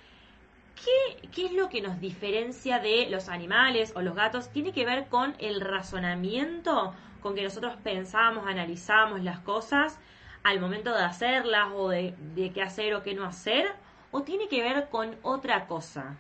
¿qué, 0.77 1.29
qué 1.29 1.47
es 1.47 1.53
lo 1.53 1.69
que 1.69 1.83
nos 1.83 2.01
diferencia 2.01 2.79
de 2.79 3.09
los 3.11 3.29
animales 3.29 3.93
o 3.95 4.03
los 4.03 4.15
gatos. 4.15 4.51
Tiene 4.51 4.73
que 4.73 4.87
ver 4.87 5.09
con 5.09 5.35
el 5.39 5.61
razonamiento, 5.61 6.95
con 7.21 7.35
que 7.35 7.43
nosotros 7.43 7.75
pensamos, 7.83 8.47
analizamos 8.47 9.23
las 9.23 9.41
cosas 9.41 9.99
al 10.47 10.61
momento 10.61 10.95
de 10.95 11.03
hacerlas 11.03 11.73
o 11.75 11.89
de, 11.89 12.15
qué 12.55 12.63
hacer 12.63 12.95
o 12.95 13.03
qué 13.03 13.15
no 13.15 13.25
hacer? 13.25 13.67
¿O 14.13 14.23
tiene 14.23 14.49
que 14.49 14.63
ver 14.63 14.89
con 14.91 15.17
otra 15.23 15.67
cosa? 15.67 16.19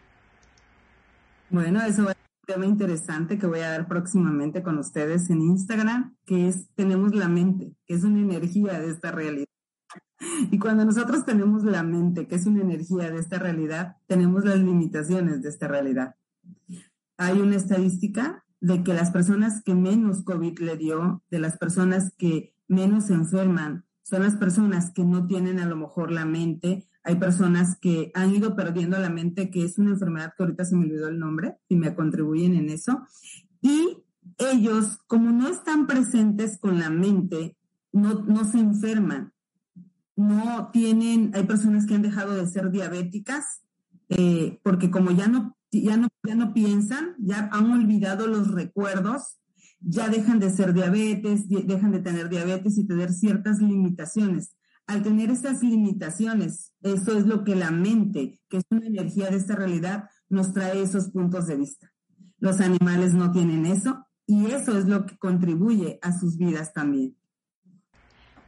Bueno, 1.48 1.80
eso 1.82 2.04
va 2.04 2.10
a 2.10 2.14
ser 2.14 2.24
un 2.42 2.54
tema 2.54 2.66
interesante 2.66 3.38
que 3.38 3.46
voy 3.46 3.60
a 3.60 3.70
dar 3.70 3.86
próximamente 3.86 4.64
con 4.64 4.78
ustedes 4.78 5.30
en 5.30 5.42
Instagram, 5.42 6.16
que 6.26 6.48
es 6.48 6.68
Tenemos 6.74 7.14
la 7.14 7.28
mente, 7.28 7.76
que 7.86 7.94
es 7.94 8.02
una 8.02 8.18
energía 8.18 8.80
de 8.80 8.90
esta 8.90 9.12
realidad. 9.12 9.46
Y 10.50 10.58
cuando 10.58 10.84
nosotros 10.84 11.24
tenemos 11.24 11.62
la 11.62 11.84
mente, 11.84 12.26
que 12.26 12.34
es 12.34 12.46
una 12.46 12.62
energía 12.62 13.10
de 13.10 13.20
esta 13.20 13.38
realidad, 13.38 13.96
tenemos 14.06 14.44
las 14.44 14.58
limitaciones 14.58 15.42
de 15.42 15.50
esta 15.50 15.68
realidad. 15.68 16.16
Hay 17.16 17.40
una 17.40 17.54
estadística 17.54 18.44
de 18.60 18.82
que 18.82 18.92
las 18.92 19.12
personas 19.12 19.62
que 19.62 19.74
menos 19.74 20.24
COVID 20.24 20.58
le 20.58 20.76
dio, 20.76 21.22
de 21.30 21.38
las 21.38 21.58
personas 21.58 22.12
que 22.18 22.54
menos 22.66 23.04
se 23.04 23.14
enferman, 23.14 23.86
son 24.08 24.22
las 24.22 24.36
personas 24.36 24.92
que 24.92 25.04
no 25.04 25.26
tienen 25.26 25.58
a 25.58 25.66
lo 25.66 25.74
mejor 25.74 26.12
la 26.12 26.24
mente. 26.24 26.86
Hay 27.02 27.16
personas 27.16 27.76
que 27.80 28.12
han 28.14 28.32
ido 28.32 28.54
perdiendo 28.54 28.96
la 29.00 29.10
mente, 29.10 29.50
que 29.50 29.64
es 29.64 29.78
una 29.78 29.90
enfermedad 29.90 30.32
que 30.36 30.44
ahorita 30.44 30.64
se 30.64 30.76
me 30.76 30.84
olvidó 30.84 31.08
el 31.08 31.18
nombre 31.18 31.56
y 31.68 31.74
me 31.74 31.92
contribuyen 31.92 32.54
en 32.54 32.70
eso. 32.70 33.04
Y 33.60 34.04
ellos, 34.38 34.98
como 35.08 35.32
no 35.32 35.48
están 35.48 35.88
presentes 35.88 36.56
con 36.56 36.78
la 36.78 36.88
mente, 36.88 37.56
no, 37.92 38.22
no 38.22 38.44
se 38.44 38.60
enferman. 38.60 39.32
No 40.14 40.70
tienen, 40.72 41.32
hay 41.34 41.42
personas 41.42 41.84
que 41.84 41.96
han 41.96 42.02
dejado 42.02 42.36
de 42.36 42.46
ser 42.46 42.70
diabéticas, 42.70 43.62
eh, 44.08 44.60
porque 44.62 44.88
como 44.88 45.10
ya 45.10 45.26
no, 45.26 45.56
ya, 45.72 45.96
no, 45.96 46.06
ya 46.22 46.36
no 46.36 46.54
piensan, 46.54 47.16
ya 47.18 47.48
han 47.50 47.72
olvidado 47.72 48.28
los 48.28 48.52
recuerdos, 48.52 49.40
ya 49.80 50.08
dejan 50.08 50.38
de 50.38 50.50
ser 50.50 50.72
diabetes, 50.72 51.48
dejan 51.48 51.92
de 51.92 52.00
tener 52.00 52.28
diabetes 52.28 52.78
y 52.78 52.86
tener 52.86 53.12
ciertas 53.12 53.60
limitaciones. 53.60 54.56
Al 54.86 55.02
tener 55.02 55.30
esas 55.30 55.62
limitaciones, 55.62 56.72
eso 56.82 57.18
es 57.18 57.26
lo 57.26 57.42
que 57.44 57.56
la 57.56 57.70
mente, 57.70 58.40
que 58.48 58.58
es 58.58 58.64
una 58.70 58.86
energía 58.86 59.30
de 59.30 59.36
esta 59.36 59.56
realidad, 59.56 60.08
nos 60.28 60.52
trae 60.52 60.80
esos 60.80 61.10
puntos 61.10 61.46
de 61.46 61.56
vista. 61.56 61.92
Los 62.38 62.60
animales 62.60 63.14
no 63.14 63.32
tienen 63.32 63.66
eso 63.66 64.06
y 64.26 64.46
eso 64.46 64.78
es 64.78 64.86
lo 64.86 65.06
que 65.06 65.16
contribuye 65.16 65.98
a 66.02 66.12
sus 66.12 66.36
vidas 66.36 66.72
también. 66.72 67.16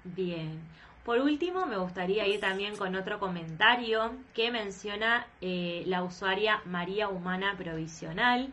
Bien. 0.05 0.61
Por 1.05 1.21
último, 1.21 1.65
me 1.65 1.79
gustaría 1.79 2.27
ir 2.27 2.39
también 2.39 2.77
con 2.77 2.95
otro 2.95 3.19
comentario 3.19 4.13
que 4.35 4.51
menciona 4.51 5.27
eh, 5.41 5.83
la 5.87 6.03
usuaria 6.03 6.61
María 6.67 7.09
Humana 7.09 7.55
Provisional, 7.57 8.53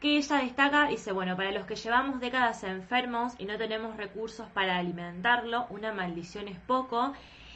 que 0.00 0.18
ella 0.18 0.38
destaca, 0.38 0.88
dice, 0.88 1.12
bueno, 1.12 1.36
para 1.36 1.52
los 1.52 1.66
que 1.66 1.76
llevamos 1.76 2.20
décadas 2.20 2.64
enfermos 2.64 3.32
y 3.38 3.46
no 3.46 3.56
tenemos 3.56 3.96
recursos 3.96 4.46
para 4.50 4.76
alimentarlo, 4.76 5.66
una 5.70 5.92
maldición 5.92 6.48
es 6.48 6.58
poco, 6.58 7.14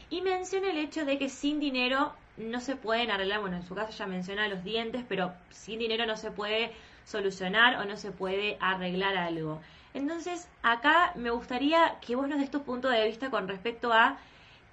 y 0.09 0.23
menciona 0.23 0.71
el 0.71 0.79
hecho 0.79 1.05
de 1.05 1.19
que 1.19 1.29
sin 1.29 1.61
dinero 1.61 2.13
no 2.37 2.61
se 2.61 2.77
pueden 2.77 3.11
arreglar, 3.11 3.41
bueno, 3.41 3.57
en 3.57 3.63
su 3.63 3.75
caso 3.75 3.93
ya 3.93 4.07
menciona 4.07 4.49
los 4.49 4.65
dientes, 4.65 5.05
pero 5.09 5.33
sin 5.51 5.79
dinero 5.79 6.07
no 6.07 6.17
se 6.17 6.31
puede 6.31 6.73
solucionar 7.05 7.77
o 7.77 7.85
no 7.85 7.97
se 7.97 8.11
puede 8.11 8.57
arreglar 8.61 9.17
algo. 9.17 9.61
Entonces, 9.93 10.49
acá 10.63 11.13
me 11.17 11.31
gustaría 11.31 11.97
que 12.01 12.17
vos 12.17 12.29
nos 12.29 12.39
des 12.39 12.51
tu 12.51 12.63
punto 12.63 12.89
de 12.89 13.07
vista 13.07 13.31
con 13.31 13.49
respecto 13.49 13.93
a 13.93 14.19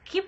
qué, 0.09 0.25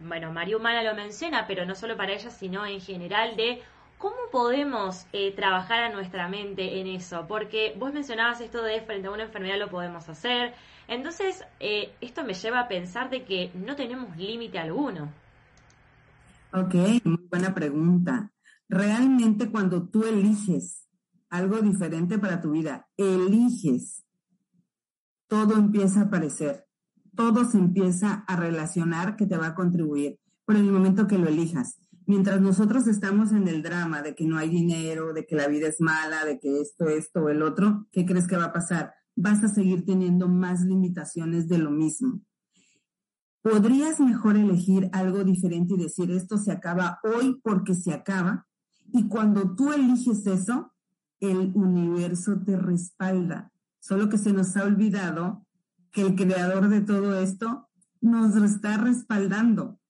bueno, 0.00 0.32
María 0.32 0.56
Humana 0.56 0.82
lo 0.82 0.94
menciona, 0.94 1.46
pero 1.46 1.64
no 1.66 1.74
solo 1.74 1.96
para 1.96 2.12
ella, 2.12 2.30
sino 2.30 2.66
en 2.66 2.80
general 2.80 3.36
de 3.36 3.62
¿Cómo 4.02 4.16
podemos 4.32 5.06
eh, 5.12 5.32
trabajar 5.32 5.84
a 5.84 5.92
nuestra 5.92 6.26
mente 6.26 6.80
en 6.80 6.88
eso? 6.88 7.24
Porque 7.28 7.76
vos 7.78 7.94
mencionabas 7.94 8.40
esto 8.40 8.60
de 8.60 8.80
frente 8.80 9.06
a 9.06 9.12
una 9.12 9.22
enfermedad 9.22 9.60
lo 9.60 9.70
podemos 9.70 10.08
hacer. 10.08 10.54
Entonces, 10.88 11.44
eh, 11.60 11.92
esto 12.00 12.24
me 12.24 12.34
lleva 12.34 12.58
a 12.58 12.66
pensar 12.66 13.10
de 13.10 13.24
que 13.24 13.52
no 13.54 13.76
tenemos 13.76 14.16
límite 14.16 14.58
alguno. 14.58 15.12
Ok, 16.52 16.74
muy 17.04 17.28
buena 17.30 17.54
pregunta. 17.54 18.32
Realmente 18.68 19.48
cuando 19.52 19.88
tú 19.88 20.02
eliges 20.02 20.88
algo 21.30 21.60
diferente 21.60 22.18
para 22.18 22.40
tu 22.40 22.50
vida, 22.50 22.88
eliges, 22.96 24.04
todo 25.28 25.54
empieza 25.54 26.00
a 26.00 26.04
aparecer, 26.06 26.66
todo 27.14 27.44
se 27.44 27.56
empieza 27.56 28.24
a 28.26 28.34
relacionar 28.34 29.14
que 29.14 29.26
te 29.26 29.36
va 29.36 29.46
a 29.46 29.54
contribuir 29.54 30.18
por 30.44 30.56
el 30.56 30.64
momento 30.72 31.06
que 31.06 31.18
lo 31.18 31.28
elijas 31.28 31.81
mientras 32.06 32.40
nosotros 32.40 32.86
estamos 32.86 33.32
en 33.32 33.48
el 33.48 33.62
drama 33.62 34.02
de 34.02 34.14
que 34.14 34.26
no 34.26 34.38
hay 34.38 34.48
dinero, 34.48 35.12
de 35.12 35.26
que 35.26 35.36
la 35.36 35.48
vida 35.48 35.68
es 35.68 35.80
mala, 35.80 36.24
de 36.24 36.38
que 36.38 36.60
esto, 36.60 36.88
esto 36.88 37.20
o 37.20 37.28
el 37.28 37.42
otro, 37.42 37.86
¿qué 37.92 38.04
crees 38.06 38.26
que 38.26 38.36
va 38.36 38.46
a 38.46 38.52
pasar? 38.52 38.94
Vas 39.14 39.42
a 39.44 39.48
seguir 39.48 39.84
teniendo 39.84 40.28
más 40.28 40.62
limitaciones 40.62 41.48
de 41.48 41.58
lo 41.58 41.70
mismo. 41.70 42.20
¿Podrías 43.42 43.98
mejor 43.98 44.36
elegir 44.36 44.88
algo 44.92 45.24
diferente 45.24 45.74
y 45.74 45.78
decir 45.78 46.10
esto 46.12 46.38
se 46.38 46.52
acaba 46.52 47.00
hoy 47.02 47.40
porque 47.42 47.74
se 47.74 47.92
acaba? 47.92 48.46
Y 48.92 49.08
cuando 49.08 49.56
tú 49.56 49.72
eliges 49.72 50.26
eso, 50.26 50.72
el 51.18 51.52
universo 51.54 52.40
te 52.44 52.56
respalda. 52.56 53.52
Solo 53.80 54.08
que 54.08 54.18
se 54.18 54.32
nos 54.32 54.56
ha 54.56 54.64
olvidado 54.64 55.44
que 55.90 56.02
el 56.02 56.14
creador 56.14 56.68
de 56.68 56.82
todo 56.82 57.18
esto 57.18 57.68
nos 58.00 58.36
está 58.36 58.76
respaldando. 58.76 59.80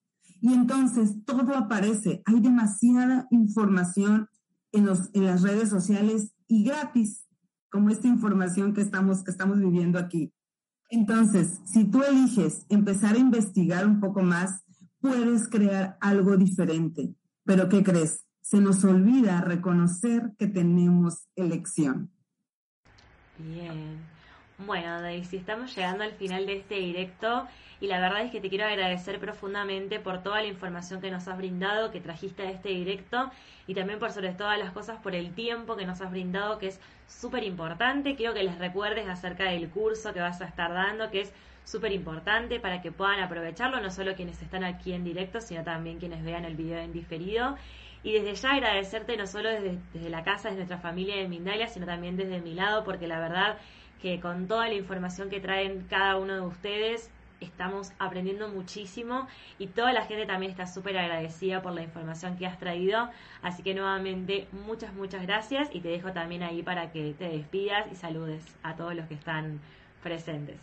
Y 0.43 0.53
entonces 0.53 1.23
todo 1.23 1.55
aparece. 1.55 2.21
Hay 2.25 2.41
demasiada 2.41 3.27
información 3.31 4.27
en, 4.73 4.85
los, 4.85 5.09
en 5.13 5.25
las 5.25 5.41
redes 5.41 5.69
sociales 5.69 6.33
y 6.49 6.65
gratis, 6.65 7.25
como 7.71 7.89
esta 7.89 8.09
información 8.09 8.73
que 8.73 8.81
estamos, 8.81 9.23
que 9.23 9.31
estamos 9.31 9.57
viviendo 9.57 9.97
aquí. 9.97 10.33
Entonces, 10.89 11.61
si 11.63 11.85
tú 11.85 12.03
eliges 12.03 12.65
empezar 12.67 13.15
a 13.15 13.19
investigar 13.19 13.87
un 13.87 14.01
poco 14.01 14.21
más, 14.21 14.65
puedes 14.99 15.47
crear 15.47 15.97
algo 16.01 16.35
diferente. 16.35 17.15
Pero 17.45 17.69
¿qué 17.69 17.81
crees? 17.81 18.25
Se 18.41 18.59
nos 18.59 18.83
olvida 18.83 19.39
reconocer 19.39 20.33
que 20.37 20.47
tenemos 20.47 21.25
elección. 21.37 22.11
Bien. 23.39 23.97
Bueno, 24.59 25.01
Daisy, 25.01 25.37
estamos 25.37 25.75
llegando 25.75 26.03
al 26.03 26.11
final 26.11 26.45
de 26.45 26.57
este 26.57 26.75
directo 26.75 27.47
y 27.81 27.87
la 27.87 27.99
verdad 27.99 28.21
es 28.21 28.31
que 28.31 28.39
te 28.39 28.49
quiero 28.49 28.65
agradecer 28.65 29.19
profundamente 29.19 29.99
por 29.99 30.21
toda 30.21 30.41
la 30.41 30.47
información 30.47 31.01
que 31.01 31.09
nos 31.09 31.27
has 31.27 31.37
brindado, 31.37 31.89
que 31.89 31.99
trajiste 31.99 32.43
a 32.43 32.51
este 32.51 32.69
directo 32.69 33.31
y 33.65 33.73
también 33.73 33.97
por 33.97 34.11
sobre 34.11 34.31
todas 34.33 34.59
las 34.59 34.71
cosas 34.71 34.99
por 35.01 35.15
el 35.15 35.33
tiempo 35.33 35.75
que 35.75 35.87
nos 35.87 36.01
has 36.01 36.11
brindado, 36.11 36.59
que 36.59 36.67
es 36.67 36.79
súper 37.07 37.43
importante. 37.43 38.15
Quiero 38.15 38.35
que 38.35 38.43
les 38.43 38.59
recuerdes 38.59 39.09
acerca 39.09 39.45
del 39.45 39.69
curso 39.69 40.13
que 40.13 40.21
vas 40.21 40.39
a 40.39 40.45
estar 40.45 40.71
dando, 40.71 41.09
que 41.09 41.21
es 41.21 41.33
súper 41.65 41.91
importante 41.91 42.59
para 42.59 42.79
que 42.81 42.91
puedan 42.91 43.21
aprovecharlo, 43.21 43.81
no 43.81 43.89
solo 43.89 44.13
quienes 44.13 44.39
están 44.43 44.63
aquí 44.63 44.93
en 44.93 45.03
directo, 45.03 45.41
sino 45.41 45.63
también 45.63 45.97
quienes 45.97 46.23
vean 46.23 46.45
el 46.45 46.55
video 46.55 46.77
en 46.77 46.93
diferido. 46.93 47.57
Y 48.03 48.11
desde 48.11 48.35
ya 48.35 48.51
agradecerte 48.51 49.17
no 49.17 49.25
solo 49.25 49.49
desde, 49.49 49.79
desde 49.93 50.09
la 50.09 50.23
casa, 50.23 50.49
desde 50.49 50.57
nuestra 50.57 50.77
familia 50.77 51.15
de 51.15 51.27
Mindalia, 51.27 51.67
sino 51.67 51.85
también 51.85 52.17
desde 52.17 52.39
mi 52.41 52.53
lado, 52.53 52.83
porque 52.83 53.07
la 53.07 53.17
verdad 53.17 53.57
que 54.03 54.19
con 54.19 54.47
toda 54.47 54.67
la 54.67 54.73
información 54.73 55.29
que 55.29 55.39
traen 55.39 55.85
cada 55.89 56.17
uno 56.17 56.33
de 56.33 56.41
ustedes 56.41 57.09
estamos 57.39 57.93
aprendiendo 57.99 58.49
muchísimo 58.49 59.27
y 59.57 59.67
toda 59.67 59.93
la 59.93 60.05
gente 60.05 60.25
también 60.25 60.51
está 60.51 60.67
súper 60.67 60.97
agradecida 60.97 61.61
por 61.61 61.71
la 61.71 61.83
información 61.83 62.35
que 62.35 62.45
has 62.45 62.59
traído. 62.59 63.09
Así 63.41 63.63
que 63.63 63.73
nuevamente 63.73 64.49
muchas, 64.67 64.93
muchas 64.93 65.21
gracias 65.21 65.69
y 65.71 65.79
te 65.79 65.87
dejo 65.87 66.11
también 66.11 66.43
ahí 66.43 66.61
para 66.63 66.91
que 66.91 67.15
te 67.17 67.29
despidas 67.29 67.89
y 67.93 67.95
saludes 67.95 68.43
a 68.61 68.75
todos 68.75 68.93
los 68.93 69.07
que 69.07 69.13
están 69.13 69.61
presentes. 70.03 70.59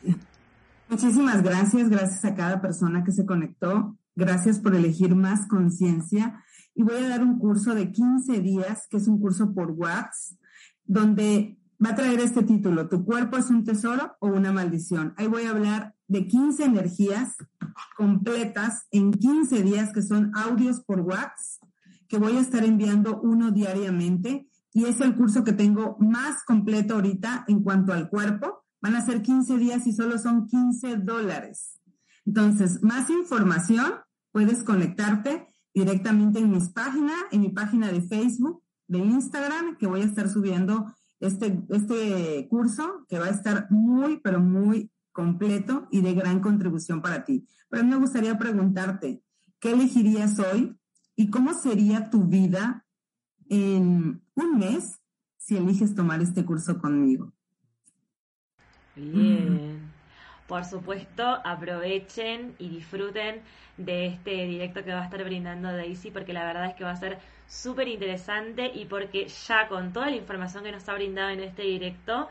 Muchísimas 0.90 1.42
gracias, 1.42 1.88
gracias 1.88 2.22
a 2.26 2.34
cada 2.34 2.60
persona 2.60 3.02
que 3.04 3.12
se 3.12 3.24
conectó, 3.24 3.96
gracias 4.14 4.58
por 4.58 4.74
elegir 4.74 5.14
más 5.14 5.48
conciencia 5.48 6.44
y 6.74 6.82
voy 6.82 6.96
a 6.96 7.08
dar 7.08 7.22
un 7.22 7.38
curso 7.38 7.74
de 7.74 7.90
15 7.90 8.38
días, 8.40 8.86
que 8.90 8.98
es 8.98 9.08
un 9.08 9.18
curso 9.18 9.54
por 9.54 9.70
WhatsApp, 9.70 10.38
donde 10.84 11.56
va 11.84 11.90
a 11.90 11.94
traer 11.94 12.20
este 12.20 12.42
título, 12.42 12.88
¿Tu 12.88 13.04
cuerpo 13.04 13.38
es 13.38 13.48
un 13.50 13.64
tesoro 13.64 14.16
o 14.20 14.28
una 14.28 14.52
maldición? 14.52 15.14
Ahí 15.16 15.26
voy 15.26 15.44
a 15.44 15.50
hablar 15.50 15.94
de 16.08 16.26
15 16.26 16.64
energías 16.64 17.36
completas 17.96 18.86
en 18.90 19.12
15 19.12 19.62
días, 19.62 19.92
que 19.92 20.02
son 20.02 20.32
audios 20.36 20.80
por 20.80 21.00
WhatsApp, 21.00 21.68
que 22.08 22.18
voy 22.18 22.36
a 22.36 22.40
estar 22.40 22.64
enviando 22.64 23.20
uno 23.22 23.50
diariamente. 23.50 24.46
Y 24.72 24.84
es 24.84 25.00
el 25.00 25.16
curso 25.16 25.42
que 25.42 25.52
tengo 25.52 25.96
más 26.00 26.44
completo 26.44 26.94
ahorita 26.94 27.44
en 27.48 27.62
cuanto 27.62 27.92
al 27.92 28.08
cuerpo. 28.08 28.64
Van 28.82 28.94
a 28.94 29.04
ser 29.04 29.22
15 29.22 29.56
días 29.56 29.86
y 29.86 29.92
solo 29.92 30.18
son 30.18 30.46
15 30.46 30.96
dólares. 30.96 31.80
Entonces, 32.26 32.82
más 32.82 33.10
información, 33.10 33.94
puedes 34.32 34.62
conectarte 34.62 35.46
directamente 35.74 36.40
en 36.40 36.50
mis 36.50 36.68
páginas, 36.68 37.16
en 37.30 37.40
mi 37.40 37.50
página 37.50 37.90
de 37.90 38.02
Facebook, 38.02 38.62
de 38.86 38.98
Instagram, 38.98 39.76
que 39.76 39.86
voy 39.86 40.02
a 40.02 40.04
estar 40.04 40.28
subiendo 40.28 40.92
este, 41.20 41.62
este 41.68 42.48
curso 42.48 43.06
que 43.08 43.18
va 43.18 43.26
a 43.26 43.30
estar 43.30 43.70
muy, 43.70 44.18
pero 44.18 44.40
muy 44.40 44.90
completo 45.12 45.86
y 45.90 46.00
de 46.00 46.14
gran 46.14 46.40
contribución 46.40 47.02
para 47.02 47.24
ti. 47.24 47.46
Pero 47.68 47.82
a 47.82 47.84
mí 47.84 47.90
me 47.90 47.98
gustaría 47.98 48.38
preguntarte, 48.38 49.22
¿qué 49.58 49.72
elegirías 49.72 50.38
hoy 50.38 50.76
y 51.14 51.30
cómo 51.30 51.54
sería 51.54 52.10
tu 52.10 52.24
vida 52.24 52.86
en 53.48 54.22
un 54.34 54.58
mes 54.58 55.00
si 55.36 55.56
eliges 55.56 55.94
tomar 55.94 56.22
este 56.22 56.44
curso 56.44 56.78
conmigo? 56.78 57.32
Bien. 58.96 59.90
Por 60.46 60.64
supuesto, 60.64 61.22
aprovechen 61.44 62.56
y 62.58 62.68
disfruten 62.70 63.42
de 63.76 64.06
este 64.06 64.46
directo 64.46 64.82
que 64.82 64.92
va 64.92 65.02
a 65.02 65.04
estar 65.04 65.22
brindando 65.22 65.68
Daisy, 65.72 66.10
porque 66.10 66.32
la 66.32 66.44
verdad 66.44 66.66
es 66.66 66.74
que 66.74 66.84
va 66.84 66.90
a 66.90 66.96
ser 66.96 67.18
súper 67.50 67.88
interesante 67.88 68.70
y 68.72 68.84
porque 68.84 69.26
ya 69.26 69.66
con 69.68 69.92
toda 69.92 70.08
la 70.08 70.16
información 70.16 70.62
que 70.62 70.72
nos 70.72 70.88
ha 70.88 70.94
brindado 70.94 71.30
en 71.30 71.40
este 71.40 71.62
directo, 71.62 72.28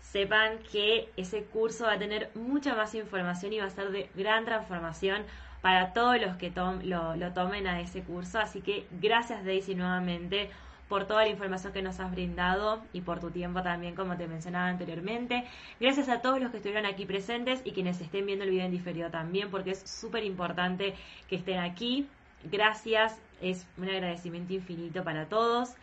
sepan 0.00 0.58
que 0.72 1.10
ese 1.16 1.44
curso 1.44 1.84
va 1.84 1.92
a 1.92 1.98
tener 1.98 2.30
mucha 2.34 2.74
más 2.74 2.94
información 2.94 3.52
y 3.52 3.58
va 3.58 3.66
a 3.66 3.70
ser 3.70 3.90
de 3.90 4.10
gran 4.14 4.44
transformación 4.44 5.24
para 5.60 5.92
todos 5.92 6.20
los 6.20 6.36
que 6.36 6.50
lo, 6.84 7.14
lo 7.16 7.32
tomen 7.32 7.66
a 7.66 7.80
ese 7.80 8.02
curso. 8.02 8.38
Así 8.38 8.62
que 8.62 8.86
gracias 9.00 9.44
Daisy 9.44 9.74
nuevamente 9.74 10.50
por 10.88 11.06
toda 11.06 11.22
la 11.22 11.28
información 11.28 11.72
que 11.72 11.82
nos 11.82 12.00
has 12.00 12.10
brindado 12.10 12.82
y 12.92 13.02
por 13.02 13.20
tu 13.20 13.30
tiempo 13.30 13.62
también, 13.62 13.94
como 13.94 14.16
te 14.16 14.26
mencionaba 14.26 14.68
anteriormente. 14.68 15.44
Gracias 15.80 16.08
a 16.08 16.20
todos 16.20 16.40
los 16.40 16.50
que 16.50 16.58
estuvieron 16.58 16.86
aquí 16.86 17.04
presentes 17.06 17.60
y 17.64 17.72
quienes 17.72 18.00
estén 18.00 18.26
viendo 18.26 18.44
el 18.44 18.50
video 18.50 18.66
en 18.66 18.72
diferido 18.72 19.10
también, 19.10 19.50
porque 19.50 19.70
es 19.70 19.80
súper 19.88 20.24
importante 20.24 20.94
que 21.28 21.36
estén 21.36 21.58
aquí. 21.58 22.08
Gracias, 22.44 23.18
es 23.42 23.66
un 23.76 23.88
agradecimiento 23.88 24.54
infinito 24.54 25.04
para 25.04 25.28
todos. 25.28 25.74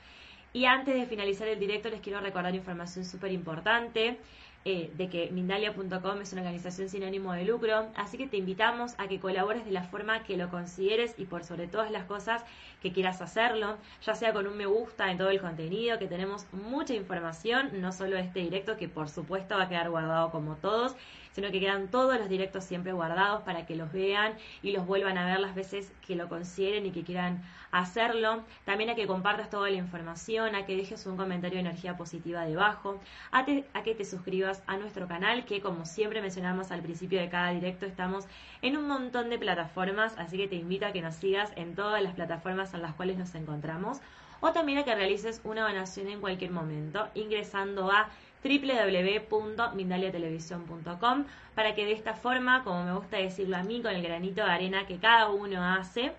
Y 0.52 0.66
antes 0.66 0.96
de 0.96 1.06
finalizar 1.06 1.48
el 1.48 1.60
directo 1.60 1.90
les 1.90 2.02
quiero 2.02 2.20
recordar 2.22 2.56
información 2.56 3.06
súper 3.06 3.32
importante. 3.32 4.18
Eh, 4.66 4.92
de 4.98 5.08
que 5.08 5.32
Mindalia.com 5.32 6.22
es 6.22 6.34
una 6.34 6.42
organización 6.42 6.90
sin 6.90 7.04
ánimo 7.06 7.32
de 7.32 7.46
lucro, 7.46 7.88
así 7.96 8.18
que 8.18 8.28
te 8.28 8.36
invitamos 8.36 8.94
a 8.98 9.08
que 9.08 9.18
colabores 9.18 9.64
de 9.64 9.72
la 9.72 9.84
forma 9.84 10.24
que 10.24 10.36
lo 10.36 10.50
consideres 10.50 11.16
y 11.18 11.24
por 11.26 11.46
sobre 11.46 11.68
todas 11.68 11.92
las 11.92 12.04
cosas 12.04 12.44
que 12.82 12.92
quieras 12.92 13.22
hacerlo, 13.22 13.78
ya 14.04 14.16
sea 14.16 14.34
con 14.34 14.48
un 14.48 14.58
me 14.58 14.66
gusta 14.66 15.10
en 15.12 15.18
todo 15.18 15.30
el 15.30 15.40
contenido, 15.40 15.98
que 15.98 16.08
tenemos 16.08 16.46
mucha 16.52 16.94
información, 16.94 17.70
no 17.80 17.94
solo 17.94 18.18
este 18.18 18.42
directo 18.42 18.76
que 18.76 18.90
por 18.90 19.08
supuesto 19.08 19.56
va 19.56 19.64
a 19.64 19.70
quedar 19.70 19.90
guardado 19.90 20.30
como 20.30 20.58
todos, 20.58 20.94
sino 21.32 21.52
que 21.52 21.60
quedan 21.60 21.88
todos 21.88 22.18
los 22.18 22.30
directos 22.30 22.64
siempre 22.64 22.92
guardados 22.92 23.44
para 23.44 23.66
que 23.66 23.76
los 23.76 23.92
vean 23.92 24.34
y 24.62 24.72
los 24.72 24.86
vuelvan 24.86 25.18
a 25.18 25.26
ver 25.26 25.40
las 25.40 25.56
veces 25.56 25.92
que 26.06 26.16
lo 26.16 26.30
consideren 26.30 26.86
y 26.86 26.92
que 26.92 27.04
quieran 27.04 27.44
hacerlo. 27.72 28.44
También 28.66 28.90
a 28.90 28.96
que 28.96 29.08
compartas 29.08 29.50
toda 29.50 29.70
la 29.70 29.78
información, 29.78 30.56
a 30.56 30.66
que 30.66 30.76
dejes 30.76 31.06
un 31.06 31.18
comentario 31.18 31.56
de 31.56 31.70
energía 31.70 31.98
positiva 31.98 32.46
debajo, 32.46 33.00
a, 33.32 33.46
a 33.74 33.84
que 33.84 33.96
te 33.96 34.06
suscribas 34.06 34.64
a 34.68 34.78
nuestro 34.78 35.08
canal, 35.08 35.46
que 35.46 35.62
como 35.62 35.86
siempre 35.86 36.22
mencionamos 36.22 36.72
al 36.72 36.82
principio 36.82 37.20
de 37.20 37.30
cada 37.30 37.52
directo, 37.52 37.86
estamos 37.86 38.26
en 38.62 38.78
un 38.78 38.88
montón 38.88 39.30
de 39.30 39.38
plataformas, 39.38 40.18
así 40.18 40.38
que 40.38 40.48
te 40.48 40.56
invito 40.56 40.86
a 40.86 40.92
que 40.92 41.02
nos 41.02 41.16
sigas 41.16 41.52
en 41.56 41.76
todas 41.76 42.02
las 42.02 42.14
plataformas 42.14 42.74
en 42.74 42.82
las 42.82 42.94
cuales 42.94 43.18
nos 43.18 43.36
encontramos 43.36 44.02
o 44.42 44.52
también 44.52 44.80
a 44.80 44.86
que 44.86 44.96
realices 44.96 45.42
una 45.44 45.68
donación 45.68 46.08
en 46.08 46.22
cualquier 46.22 46.52
momento 46.52 47.08
ingresando 47.14 47.92
a 47.92 48.10
www.mindaliatelevisión.com 48.44 51.26
para 51.56 51.76
que 51.76 51.86
de 51.86 51.92
esta 51.92 52.14
forma, 52.14 52.64
como 52.64 52.86
me 52.86 52.94
gusta 52.94 53.18
decirlo 53.18 53.58
a 53.58 53.64
mí, 53.64 53.82
con 53.82 53.94
el 53.94 54.02
granito 54.02 54.44
de 54.44 54.52
arena 54.52 54.88
que 54.88 54.98
cada 54.98 55.30
uno 55.30 55.64
hace, 55.64 56.14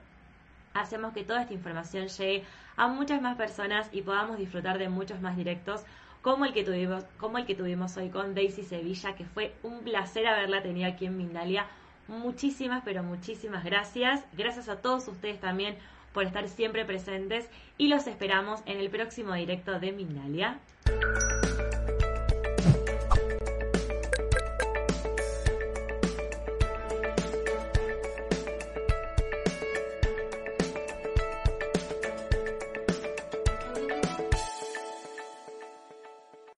hacemos 0.74 1.12
que 1.12 1.24
toda 1.24 1.42
esta 1.42 1.54
información 1.54 2.08
llegue 2.08 2.44
a 2.76 2.88
muchas 2.88 3.22
más 3.22 3.36
personas 3.36 3.88
y 3.92 4.02
podamos 4.02 4.38
disfrutar 4.38 4.78
de 4.78 4.88
muchos 4.88 5.20
más 5.20 5.36
directos 5.36 5.84
como 6.22 6.44
el 6.44 6.52
que 6.52 6.64
tuvimos, 6.64 7.04
como 7.18 7.38
el 7.38 7.46
que 7.46 7.54
tuvimos 7.54 7.96
hoy 7.96 8.10
con 8.10 8.34
Daisy 8.34 8.62
Sevilla, 8.62 9.14
que 9.14 9.24
fue 9.24 9.54
un 9.62 9.80
placer 9.80 10.26
haberla 10.26 10.62
tenido 10.62 10.88
aquí 10.88 11.06
en 11.06 11.16
Mindalia. 11.16 11.66
Muchísimas, 12.08 12.82
pero 12.84 13.02
muchísimas 13.02 13.64
gracias. 13.64 14.22
Gracias 14.32 14.68
a 14.68 14.82
todos 14.82 15.08
ustedes 15.08 15.40
también 15.40 15.78
por 16.12 16.24
estar 16.24 16.48
siempre 16.48 16.84
presentes 16.84 17.48
y 17.78 17.88
los 17.88 18.06
esperamos 18.06 18.60
en 18.66 18.78
el 18.78 18.90
próximo 18.90 19.32
directo 19.34 19.78
de 19.78 19.92
Mindalia. 19.92 20.58